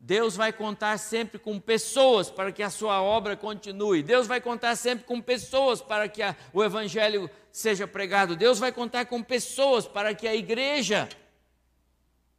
Deus 0.00 0.34
vai 0.34 0.50
contar 0.50 0.96
sempre 0.96 1.38
com 1.38 1.60
pessoas 1.60 2.30
para 2.30 2.50
que 2.50 2.62
a 2.62 2.70
sua 2.70 3.02
obra 3.02 3.36
continue. 3.36 4.02
Deus 4.02 4.26
vai 4.26 4.40
contar 4.40 4.76
sempre 4.76 5.04
com 5.04 5.20
pessoas 5.20 5.82
para 5.82 6.08
que 6.08 6.22
a, 6.22 6.34
o 6.54 6.64
evangelho 6.64 7.28
seja 7.52 7.86
pregado. 7.86 8.34
Deus 8.34 8.58
vai 8.58 8.72
contar 8.72 9.04
com 9.04 9.22
pessoas 9.22 9.86
para 9.86 10.14
que 10.14 10.26
a 10.26 10.34
igreja 10.34 11.06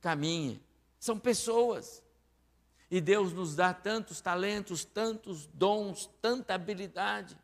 caminhe. 0.01 0.59
São 0.99 1.19
pessoas. 1.19 2.01
E 2.89 2.99
Deus 2.99 3.31
nos 3.31 3.55
dá 3.55 3.75
tantos 3.75 4.21
talentos, 4.21 4.83
tantos 4.83 5.45
dons, 5.45 6.09
tanta 6.19 6.55
habilidade. 6.55 7.42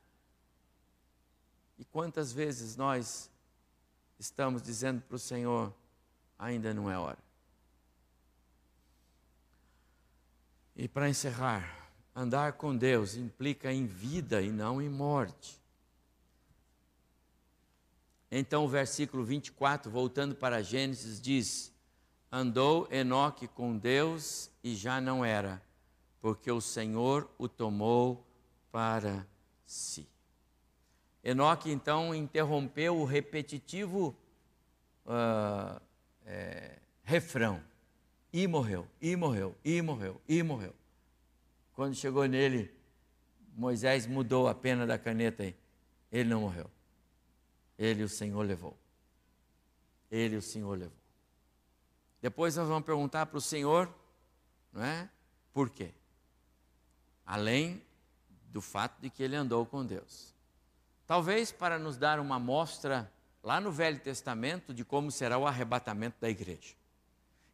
E 1.80 1.86
quantas 1.86 2.34
vezes 2.34 2.76
nós 2.76 3.32
estamos 4.20 4.62
dizendo 4.62 5.02
para 5.02 5.16
o 5.16 5.20
Senhor: 5.20 5.74
ainda 6.38 6.74
não 6.74 6.92
é 6.92 6.98
hora. 7.00 7.18
E 10.76 10.90
para 10.90 11.10
encerrar, 11.10 11.90
andar 12.14 12.54
com 12.54 12.76
Deus 12.76 13.16
implica 13.16 13.72
em 13.72 13.86
vida 13.86 14.42
e 14.42 14.52
não 14.52 14.82
em 14.82 14.90
morte. 14.90 15.58
Então 18.30 18.66
o 18.66 18.70
versículo 18.70 19.24
24, 19.24 19.90
voltando 19.90 20.36
para 20.36 20.62
Gênesis, 20.62 21.20
diz: 21.22 21.74
Andou 22.30 22.90
Enoque 22.92 23.48
com 23.48 23.78
Deus 23.78 24.52
e 24.62 24.76
já 24.76 25.00
não 25.00 25.24
era, 25.24 25.62
porque 26.20 26.52
o 26.52 26.60
Senhor 26.60 27.30
o 27.38 27.48
tomou 27.48 28.28
para 28.70 29.26
si. 29.66 30.06
Enoque 31.24 31.70
então 31.70 32.16
interrompeu 32.16 32.98
o 32.98 33.06
repetitivo 33.06 34.16
uh, 35.06 35.82
é, 36.26 36.78
refrão 37.04 37.62
e 38.32 38.48
morreu, 38.48 38.88
e 39.02 39.16
morreu, 39.16 39.56
e 39.64 39.82
morreu, 39.82 40.22
e 40.28 40.44
morreu. 40.44 40.74
Quando 41.74 41.96
chegou 41.96 42.26
nele, 42.26 42.72
Moisés 43.56 44.06
mudou 44.06 44.48
a 44.48 44.56
pena 44.56 44.86
da 44.86 44.98
caneta 44.98 45.44
e 45.44 45.56
ele 46.12 46.30
não 46.30 46.42
morreu. 46.42 46.70
Ele 47.78 48.04
o 48.04 48.10
Senhor 48.10 48.42
levou. 48.46 48.78
Ele 50.12 50.36
o 50.36 50.42
Senhor 50.42 50.78
levou. 50.78 50.98
Depois 52.22 52.56
nós 52.56 52.68
vamos 52.68 52.86
perguntar 52.86 53.26
para 53.26 53.38
o 53.38 53.42
Senhor, 53.42 53.94
não 54.74 54.84
é? 54.84 55.10
Por 55.54 55.70
quê? 55.70 55.92
Além 57.26 57.82
do 58.52 58.62
fato 58.62 59.00
de 59.02 59.10
que 59.10 59.24
ele 59.24 59.36
andou 59.36 59.66
com 59.66 59.86
Deus. 59.86 60.34
Talvez 61.10 61.52
para 61.52 61.80
nos 61.80 61.98
dar 61.98 62.20
uma 62.20 62.36
amostra 62.36 63.12
lá 63.42 63.60
no 63.60 63.72
Velho 63.72 64.00
Testamento 64.00 64.72
de 64.72 64.86
como 64.86 65.10
será 65.10 65.40
o 65.40 65.48
arrebatamento 65.48 66.18
da 66.22 66.30
igreja. 66.30 66.76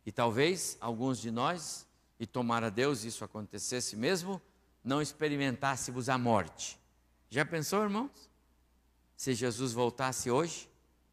E 0.05 0.11
talvez 0.11 0.77
alguns 0.81 1.19
de 1.19 1.31
nós, 1.31 1.87
e 2.19 2.27
tomara 2.27 2.69
Deus 2.69 3.05
isso 3.05 3.23
acontecesse 3.23 3.95
mesmo, 3.95 4.41
não 4.83 5.01
experimentássemos 5.01 6.09
a 6.09 6.17
morte. 6.17 6.77
Já 7.29 7.45
pensou, 7.45 7.81
irmãos? 7.81 8.29
Se 9.15 9.33
Jesus 9.33 9.71
voltasse 9.71 10.29
hoje 10.29 10.69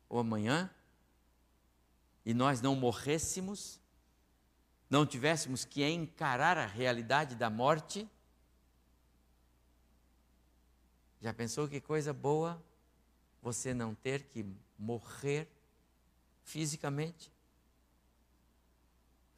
ou 0.09 0.19
amanhã, 0.19 0.69
e 2.27 2.35
nós 2.35 2.61
não 2.61 2.75
morrêssemos, 2.75 3.79
não 4.91 5.07
tivéssemos 5.07 5.65
que 5.65 5.89
encarar 5.89 6.59
a 6.59 6.67
realidade 6.67 7.37
da 7.37 7.49
morte? 7.49 8.11
Já 11.23 11.33
pensou 11.33 11.69
que 11.69 11.81
coisa 11.81 12.13
boa 12.13 12.61
você 13.41 13.73
não 13.73 13.95
ter 13.95 14.25
que 14.25 14.45
morrer 14.77 15.49
fisicamente? 16.43 17.31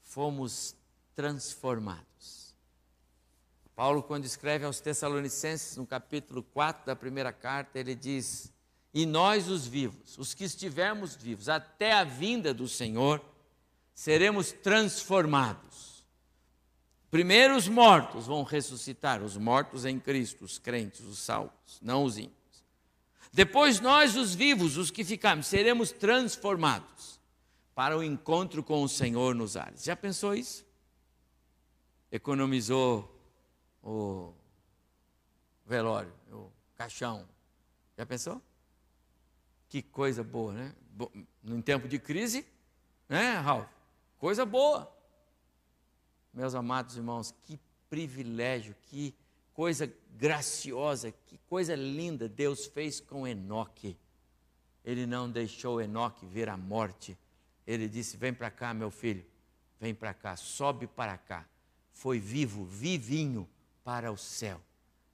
Fomos 0.01 0.75
transformados. 1.15 2.55
Paulo, 3.77 4.03
quando 4.03 4.25
escreve 4.25 4.65
aos 4.65 4.81
Tessalonicenses, 4.81 5.77
no 5.77 5.87
capítulo 5.87 6.43
4 6.43 6.87
da 6.87 6.97
primeira 6.97 7.35
carta, 7.35 7.79
ele 7.79 7.95
diz: 7.95 8.51
E 8.95 9.05
nós, 9.05 9.49
os 9.49 9.67
vivos, 9.67 10.17
os 10.17 10.33
que 10.33 10.45
estivermos 10.45 11.15
vivos 11.15 11.51
até 11.51 11.93
a 11.93 12.05
vinda 12.05 12.55
do 12.55 12.67
Senhor, 12.67 13.23
seremos 13.93 14.53
transformados. 14.53 15.74
Primeiro 17.15 17.55
os 17.55 17.69
mortos 17.69 18.27
vão 18.27 18.43
ressuscitar, 18.43 19.23
os 19.23 19.37
mortos 19.37 19.85
em 19.85 20.01
Cristo, 20.01 20.45
os 20.45 20.59
crentes, 20.59 21.03
os 21.03 21.21
salvos, 21.21 21.79
não 21.81 22.03
os 22.03 22.19
ímpios. 22.19 22.65
Depois 23.33 23.79
nós, 23.79 24.17
os 24.17 24.35
vivos, 24.35 24.77
os 24.77 24.91
que 24.91 25.05
ficarmos, 25.05 25.47
seremos 25.47 25.93
transformados 25.93 27.21
para 27.73 27.97
o 27.97 28.03
encontro 28.03 28.65
com 28.65 28.83
o 28.83 28.89
Senhor 28.89 29.33
nos 29.33 29.57
ares. 29.57 29.85
Já 29.85 29.95
pensou 29.95 30.35
isso? 30.35 30.67
Economizou 32.11 33.09
o 33.81 34.35
velório, 35.65 36.13
o 36.33 36.51
caixão. 36.75 37.29
Já 37.97 38.05
pensou? 38.05 38.43
Que 39.69 39.83
coisa 39.83 40.25
boa, 40.25 40.53
né? 40.53 40.75
Em 41.45 41.63
tempo 41.63 41.87
de 41.87 42.01
crise, 42.01 42.45
né, 43.09 43.35
Ralf? 43.35 43.69
Coisa 44.19 44.45
boa. 44.45 44.93
Meus 46.35 46.55
amados 46.55 46.97
irmãos, 46.97 47.33
que 47.45 47.61
privilégio, 47.89 48.75
que 48.83 49.15
coisa 49.53 49.91
graciosa, 50.17 51.13
que 51.13 51.39
coisa 51.47 51.77
linda 51.77 52.29
Deus 52.29 52.67
fez 52.67 53.01
com 53.01 53.27
Enoque. 53.27 53.97
Ele 54.85 55.07
não 55.07 55.31
deixou 55.31 55.81
Enoque 55.81 56.27
ver 56.27 56.49
a 56.49 56.57
morte. 56.57 57.17
Ele 57.65 57.89
disse: 57.89 58.17
Vem 58.17 58.35
para 58.35 58.51
cá, 58.51 58.75
meu 58.75 58.91
filho, 58.91 59.25
vem 59.79 59.95
para 59.95 60.13
cá, 60.13 60.37
sobe 60.37 60.89
para 60.89 61.17
cá. 61.17 61.49
Foi 61.93 62.19
vivo, 62.19 62.65
vivinho 62.65 63.49
para 63.85 64.11
o 64.11 64.17
céu. 64.17 64.61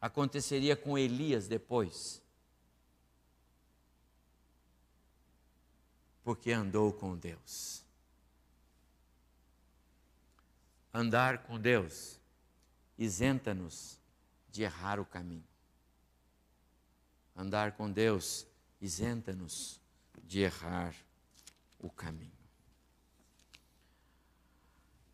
Aconteceria 0.01 0.75
com 0.75 0.97
Elias 0.97 1.47
depois. 1.47 2.23
Porque 6.25 6.51
andou 6.51 6.93
com 6.95 7.15
Deus. 7.15 7.85
Andar 10.93 11.39
com 11.45 11.59
Deus 11.59 12.21
isenta-nos 12.99 13.99
de 14.51 14.63
errar 14.63 14.99
o 14.99 15.05
caminho. 15.05 15.47
Andar 17.37 17.73
com 17.73 17.91
Deus 17.91 18.47
isenta-nos 18.81 19.81
de 20.25 20.41
errar 20.41 20.95
o 21.79 21.89
caminho. 21.89 22.33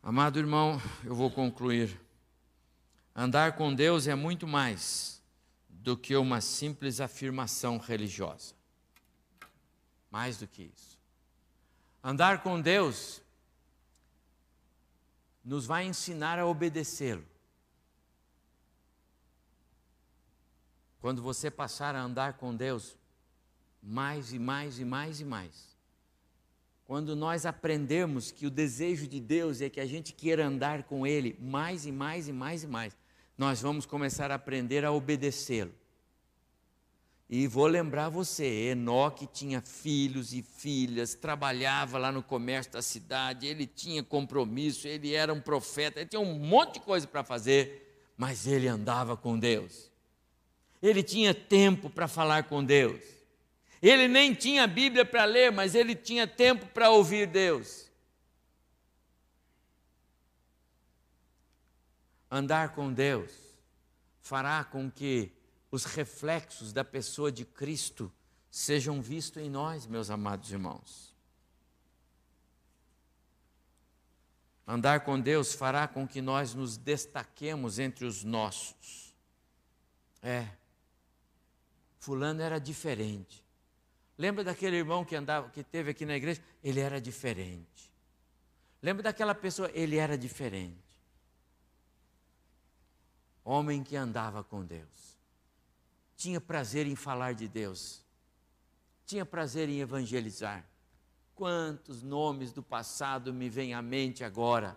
Amado 0.02 0.38
irmão, 0.38 0.80
eu 1.04 1.14
vou 1.14 1.30
concluir. 1.30 2.00
Andar 3.14 3.56
com 3.56 3.74
Deus 3.74 4.06
é 4.06 4.14
muito 4.14 4.46
mais 4.46 5.22
do 5.68 5.96
que 5.96 6.16
uma 6.16 6.40
simples 6.40 7.00
afirmação 7.00 7.78
religiosa. 7.78 8.54
Mais 10.10 10.38
do 10.38 10.46
que 10.46 10.62
isso. 10.62 10.98
Andar 12.02 12.42
com 12.42 12.60
Deus 12.60 13.20
nos 15.47 15.64
vai 15.64 15.86
ensinar 15.86 16.40
a 16.40 16.47
obedecê-lo. 16.47 17.24
Quando 21.01 21.22
você 21.22 21.49
passar 21.49 21.94
a 21.94 22.03
andar 22.03 22.32
com 22.32 22.53
Deus 22.53 22.99
mais 23.80 24.32
e 24.32 24.38
mais 24.40 24.80
e 24.80 24.84
mais 24.84 25.20
e 25.20 25.24
mais. 25.24 25.76
Quando 26.84 27.14
nós 27.14 27.47
aprendemos 27.47 28.32
que 28.32 28.47
o 28.47 28.51
desejo 28.51 29.07
de 29.07 29.20
Deus 29.20 29.61
é 29.61 29.70
que 29.70 29.78
a 29.78 29.86
gente 29.86 30.12
queira 30.12 30.44
andar 30.44 30.82
com 30.82 31.07
Ele 31.07 31.38
mais 31.40 31.86
e 31.86 31.92
mais 31.92 32.26
e 32.26 32.32
mais 32.32 32.64
e 32.64 32.66
mais 32.66 32.97
nós 33.38 33.61
vamos 33.61 33.86
começar 33.86 34.32
a 34.32 34.34
aprender 34.34 34.84
a 34.84 34.90
obedecê-lo. 34.90 35.72
E 37.28 37.46
vou 37.46 37.66
lembrar 37.66 38.08
você, 38.08 38.70
Enoque 38.70 39.26
tinha 39.26 39.60
filhos 39.60 40.32
e 40.32 40.42
filhas, 40.42 41.14
trabalhava 41.14 41.98
lá 41.98 42.12
no 42.12 42.22
comércio 42.22 42.72
da 42.72 42.82
cidade, 42.82 43.46
ele 43.46 43.66
tinha 43.66 44.02
compromisso, 44.02 44.86
ele 44.86 45.12
era 45.12 45.34
um 45.34 45.40
profeta, 45.40 45.98
ele 45.98 46.08
tinha 46.08 46.20
um 46.20 46.38
monte 46.38 46.74
de 46.74 46.80
coisa 46.80 47.06
para 47.06 47.24
fazer, 47.24 48.06
mas 48.16 48.46
ele 48.46 48.68
andava 48.68 49.16
com 49.16 49.36
Deus. 49.38 49.90
Ele 50.80 51.02
tinha 51.02 51.34
tempo 51.34 51.90
para 51.90 52.06
falar 52.06 52.44
com 52.44 52.64
Deus. 52.64 53.02
Ele 53.82 54.06
nem 54.06 54.32
tinha 54.32 54.66
Bíblia 54.66 55.04
para 55.04 55.24
ler, 55.24 55.50
mas 55.50 55.74
ele 55.74 55.94
tinha 55.94 56.26
tempo 56.26 56.66
para 56.66 56.90
ouvir 56.90 57.26
Deus. 57.26 57.86
andar 62.30 62.74
com 62.74 62.92
Deus 62.92 63.32
fará 64.20 64.64
com 64.64 64.90
que 64.90 65.32
os 65.76 65.84
reflexos 65.84 66.72
da 66.72 66.82
pessoa 66.82 67.30
de 67.30 67.44
Cristo 67.44 68.10
sejam 68.50 69.02
vistos 69.02 69.42
em 69.42 69.50
nós, 69.50 69.86
meus 69.86 70.08
amados 70.08 70.50
irmãos. 70.50 71.14
Andar 74.66 75.00
com 75.00 75.20
Deus 75.20 75.52
fará 75.52 75.86
com 75.86 76.08
que 76.08 76.22
nós 76.22 76.54
nos 76.54 76.78
destaquemos 76.78 77.78
entre 77.78 78.06
os 78.06 78.24
nossos. 78.24 79.14
É. 80.22 80.48
Fulano 81.98 82.40
era 82.40 82.58
diferente. 82.58 83.44
Lembra 84.16 84.42
daquele 84.42 84.76
irmão 84.76 85.04
que 85.04 85.14
andava, 85.14 85.50
que 85.50 85.62
teve 85.62 85.90
aqui 85.90 86.06
na 86.06 86.16
igreja? 86.16 86.42
Ele 86.64 86.80
era 86.80 86.98
diferente. 87.00 87.92
Lembra 88.82 89.02
daquela 89.02 89.34
pessoa? 89.34 89.70
Ele 89.74 89.98
era 89.98 90.16
diferente 90.16 90.86
homem 93.46 93.84
que 93.84 93.94
andava 93.94 94.42
com 94.42 94.64
Deus, 94.64 95.15
tinha 96.16 96.40
prazer 96.40 96.86
em 96.86 96.96
falar 96.96 97.34
de 97.34 97.46
Deus, 97.46 98.02
tinha 99.04 99.24
prazer 99.24 99.68
em 99.68 99.80
evangelizar. 99.80 100.64
Quantos 101.34 102.02
nomes 102.02 102.52
do 102.52 102.62
passado 102.62 103.32
me 103.32 103.48
vêm 103.48 103.74
à 103.74 103.82
mente 103.82 104.24
agora? 104.24 104.76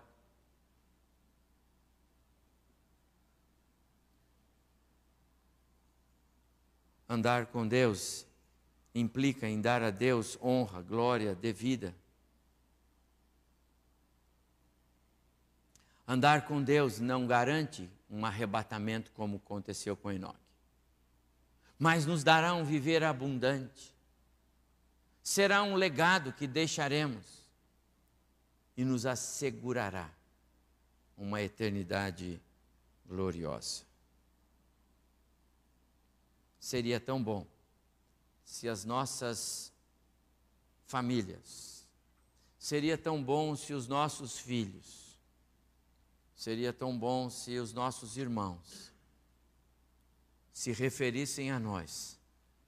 Andar 7.07 7.47
com 7.47 7.67
Deus 7.67 8.25
implica 8.93 9.47
em 9.47 9.61
dar 9.61 9.81
a 9.81 9.89
Deus 9.89 10.37
honra, 10.41 10.81
glória 10.81 11.33
devida. 11.33 11.95
Andar 16.05 16.45
com 16.45 16.61
Deus 16.61 16.99
não 16.99 17.25
garante 17.25 17.89
um 18.09 18.25
arrebatamento 18.25 19.11
como 19.13 19.37
aconteceu 19.37 19.95
com 19.95 20.11
Enoque. 20.11 20.48
Mas 21.79 22.05
nos 22.05 22.23
dará 22.23 22.53
um 22.53 22.63
viver 22.63 23.03
abundante. 23.03 23.95
Será 25.23 25.63
um 25.63 25.75
legado 25.75 26.31
que 26.33 26.45
deixaremos 26.45 27.25
e 28.75 28.83
nos 28.83 29.05
assegurará 29.05 30.11
uma 31.17 31.41
eternidade 31.41 32.39
gloriosa. 33.07 33.83
Seria 36.59 36.99
tão 36.99 37.23
bom 37.23 37.47
se 38.43 38.67
as 38.67 38.83
nossas 38.83 39.71
famílias, 40.85 41.87
seria 42.57 42.97
tão 42.97 43.23
bom 43.23 43.55
se 43.55 43.73
os 43.73 43.87
nossos 43.87 44.37
filhos, 44.37 45.09
Seria 46.39 46.71
tão 46.71 46.97
bom 46.97 47.29
se 47.29 47.57
os 47.57 47.73
nossos 47.73 48.15
irmãos 48.15 48.93
se 50.59 50.71
referissem 50.71 51.51
a 51.51 51.59
nós. 51.59 52.19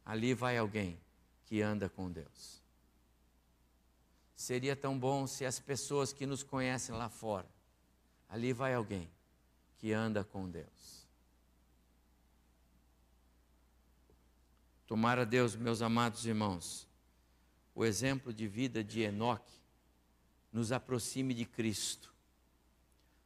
Ali 0.05 0.33
vai 0.33 0.57
alguém 0.57 0.97
que 1.43 1.61
anda 1.61 1.89
com 1.89 2.09
Deus. 2.09 2.61
Seria 4.35 4.75
tão 4.75 4.97
bom 4.97 5.27
se 5.27 5.45
as 5.45 5.59
pessoas 5.59 6.13
que 6.13 6.25
nos 6.25 6.43
conhecem 6.43 6.95
lá 6.95 7.09
fora, 7.09 7.47
ali 8.29 8.53
vai 8.53 8.73
alguém 8.73 9.09
que 9.77 9.91
anda 9.91 10.23
com 10.23 10.49
Deus. 10.49 11.07
Tomara 14.87 15.25
Deus, 15.25 15.55
meus 15.55 15.81
amados 15.81 16.25
irmãos, 16.25 16.87
o 17.73 17.83
exemplo 17.83 18.33
de 18.33 18.47
vida 18.47 18.83
de 18.83 19.01
Enoque 19.01 19.59
nos 20.51 20.71
aproxime 20.71 21.33
de 21.33 21.45
Cristo 21.45 22.11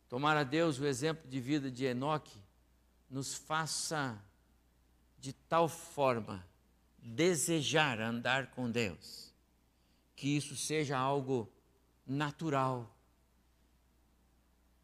Tomara 0.08 0.46
Deus 0.46 0.80
o 0.80 0.86
exemplo 0.86 1.28
de 1.28 1.42
vida 1.42 1.70
de 1.70 1.84
Enoque 1.84 2.40
nos 3.10 3.34
faça 3.36 4.18
de 5.20 5.34
tal 5.34 5.68
forma 5.68 6.46
desejar 6.98 8.00
andar 8.00 8.48
com 8.52 8.70
Deus, 8.70 9.34
que 10.16 10.36
isso 10.36 10.56
seja 10.56 10.98
algo 10.98 11.52
natural. 12.06 12.90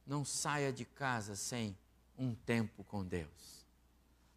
Não 0.05 0.23
saia 0.23 0.71
de 0.71 0.85
casa 0.85 1.35
sem 1.35 1.75
um 2.17 2.35
tempo 2.35 2.83
com 2.83 3.03
Deus. 3.03 3.65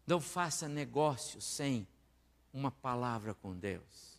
Não 0.07 0.19
faça 0.21 0.67
negócio 0.67 1.41
sem 1.41 1.87
uma 2.53 2.71
palavra 2.71 3.33
com 3.33 3.55
Deus. 3.55 4.15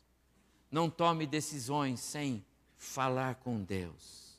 Não 0.70 0.90
tome 0.90 1.26
decisões 1.26 2.00
sem 2.00 2.44
falar 2.76 3.36
com 3.36 3.62
Deus. 3.62 4.38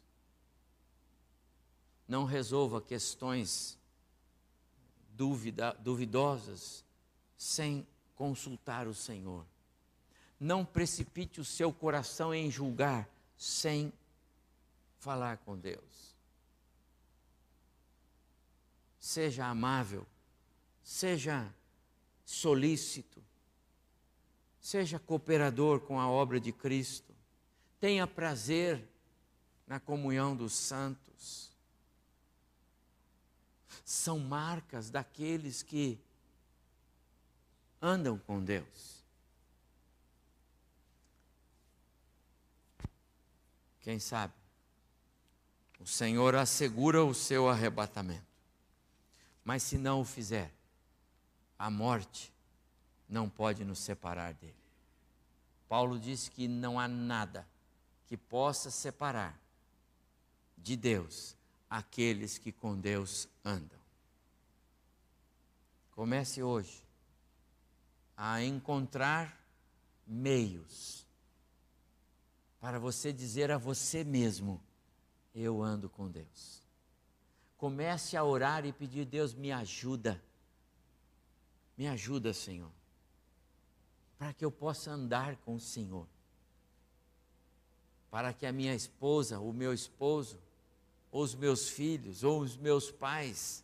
Não 2.08 2.24
resolva 2.24 2.82
questões 2.82 3.78
duvidosas 5.84 6.86
sem 7.38 7.88
consultar 8.16 8.88
o 8.88 8.94
Senhor. 8.94 9.46
Não 10.40 10.66
precipite 10.66 11.40
o 11.40 11.46
seu 11.46 11.72
coração 11.72 12.34
em 12.34 12.50
julgar 12.50 13.08
sem 13.38 13.94
falar 15.00 15.38
com 15.38 15.58
Deus. 15.58 16.16
Seja 19.00 19.46
amável, 19.46 20.06
seja 20.84 21.54
solícito, 22.26 23.24
seja 24.60 25.00
cooperador 25.00 25.80
com 25.80 26.00
a 26.00 26.10
obra 26.10 26.40
de 26.40 26.52
Cristo, 26.52 27.16
tenha 27.80 28.06
prazer 28.06 28.86
na 29.66 29.80
comunhão 29.80 30.36
dos 30.36 30.54
santos. 30.54 31.52
São 33.86 34.20
marcas 34.20 34.90
daqueles 34.90 35.64
que 35.64 36.00
andam 37.82 38.17
com 38.17 38.43
Deus. 38.43 39.03
Quem 43.82 43.99
sabe? 43.99 44.34
O 45.80 45.86
Senhor 45.86 46.36
assegura 46.36 47.03
o 47.03 47.13
seu 47.13 47.47
arrebatamento. 47.47 48.25
Mas 49.43 49.63
se 49.63 49.78
não 49.78 50.01
o 50.01 50.05
fizer, 50.05 50.51
a 51.57 51.69
morte 51.69 52.34
não 53.07 53.30
pode 53.30 53.63
nos 53.63 53.80
separar 53.80 54.34
dele. 54.34 54.53
Paulo 55.69 55.99
diz 55.99 56.28
que 56.28 56.47
não 56.47 56.80
há 56.80 56.88
nada 56.88 57.47
que 58.07 58.17
possa 58.17 58.69
separar 58.69 59.39
de 60.57 60.75
Deus 60.75 61.36
aqueles 61.69 62.38
que 62.38 62.51
com 62.51 62.78
Deus 62.78 63.28
andam. 63.43 63.80
Comece 65.91 66.41
hoje 66.43 66.87
a 68.18 68.43
encontrar 68.43 69.39
meios 70.05 71.05
para 72.59 72.80
você 72.80 73.13
dizer 73.13 73.51
a 73.51 73.57
você 73.57 74.03
mesmo: 74.03 74.61
Eu 75.34 75.61
ando 75.61 75.88
com 75.88 76.09
Deus. 76.09 76.61
Comece 77.55 78.18
a 78.18 78.24
orar 78.24 78.65
e 78.65 78.74
pedir: 78.74 79.05
Deus, 79.05 79.34
me 79.34 79.51
ajuda. 79.51 80.22
Me 81.78 81.88
ajuda, 81.88 82.34
Senhor, 82.34 82.72
para 84.18 84.34
que 84.34 84.43
eu 84.43 84.51
possa 84.51 84.89
andar 84.89 85.36
com 85.38 85.53
o 85.55 85.59
Senhor. 85.59 86.07
Para 88.09 88.34
que 88.34 88.47
a 88.47 88.51
minha 88.51 88.74
esposa, 88.74 89.39
o 89.39 89.53
meu 89.53 89.74
esposo, 89.74 90.39
ou 91.11 91.22
os 91.22 91.36
meus 91.36 91.70
filhos, 91.70 92.24
ou 92.24 92.41
os 92.41 92.57
meus 92.57 92.89
pais, 92.89 93.63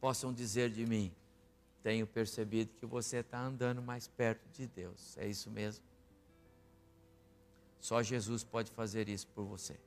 possam 0.00 0.32
dizer 0.32 0.70
de 0.70 0.86
mim: 0.86 1.12
tenho 1.86 2.04
percebido 2.04 2.74
que 2.74 2.84
você 2.84 3.18
está 3.18 3.38
andando 3.38 3.80
mais 3.80 4.08
perto 4.08 4.44
de 4.50 4.66
Deus. 4.66 5.16
É 5.16 5.24
isso 5.24 5.48
mesmo? 5.48 5.84
Só 7.78 8.02
Jesus 8.02 8.42
pode 8.42 8.72
fazer 8.72 9.08
isso 9.08 9.28
por 9.28 9.44
você. 9.44 9.78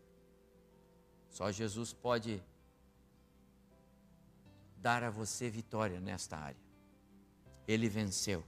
Só 1.30 1.52
Jesus 1.52 1.92
pode 1.92 2.42
dar 4.78 5.04
a 5.04 5.10
você 5.10 5.50
vitória 5.50 6.00
nesta 6.00 6.38
área. 6.38 6.62
Ele 7.68 7.90
venceu 7.90 8.46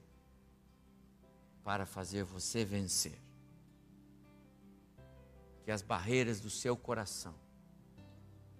para 1.61 1.85
fazer 1.85 2.23
você 2.23 2.63
vencer. 2.63 3.19
Que 5.65 5.71
as 5.71 5.81
barreiras 5.81 6.39
do 6.39 6.49
seu 6.49 6.77
coração, 6.77 7.35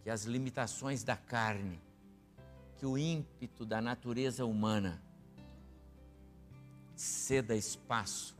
que 0.03 0.09
as 0.09 0.25
limitações 0.25 1.01
da 1.01 1.15
carne, 1.15 1.79
que 2.82 2.86
o 2.88 2.97
ímpeto 2.97 3.63
da 3.63 3.79
natureza 3.79 4.43
humana 4.43 4.99
ceda 6.95 7.55
espaço 7.55 8.36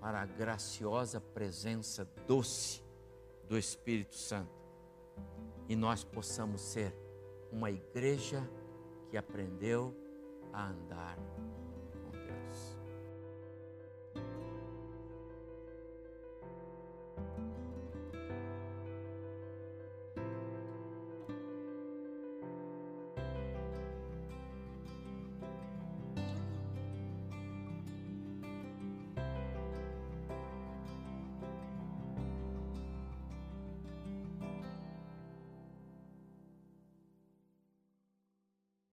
para 0.00 0.22
a 0.22 0.24
graciosa 0.24 1.20
presença 1.20 2.10
doce 2.26 2.82
do 3.46 3.58
Espírito 3.58 4.16
Santo. 4.16 4.50
E 5.68 5.76
nós 5.76 6.02
possamos 6.02 6.62
ser 6.62 6.96
uma 7.52 7.70
igreja 7.70 8.48
que 9.10 9.18
aprendeu 9.18 9.94
a 10.54 10.68
andar 10.68 11.18